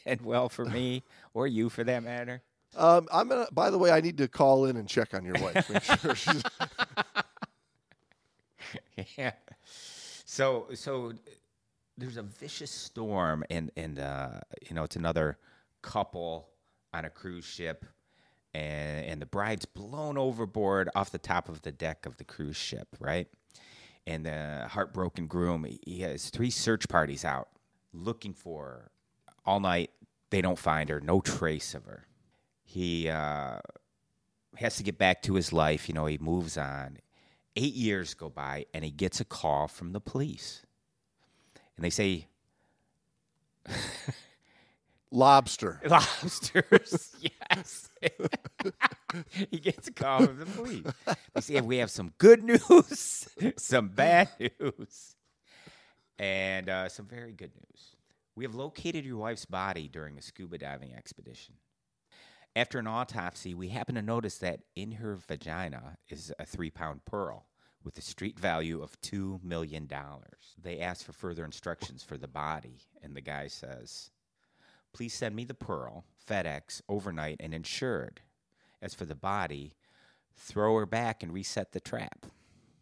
and 0.06 0.22
well, 0.22 0.50
for 0.50 0.66
me 0.66 1.04
or 1.34 1.48
you, 1.48 1.70
for 1.70 1.86
that 1.86 2.04
matter. 2.04 2.42
Um, 2.76 3.08
I'm 3.12 3.28
gonna. 3.28 3.48
By 3.52 3.70
the 3.70 3.78
way, 3.78 3.92
I 3.92 4.02
need 4.02 4.18
to 4.20 4.28
call 4.28 4.66
in 4.66 4.78
and 4.78 4.88
check 4.88 5.14
on 5.14 5.26
your 5.26 5.36
wife. 5.42 5.70
Make 5.70 5.84
sure 5.84 6.16
she's, 6.16 6.44
yeah. 9.18 9.32
So 10.26 10.68
so 10.74 11.14
there's 11.98 12.18
a 12.18 12.24
vicious 12.24 12.72
storm 12.72 13.44
and 13.50 13.72
and 13.76 14.00
uh, 14.00 14.40
you 14.68 14.76
know 14.76 14.84
it's 14.84 14.96
another 14.96 15.38
couple 15.82 16.48
on 16.94 17.06
a 17.06 17.10
cruise 17.10 17.46
ship 17.46 17.86
and 18.54 19.06
and 19.06 19.22
the 19.22 19.26
bride's 19.26 19.66
blown 19.66 20.18
overboard 20.18 20.90
off 20.96 21.12
the 21.12 21.18
top 21.20 21.50
of 21.50 21.62
the 21.64 21.72
deck 21.72 22.06
of 22.06 22.18
the 22.18 22.24
cruise 22.24 22.56
ship, 22.58 22.88
right? 23.00 23.28
And 24.08 24.26
the 24.26 24.68
heartbroken 24.70 25.28
groom 25.28 25.66
he- 25.66 25.80
he 25.86 26.00
has 26.02 26.30
three 26.30 26.50
search 26.50 26.88
parties 26.88 27.24
out 27.26 27.50
looking 27.94 28.34
for 28.34 28.66
her 28.66 28.92
all 29.46 29.60
night. 29.60 29.92
They 30.30 30.42
don't 30.42 30.58
find 30.58 30.90
her, 30.90 31.02
no 31.02 31.20
trace 31.20 31.76
of 31.76 31.84
her. 31.86 32.06
He 32.72 33.10
uh, 33.10 33.60
has 34.56 34.78
to 34.78 34.84
get 34.84 34.98
back 34.98 35.22
to 35.24 35.34
his 35.34 35.52
life. 35.52 35.90
You 35.90 35.94
know, 35.94 36.06
he 36.06 36.18
moves 36.18 36.58
on. 36.58 37.00
Eight 37.58 37.74
years 37.74 38.14
go 38.14 38.30
by, 38.30 38.66
and 38.74 38.86
he 38.86 38.92
gets 38.92 39.20
a 39.20 39.26
call 39.26 39.68
from 39.68 39.92
the 39.92 40.00
police. 40.00 40.66
And 41.76 41.84
they 41.84 41.90
say, 41.90 42.28
lobster. 45.12 45.82
Lobsters, 45.86 47.14
yes. 47.52 47.90
he 49.50 49.60
gets 49.60 49.90
a 49.90 49.92
call 49.92 50.26
from 50.26 50.40
the 50.40 50.46
police. 50.46 50.86
They 51.34 51.42
say, 51.42 51.60
We 51.60 51.76
have 51.78 51.92
some 51.92 52.14
good 52.20 52.42
news, 52.42 53.28
some 53.58 53.90
bad 53.90 54.30
news, 54.40 55.18
and 56.18 56.70
uh, 56.70 56.88
some 56.88 57.06
very 57.06 57.34
good 57.34 57.52
news. 57.54 57.98
We 58.38 58.46
have 58.46 58.56
located 58.56 59.04
your 59.04 59.18
wife's 59.18 59.44
body 59.44 59.90
during 59.90 60.18
a 60.18 60.22
scuba 60.22 60.58
diving 60.58 60.96
expedition. 60.96 61.56
After 62.56 62.80
an 62.80 62.88
autopsy, 62.88 63.54
we 63.54 63.70
happen 63.70 63.96
to 63.96 64.02
notice 64.02 64.38
that 64.40 64.62
in 64.76 64.94
her 64.94 65.16
vagina 65.16 65.98
is 66.10 66.34
a 66.38 66.46
three 66.46 66.70
pound 66.70 67.06
pearl 67.06 67.46
with 67.84 67.98
a 67.98 68.02
street 68.02 68.38
value 68.38 68.82
of 68.82 69.00
$2 69.02 69.42
million. 69.44 69.90
They 70.62 70.80
ask 70.80 71.06
for 71.06 71.14
further 71.14 71.46
instructions 71.46 72.04
for 72.04 72.18
the 72.18 72.28
body, 72.28 72.82
and 73.02 73.16
the 73.16 73.22
guy 73.22 73.48
says, 73.48 74.12
Please 74.94 75.14
send 75.14 75.34
me 75.36 75.46
the 75.46 75.54
pearl, 75.54 76.04
FedEx, 76.30 76.82
overnight, 76.90 77.38
and 77.40 77.54
insured. 77.54 78.20
As 78.82 78.94
for 78.94 79.06
the 79.06 79.16
body, 79.16 79.76
throw 80.36 80.76
her 80.78 80.86
back 80.86 81.24
and 81.24 81.34
reset 81.34 81.72
the 81.72 81.80
trap. 81.80 82.26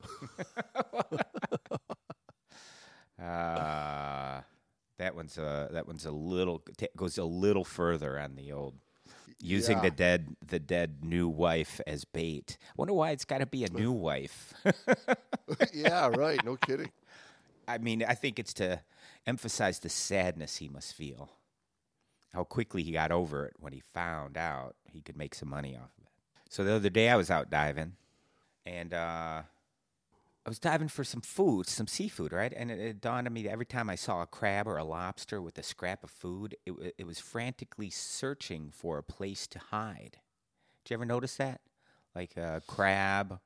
uh, 3.22 4.42
that 4.98 5.14
one's 5.14 5.38
a 5.38 5.70
that 5.72 5.86
one's 5.86 6.06
a 6.06 6.12
little 6.12 6.64
t- 6.78 6.88
goes 6.96 7.18
a 7.18 7.26
little 7.26 7.66
further 7.66 8.18
on 8.18 8.36
the 8.36 8.52
old 8.54 8.76
using 9.42 9.78
Yeah. 9.78 9.84
the 9.84 9.92
dead 9.92 10.36
the 10.46 10.60
dead 10.60 11.04
new 11.04 11.28
wife 11.30 11.80
as 11.88 12.06
bait. 12.06 12.58
I 12.62 12.74
wonder 12.78 12.94
why 12.94 13.12
it's 13.12 13.26
got 13.26 13.40
to 13.40 13.46
be 13.46 13.64
a 13.64 13.70
new 13.70 13.92
wife. 13.92 14.54
yeah, 15.74 16.08
right. 16.08 16.44
No 16.44 16.56
kidding. 16.58 16.92
I 17.68 17.78
mean, 17.78 18.04
I 18.04 18.16
think 18.16 18.40
it's 18.40 18.54
to 18.56 18.82
emphasize 19.28 19.80
the 19.80 19.90
sadness 19.90 20.58
he 20.58 20.68
must 20.70 20.94
feel. 20.94 21.30
How 22.34 22.44
quickly 22.44 22.84
he 22.84 22.92
got 22.92 23.12
over 23.12 23.46
it 23.46 23.54
when 23.60 23.74
he 23.74 23.82
found 23.94 24.38
out 24.38 24.76
he 24.92 25.02
could 25.02 25.18
make 25.18 25.34
some 25.36 25.50
money 25.50 25.76
off 25.76 25.92
of 25.98 26.04
it. 26.06 26.12
So 26.50 26.64
the 26.64 26.74
other 26.74 26.90
day 26.90 27.10
I 27.10 27.16
was 27.16 27.30
out 27.32 27.50
diving 27.50 27.94
and 28.66 28.94
uh, 28.94 29.42
I 30.46 30.50
was 30.50 30.60
diving 30.60 30.88
for 30.88 31.04
some 31.04 31.22
food, 31.22 31.68
some 31.68 31.88
seafood, 31.88 32.32
right? 32.32 32.54
And 32.56 32.72
it, 32.72 32.80
it 32.80 33.02
dawned 33.02 33.28
on 33.28 33.34
me 33.34 33.44
that 33.44 33.52
every 33.52 33.66
time 33.66 33.90
I 33.90 33.96
saw 33.96 34.22
a 34.22 34.28
crab 34.28 34.68
or 34.68 34.78
a 34.78 34.84
lobster 34.84 35.42
with 35.42 35.58
a 35.58 35.64
scrap 35.64 36.04
of 36.04 36.10
food, 36.10 36.56
it, 36.66 36.96
it 36.98 37.06
was 37.06 37.20
frantically 37.20 37.90
searching 37.90 38.72
for 38.72 38.98
a 38.98 39.04
place 39.04 39.48
to 39.48 39.60
hide. 39.60 40.18
Did 40.84 40.92
you 40.92 40.94
ever 40.96 41.06
notice 41.06 41.36
that? 41.36 41.62
Like 42.16 42.38
a 42.38 42.62
crab 42.68 43.40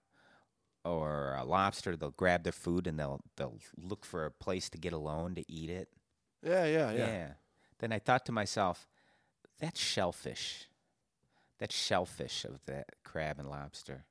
or 0.85 1.35
a 1.35 1.43
lobster, 1.43 1.95
they'll 1.95 2.11
grab 2.11 2.43
their 2.43 2.51
food 2.53 2.87
and 2.87 2.99
they'll 2.99 3.21
they'll 3.35 3.59
look 3.77 4.05
for 4.05 4.25
a 4.25 4.31
place 4.31 4.69
to 4.69 4.77
get 4.77 4.93
alone 4.93 5.35
to 5.35 5.51
eat 5.51 5.69
it. 5.69 5.89
Yeah, 6.41 6.65
yeah, 6.65 6.91
Yeah. 6.91 7.07
yeah. 7.07 7.27
Then 7.79 7.91
I 7.91 7.99
thought 7.99 8.25
to 8.27 8.31
myself, 8.31 8.87
that's 9.59 9.79
shellfish. 9.79 10.67
That's 11.59 11.75
shellfish 11.75 12.45
of 12.45 12.65
that 12.65 12.87
crab 13.03 13.39
and 13.39 13.49
lobster 13.49 14.05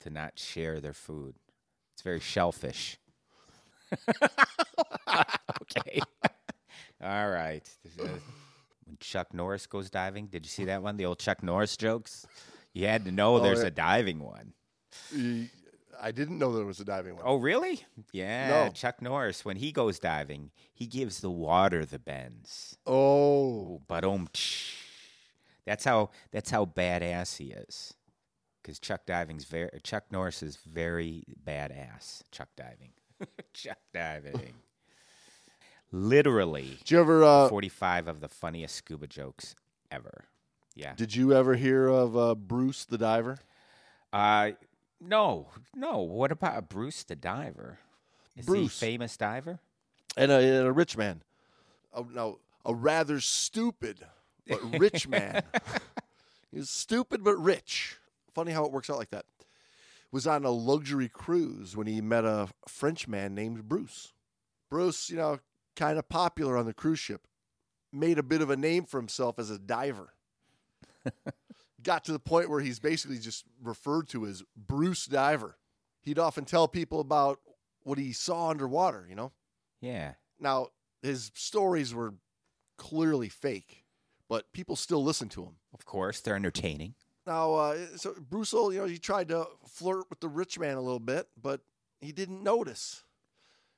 to 0.00 0.10
not 0.10 0.38
share 0.38 0.80
their 0.80 0.92
food. 0.92 1.34
It's 1.92 2.02
very 2.02 2.20
shellfish. 2.20 2.98
okay. 5.62 6.00
All 7.02 7.28
right. 7.30 7.68
When 7.96 8.20
Chuck 9.00 9.34
Norris 9.34 9.66
goes 9.66 9.90
diving, 9.90 10.26
did 10.26 10.44
you 10.44 10.50
see 10.50 10.64
that 10.66 10.82
one? 10.82 10.96
The 10.96 11.04
old 11.06 11.18
Chuck 11.18 11.42
Norris 11.42 11.76
jokes? 11.76 12.26
You 12.72 12.86
had 12.86 13.04
to 13.04 13.10
know 13.12 13.36
Oh, 13.36 13.40
there's 13.40 13.60
yeah. 13.60 13.66
a 13.66 13.70
diving 13.70 14.20
one. 14.20 14.52
I 16.00 16.10
didn't 16.10 16.38
know 16.38 16.54
there 16.56 16.64
was 16.64 16.80
a 16.80 16.84
diving 16.84 17.14
one. 17.16 17.24
Oh, 17.26 17.36
really? 17.36 17.80
Yeah. 18.12 18.48
No. 18.66 18.70
Chuck 18.70 19.02
Norris, 19.02 19.44
when 19.44 19.56
he 19.56 19.72
goes 19.72 19.98
diving, 19.98 20.50
he 20.72 20.86
gives 20.86 21.20
the 21.20 21.30
water 21.30 21.84
the 21.84 21.98
bends. 21.98 22.76
Oh, 22.86 23.82
But 23.88 24.04
um, 24.04 24.28
that's 25.66 25.84
how 25.84 26.10
that's 26.30 26.50
how 26.50 26.64
badass 26.66 27.36
he 27.36 27.52
is. 27.52 27.94
Because 28.62 28.78
Chuck 28.78 29.06
diving's 29.06 29.44
very 29.44 29.70
Chuck 29.82 30.04
Norris 30.10 30.42
is 30.42 30.56
very 30.56 31.24
badass. 31.44 32.22
Chuck 32.30 32.48
diving, 32.56 32.92
Chuck 33.52 33.78
diving. 33.92 34.54
Literally, 35.90 36.76
did 36.78 36.90
you 36.90 37.00
ever? 37.00 37.24
Uh, 37.24 37.48
forty-five 37.48 38.08
of 38.08 38.20
the 38.20 38.28
funniest 38.28 38.76
scuba 38.76 39.06
jokes 39.06 39.54
ever. 39.90 40.24
Yeah. 40.74 40.94
did 40.96 41.14
you 41.14 41.34
ever 41.34 41.54
hear 41.54 41.86
of 41.86 42.16
uh, 42.16 42.34
Bruce 42.34 42.86
the 42.86 42.96
diver? 42.96 43.38
Uh 44.12 44.52
no, 45.00 45.48
no. 45.74 45.98
What 45.98 46.32
about 46.32 46.68
Bruce 46.68 47.02
the 47.02 47.16
diver? 47.16 47.78
Is 48.36 48.46
Bruce. 48.46 48.80
he 48.80 48.86
a 48.86 48.90
famous 48.92 49.16
diver? 49.16 49.58
And 50.16 50.30
a, 50.30 50.36
and 50.36 50.66
a 50.66 50.72
rich 50.72 50.96
man. 50.96 51.22
Oh, 51.94 52.06
no, 52.14 52.38
a 52.64 52.74
rather 52.74 53.20
stupid 53.20 54.06
but 54.46 54.78
rich 54.78 55.08
man. 55.08 55.42
He's 56.50 56.70
stupid 56.70 57.24
but 57.24 57.36
rich. 57.36 57.98
Funny 58.34 58.52
how 58.52 58.64
it 58.64 58.72
works 58.72 58.90
out 58.90 58.98
like 58.98 59.10
that. 59.10 59.26
Was 60.10 60.26
on 60.26 60.44
a 60.44 60.50
luxury 60.50 61.08
cruise 61.08 61.76
when 61.76 61.86
he 61.86 62.00
met 62.00 62.24
a 62.24 62.48
French 62.68 63.08
man 63.08 63.34
named 63.34 63.68
Bruce. 63.68 64.12
Bruce, 64.68 65.08
you 65.08 65.16
know, 65.16 65.38
kind 65.76 65.98
of 65.98 66.08
popular 66.08 66.56
on 66.56 66.66
the 66.66 66.74
cruise 66.74 66.98
ship, 66.98 67.26
made 67.92 68.18
a 68.18 68.22
bit 68.22 68.42
of 68.42 68.50
a 68.50 68.56
name 68.56 68.84
for 68.84 68.98
himself 68.98 69.38
as 69.38 69.50
a 69.50 69.58
diver. 69.58 70.14
got 71.82 72.04
to 72.04 72.12
the 72.12 72.18
point 72.18 72.48
where 72.48 72.60
he's 72.60 72.78
basically 72.78 73.18
just 73.18 73.44
referred 73.62 74.08
to 74.08 74.26
as 74.26 74.42
Bruce 74.56 75.06
Diver. 75.06 75.58
He'd 76.00 76.18
often 76.18 76.44
tell 76.44 76.68
people 76.68 77.00
about 77.00 77.40
what 77.82 77.98
he 77.98 78.12
saw 78.12 78.50
underwater, 78.50 79.06
you 79.08 79.14
know? 79.14 79.32
Yeah. 79.80 80.12
Now, 80.38 80.68
his 81.02 81.30
stories 81.34 81.94
were 81.94 82.14
clearly 82.78 83.28
fake, 83.28 83.84
but 84.28 84.52
people 84.52 84.76
still 84.76 85.02
listen 85.02 85.28
to 85.30 85.42
him. 85.42 85.56
Of 85.74 85.84
course, 85.84 86.20
they're 86.20 86.36
entertaining. 86.36 86.94
Now, 87.26 87.54
uh, 87.54 87.76
so 87.96 88.14
Bruce, 88.30 88.52
you 88.52 88.72
know, 88.74 88.86
he 88.86 88.98
tried 88.98 89.28
to 89.28 89.46
flirt 89.66 90.10
with 90.10 90.20
the 90.20 90.28
rich 90.28 90.58
man 90.58 90.76
a 90.76 90.80
little 90.80 90.98
bit, 90.98 91.28
but 91.40 91.60
he 92.00 92.12
didn't 92.12 92.42
notice. 92.42 93.04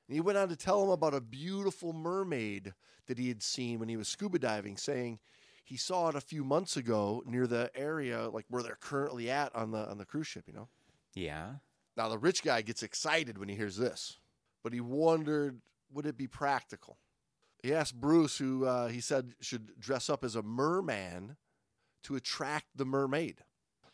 And 0.07 0.15
he 0.15 0.21
went 0.21 0.37
on 0.37 0.49
to 0.49 0.55
tell 0.55 0.83
him 0.83 0.89
about 0.89 1.13
a 1.13 1.21
beautiful 1.21 1.93
mermaid 1.93 2.73
that 3.07 3.17
he 3.19 3.27
had 3.27 3.43
seen 3.43 3.79
when 3.79 3.89
he 3.89 3.97
was 3.97 4.07
scuba 4.07 4.39
diving, 4.39 4.77
saying 4.77 5.19
he 5.63 5.77
saw 5.77 6.09
it 6.09 6.15
a 6.15 6.21
few 6.21 6.43
months 6.43 6.77
ago 6.77 7.23
near 7.25 7.47
the 7.47 7.71
area 7.75 8.29
like 8.29 8.45
where 8.49 8.63
they're 8.63 8.77
currently 8.79 9.29
at 9.29 9.53
on 9.55 9.71
the 9.71 9.89
on 9.89 9.97
the 9.97 10.05
cruise 10.05 10.27
ship, 10.27 10.45
you 10.47 10.53
know. 10.53 10.69
Yeah. 11.13 11.55
Now 11.97 12.09
the 12.09 12.17
rich 12.17 12.43
guy 12.43 12.61
gets 12.61 12.83
excited 12.83 13.37
when 13.37 13.49
he 13.49 13.55
hears 13.55 13.77
this, 13.77 14.17
but 14.63 14.73
he 14.73 14.81
wondered 14.81 15.61
would 15.91 16.05
it 16.05 16.17
be 16.17 16.27
practical. 16.27 16.97
He 17.63 17.73
asked 17.73 17.99
Bruce, 17.99 18.37
who 18.37 18.65
uh, 18.65 18.89
he 18.89 19.01
said 19.01 19.33
should 19.39 19.79
dress 19.79 20.09
up 20.09 20.23
as 20.23 20.35
a 20.35 20.43
merman 20.43 21.35
to 22.05 22.15
attract 22.15 22.65
the 22.75 22.85
mermaid. 22.85 23.43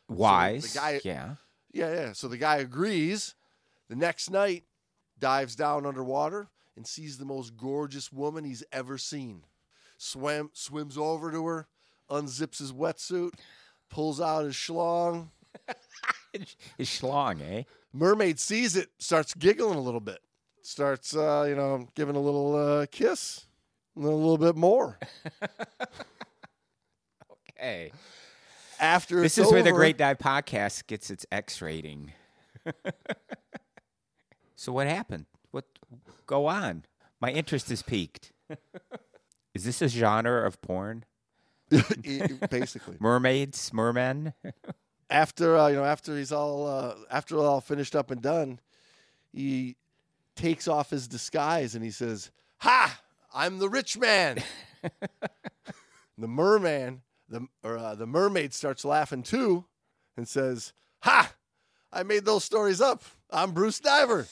Wise. 0.07 0.73
guy- 0.73 1.01
yeah. 1.03 1.35
Yeah, 1.73 1.93
yeah. 1.93 2.11
So 2.13 2.27
the 2.27 2.37
guy 2.37 2.57
agrees. 2.57 3.35
The 3.89 3.95
next 3.95 4.29
night, 4.29 4.63
dives 5.19 5.55
down 5.55 5.85
underwater 5.85 6.49
and 6.75 6.85
sees 6.85 7.17
the 7.17 7.25
most 7.25 7.55
gorgeous 7.55 8.11
woman 8.11 8.43
he's 8.43 8.63
ever 8.71 8.97
seen. 8.97 9.43
Swim, 9.97 10.49
swims 10.53 10.97
over 10.97 11.31
to 11.31 11.45
her, 11.45 11.67
unzips 12.09 12.57
his 12.57 12.73
wetsuit, 12.73 13.33
pulls 13.89 14.19
out 14.19 14.45
his 14.45 14.55
schlong. 14.55 15.29
His 16.77 16.87
schlong, 16.87 17.41
eh? 17.41 17.63
Mermaid 17.91 18.39
sees 18.39 18.77
it, 18.77 18.89
starts 18.99 19.33
giggling 19.33 19.77
a 19.77 19.81
little 19.81 19.99
bit, 19.99 20.19
starts, 20.61 21.13
uh, 21.13 21.45
you 21.47 21.55
know, 21.55 21.89
giving 21.93 22.15
a 22.15 22.21
little 22.21 22.55
uh, 22.55 22.85
kiss, 22.89 23.47
and 23.95 24.05
then 24.05 24.13
a 24.13 24.15
little 24.15 24.37
bit 24.37 24.55
more. 24.55 24.97
Hey. 27.61 27.91
After 28.79 29.21
This 29.21 29.37
is 29.37 29.51
where 29.51 29.61
the 29.61 29.71
Great 29.71 29.95
Dive 29.95 30.17
podcast 30.17 30.87
gets 30.87 31.11
its 31.11 31.27
X 31.31 31.61
rating. 31.61 32.11
so 34.55 34.71
what 34.71 34.87
happened? 34.87 35.27
What 35.51 35.65
go 36.25 36.47
on? 36.47 36.85
My 37.19 37.29
interest 37.29 37.69
is 37.69 37.83
peaked. 37.83 38.31
is 39.53 39.63
this 39.63 39.79
a 39.83 39.87
genre 39.87 40.47
of 40.47 40.59
porn? 40.63 41.05
basically. 42.49 42.97
Mermaids, 42.99 43.71
mermen? 43.71 44.33
after 45.11 45.55
uh, 45.55 45.67
you 45.67 45.75
know 45.75 45.85
after 45.85 46.17
he's 46.17 46.31
all 46.31 46.65
uh, 46.65 46.95
after 47.11 47.37
all 47.37 47.61
finished 47.61 47.95
up 47.95 48.09
and 48.09 48.23
done, 48.23 48.59
he 49.31 49.75
takes 50.35 50.67
off 50.67 50.89
his 50.89 51.07
disguise 51.07 51.75
and 51.75 51.83
he 51.83 51.91
says, 51.91 52.31
"Ha! 52.61 52.99
I'm 53.35 53.59
the 53.59 53.69
rich 53.69 53.99
man." 53.99 54.39
the 56.17 56.27
merman, 56.27 57.03
the 57.31 57.47
or 57.63 57.77
uh, 57.77 57.95
the 57.95 58.05
mermaid 58.05 58.53
starts 58.53 58.85
laughing 58.85 59.23
too, 59.23 59.65
and 60.15 60.27
says, 60.27 60.73
"Ha! 61.03 61.33
I 61.91 62.03
made 62.03 62.25
those 62.25 62.43
stories 62.43 62.81
up. 62.81 63.01
I'm 63.29 63.51
Bruce 63.53 63.79
Diver." 63.79 64.27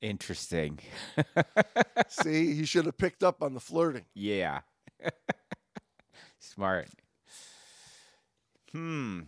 Interesting. 0.00 0.80
See, 2.08 2.54
he 2.54 2.64
should 2.64 2.86
have 2.86 2.98
picked 2.98 3.22
up 3.22 3.42
on 3.42 3.54
the 3.54 3.60
flirting. 3.60 4.04
Yeah. 4.14 4.60
Smart. 6.38 6.88
Hmm. 8.72 9.20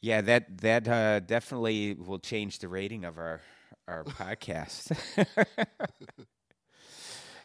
Yeah, 0.00 0.20
that 0.22 0.58
that 0.58 0.88
uh, 0.88 1.20
definitely 1.20 1.94
will 1.94 2.18
change 2.18 2.58
the 2.58 2.68
rating 2.68 3.04
of 3.04 3.18
our 3.18 3.40
our 3.86 4.04
podcast. 4.04 4.96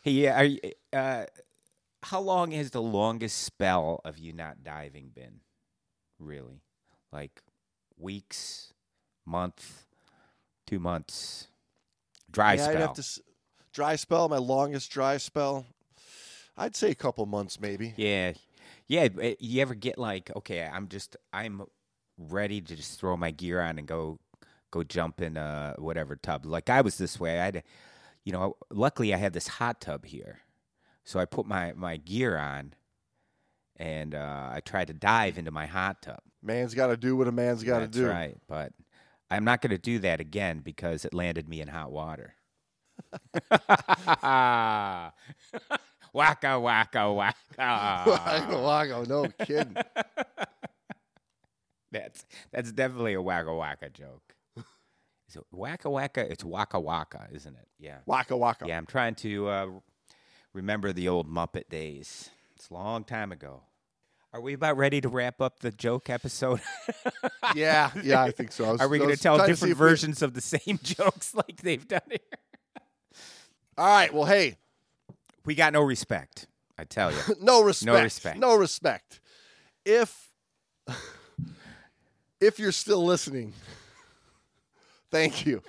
hey, 0.02 0.28
are 0.28 0.50
uh, 0.92 1.26
how 2.10 2.22
long 2.22 2.52
has 2.52 2.72
the 2.72 2.82
longest 2.82 3.44
spell 3.44 4.02
of 4.06 4.18
you 4.18 4.34
not 4.34 4.64
diving 4.64 5.12
been? 5.14 5.42
Really, 6.20 6.62
like 7.12 7.42
weeks, 7.98 8.74
month, 9.26 9.86
two 10.66 10.80
months, 10.80 11.48
dry 12.32 12.54
yeah, 12.54 12.70
I'd 12.70 12.78
have 12.78 12.94
to 12.94 13.22
dry 13.74 13.96
spell. 13.96 14.30
My 14.30 14.38
longest 14.38 14.90
dry 14.90 15.18
spell. 15.18 15.66
I'd 16.58 16.76
say 16.76 16.90
a 16.90 16.96
couple 16.96 17.26
months, 17.28 17.60
maybe. 17.60 17.94
Yeah, 17.98 18.34
yeah. 18.88 19.10
You 19.40 19.62
ever 19.62 19.76
get 19.76 20.00
like, 20.00 20.32
okay, 20.36 20.64
I'm 20.64 20.88
just, 20.88 21.16
I'm 21.32 21.62
ready 22.18 22.62
to 22.62 22.76
just 22.76 23.00
throw 23.00 23.16
my 23.16 23.30
gear 23.30 23.62
on 23.62 23.78
and 23.78 23.88
go, 23.88 24.18
go 24.72 24.84
jump 24.84 25.22
in 25.22 25.38
uh 25.38 25.76
whatever 25.76 26.16
tub. 26.16 26.46
Like 26.46 26.70
I 26.70 26.82
was 26.82 26.98
this 26.98 27.20
way. 27.20 27.40
I 27.40 27.46
had, 27.46 27.64
you 28.24 28.34
know, 28.34 28.58
luckily 28.72 29.14
I 29.14 29.18
had 29.18 29.34
this 29.34 29.48
hot 29.48 29.82
tub 29.82 30.06
here, 30.06 30.40
so 31.08 31.20
I 31.22 31.26
put 31.26 31.48
my 31.48 31.72
my 31.74 31.96
gear 31.96 32.38
on, 32.38 32.74
and 33.78 34.14
uh, 34.14 34.50
I 34.52 34.60
tried 34.60 34.88
to 34.88 34.94
dive 34.94 35.38
into 35.38 35.52
my 35.52 35.66
hot 35.66 36.02
tub. 36.02 36.20
Man's 36.44 36.74
got 36.74 36.88
to 36.88 36.98
do 36.98 37.16
what 37.16 37.30
a 37.30 37.32
man's 37.32 37.64
got 37.64 37.80
to 37.80 37.86
That's 37.86 37.98
do. 37.98 38.10
right, 38.10 38.36
but 38.48 38.74
I'm 39.32 39.46
not 39.46 39.62
going 39.62 39.72
to 39.72 39.78
do 39.78 40.00
that 40.00 40.20
again 40.20 40.60
because 40.60 41.06
it 41.06 41.14
landed 41.14 41.48
me 41.48 41.62
in 41.62 41.70
hot 41.70 41.94
water. 41.94 42.36
waka 46.14 46.60
waka 46.60 47.14
waka. 47.14 47.36
Wacko, 47.58 48.50
wacko, 48.50 49.08
no 49.08 49.28
kidding. 49.46 49.78
That's 51.90 52.26
that's 52.52 52.74
definitely 52.74 53.14
a 53.14 53.22
waka 53.22 53.56
waka 53.56 53.90
joke. 53.90 54.36
Is 55.30 55.38
it 55.38 55.44
waka 55.54 55.90
waka? 55.90 56.30
It's 56.30 56.44
waka 56.44 56.82
waka, 56.82 57.30
isn't 57.32 57.56
it? 57.56 57.70
Yeah. 57.80 58.00
Waka 58.06 58.36
waka. 58.36 58.68
Yeah, 58.68 58.78
I'm 58.78 58.86
trying 58.86 59.16
to 59.16 59.48
uh, 59.48 59.68
remember 60.58 60.92
the 60.92 61.08
old 61.08 61.30
Muppet 61.30 61.70
days. 61.70 62.32
It's 62.56 62.70
a 62.70 62.74
long 62.74 63.04
time 63.04 63.32
ago. 63.32 63.62
Are 64.34 64.42
we 64.42 64.54
about 64.54 64.76
ready 64.76 65.00
to 65.02 65.08
wrap 65.08 65.40
up 65.40 65.60
the 65.60 65.72
joke 65.72 66.10
episode? 66.10 66.60
yeah, 67.56 67.92
yeah, 68.04 68.24
I 68.24 68.32
think 68.32 68.52
so. 68.52 68.66
I 68.66 68.72
was- 68.74 68.82
Are 68.82 68.88
we 68.90 68.98
going 68.98 69.12
to 69.16 69.18
tell 69.22 69.36
trying 69.38 69.48
see 69.48 69.52
different 69.54 69.72
if 69.74 69.78
we- 69.80 69.86
versions 69.88 70.22
of 70.24 70.34
the 70.34 70.42
same 70.42 70.80
jokes 70.84 71.34
like 71.36 71.62
they've 71.62 71.88
done 71.88 72.02
here? 72.10 72.20
All 73.78 73.86
right. 73.88 74.12
Well, 74.12 74.26
hey, 74.26 74.58
We 75.46 75.54
got 75.54 75.72
no 75.74 75.82
respect, 75.84 76.48
I 76.78 76.84
tell 76.86 77.12
you. 77.12 77.20
no 77.40 77.62
respect. 77.64 77.86
No 77.96 78.02
respect. 78.04 78.40
No 78.40 78.56
respect. 78.58 79.20
If 79.86 80.28
if 82.42 82.58
you're 82.60 82.72
still 82.72 83.06
listening, 83.06 83.54
thank 85.12 85.46
you. 85.46 85.62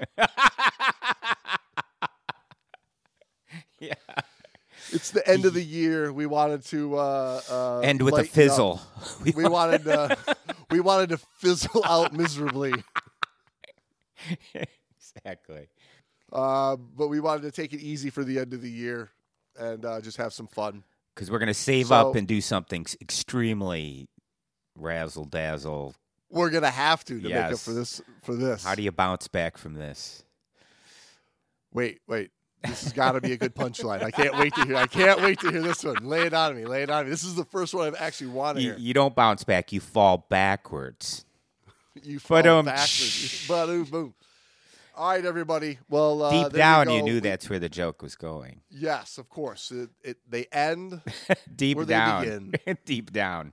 yeah. 3.78 3.94
It's 4.92 5.10
the 5.10 5.26
end 5.28 5.44
of 5.44 5.54
the 5.54 5.62
year. 5.62 6.12
We 6.12 6.26
wanted 6.26 6.64
to 6.66 6.96
uh, 6.96 7.40
uh, 7.50 7.78
End 7.80 8.02
with 8.02 8.14
a 8.18 8.24
fizzle. 8.24 8.80
We 9.24 9.32
We 9.32 9.48
wanted 9.48 9.84
to 9.84 10.16
we 10.70 10.80
wanted 10.80 11.10
to 11.10 11.18
fizzle 11.18 11.84
out 11.84 12.12
miserably, 12.12 12.72
exactly. 14.54 15.68
uh, 16.32 16.76
but 16.76 17.08
we 17.08 17.20
wanted 17.20 17.42
to 17.42 17.50
take 17.50 17.72
it 17.72 17.80
easy 17.80 18.10
for 18.10 18.24
the 18.24 18.38
end 18.38 18.52
of 18.54 18.62
the 18.62 18.70
year 18.70 19.10
and 19.58 19.84
uh, 19.84 20.00
just 20.00 20.16
have 20.16 20.32
some 20.32 20.46
fun. 20.46 20.84
Because 21.14 21.30
we're 21.30 21.38
going 21.38 21.48
to 21.48 21.54
save 21.54 21.88
So- 21.88 21.96
up 21.96 22.14
and 22.16 22.26
do 22.28 22.40
something 22.40 22.86
extremely 23.00 24.08
razzle 24.76 25.24
dazzle. 25.24 25.94
We're 26.30 26.50
gonna 26.50 26.70
have 26.70 27.06
to 27.06 27.18
to 27.22 27.28
make 27.28 27.34
up 27.54 27.58
for 27.58 27.72
this. 27.72 28.02
For 28.22 28.34
this, 28.34 28.62
How 28.62 28.74
do 28.74 28.82
you 28.82 28.92
bounce 28.92 29.28
back 29.28 29.56
from 29.56 29.72
this? 29.72 30.22
Wait, 31.72 32.00
wait. 32.06 32.30
This 32.64 32.84
has 32.84 32.92
got 32.92 33.12
to 33.12 33.20
be 33.20 33.32
a 33.32 33.36
good 33.36 33.54
punchline. 33.54 34.02
I 34.02 34.10
can't 34.10 34.36
wait 34.36 34.54
to 34.56 34.64
hear. 34.64 34.76
I 34.76 34.86
can't 34.86 35.20
wait 35.20 35.38
to 35.40 35.50
hear 35.50 35.62
this 35.62 35.84
one. 35.84 35.96
Lay 36.04 36.22
it 36.22 36.34
on 36.34 36.56
me. 36.56 36.64
Lay 36.64 36.82
it 36.82 36.90
on 36.90 37.04
me. 37.04 37.10
This 37.10 37.22
is 37.24 37.34
the 37.36 37.44
first 37.44 37.72
one 37.72 37.86
I've 37.86 37.94
actually 38.00 38.28
wanted 38.28 38.62
You, 38.62 38.74
you 38.78 38.94
don't 38.94 39.14
bounce 39.14 39.44
back, 39.44 39.72
you 39.72 39.80
fall 39.80 40.26
backwards. 40.28 41.24
You 42.02 42.20
fall 42.20 42.38
Ba-dum. 42.38 42.64
backwards. 42.66 43.46
Ba-dum, 43.48 43.82
boom. 43.84 44.14
All 44.96 45.10
right, 45.10 45.24
everybody. 45.24 45.78
Well, 45.88 46.22
uh, 46.22 46.44
Deep 46.48 46.52
down, 46.52 46.90
you 46.90 47.02
knew 47.02 47.20
that's 47.20 47.50
where 47.50 47.58
the 47.58 47.68
joke 47.68 48.02
was 48.02 48.14
going. 48.14 48.60
Yes, 48.70 49.18
of 49.18 49.28
course. 49.28 49.72
It, 49.72 49.90
it 50.02 50.18
they 50.28 50.46
end 50.52 51.00
Deep 51.56 51.76
Where 51.76 51.86
they 51.86 51.94
down. 51.94 52.22
begin. 52.22 52.78
Deep 52.84 53.12
down. 53.12 53.52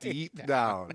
deep 0.00 0.44
down. 0.46 0.92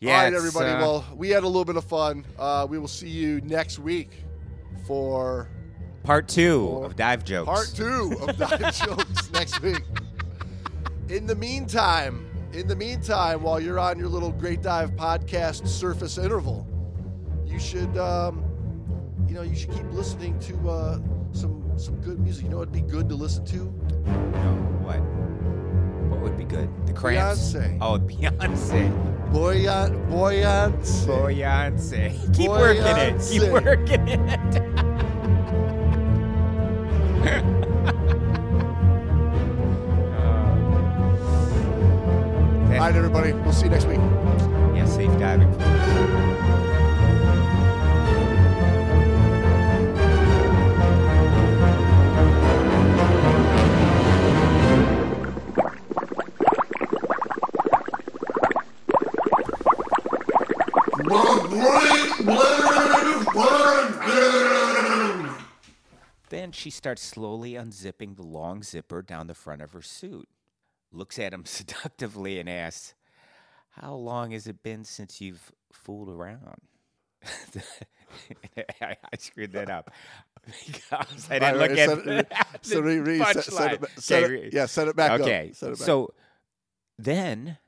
Yeah, 0.00 0.16
All 0.18 0.24
right, 0.24 0.34
everybody. 0.34 0.70
uh, 0.70 0.78
well, 0.80 1.04
we 1.14 1.30
had 1.30 1.44
a 1.44 1.46
little 1.46 1.64
bit 1.64 1.76
of 1.76 1.84
fun. 1.84 2.24
Uh, 2.38 2.66
we 2.68 2.78
will 2.78 2.88
see 2.88 3.08
you 3.08 3.40
next 3.42 3.78
week 3.78 4.10
for 4.86 5.48
part 6.02 6.28
two 6.28 6.66
Or- 6.66 6.86
of 6.86 6.96
dive 6.96 7.24
jokes. 7.24 7.46
part 7.46 7.72
two 7.74 8.16
of 8.20 8.36
Dive 8.38 8.74
Jokes 8.74 9.30
next 9.32 9.60
week. 9.62 9.82
In 11.08 11.26
the 11.26 11.34
meantime, 11.34 12.26
in 12.52 12.66
the 12.68 12.76
meantime, 12.76 13.42
while 13.42 13.60
you're 13.60 13.78
on 13.78 13.98
your 13.98 14.08
little 14.08 14.32
Great 14.32 14.62
Dive 14.62 14.92
podcast 14.92 15.66
surface 15.68 16.18
interval, 16.18 16.66
you 17.46 17.58
should, 17.58 17.96
um, 17.98 18.44
you 19.28 19.34
know, 19.34 19.42
you 19.42 19.54
should 19.56 19.70
keep 19.72 19.90
listening 19.92 20.38
to 20.40 20.68
uh, 20.70 20.98
some 21.32 21.62
some 21.76 21.96
good 22.00 22.20
music. 22.20 22.44
You 22.44 22.50
know, 22.50 22.62
it'd 22.62 22.72
be 22.72 22.80
good 22.80 23.08
to 23.08 23.14
listen 23.14 23.44
to. 23.46 23.56
No, 23.56 24.54
what? 24.82 25.00
Would 26.24 26.38
be 26.38 26.44
good? 26.44 26.70
The 26.86 26.94
cramps. 26.94 27.52
Beyonce. 27.52 27.78
Oh, 27.82 27.98
Beyonce. 28.10 29.30
Boyan, 29.30 30.08
Boyance. 30.08 31.04
Beyonce. 31.06 32.34
Keep 32.34 32.48
working 32.50 32.96
it. 32.96 33.20
Keep 33.30 33.52
working 33.52 34.08
it. 34.08 34.54
All 42.74 42.80
right, 42.80 42.96
everybody. 42.96 43.32
We'll 43.32 43.52
see 43.52 43.64
you 43.66 43.70
next 43.70 43.86
week. 43.86 43.98
yeah, 43.98 44.86
safe 44.86 45.10
diving. 45.18 45.52
Then 66.30 66.52
she 66.52 66.70
starts 66.70 67.02
slowly 67.02 67.52
unzipping 67.52 68.16
the 68.16 68.22
long 68.22 68.62
zipper 68.62 69.02
down 69.02 69.26
the 69.28 69.34
front 69.34 69.62
of 69.62 69.72
her 69.72 69.82
suit, 69.82 70.28
looks 70.90 71.18
at 71.18 71.32
him 71.32 71.44
seductively, 71.46 72.40
and 72.40 72.48
asks, 72.48 72.94
How 73.70 73.94
long 73.94 74.32
has 74.32 74.46
it 74.46 74.62
been 74.62 74.84
since 74.84 75.20
you've 75.20 75.52
fooled 75.72 76.08
around? 76.08 76.60
I, 78.80 78.96
I 79.12 79.16
screwed 79.18 79.52
that 79.52 79.70
up 79.70 79.90
because 80.66 81.28
I 81.30 81.38
didn't 81.38 81.58
look 81.58 81.70
right, 81.70 81.78
at 81.78 81.98
it- 82.06 82.28
the 82.62 82.68
so 82.68 82.80
re- 82.80 82.98
re- 83.00 83.18
set- 83.18 83.44
set 83.44 83.72
it 83.74 83.80
punchline. 83.80 83.94
ba- 83.94 84.00
set 84.00 84.24
Okay, 84.24 84.34
it- 84.46 84.52
yeah, 84.54 84.66
set 84.66 84.88
it 84.88 84.96
back 84.96 85.10
up. 85.12 85.20
okay, 85.20 85.50
Set 85.54 85.70
it 85.70 85.78
back. 85.78 85.86
so 85.86 86.12
then 86.98 87.58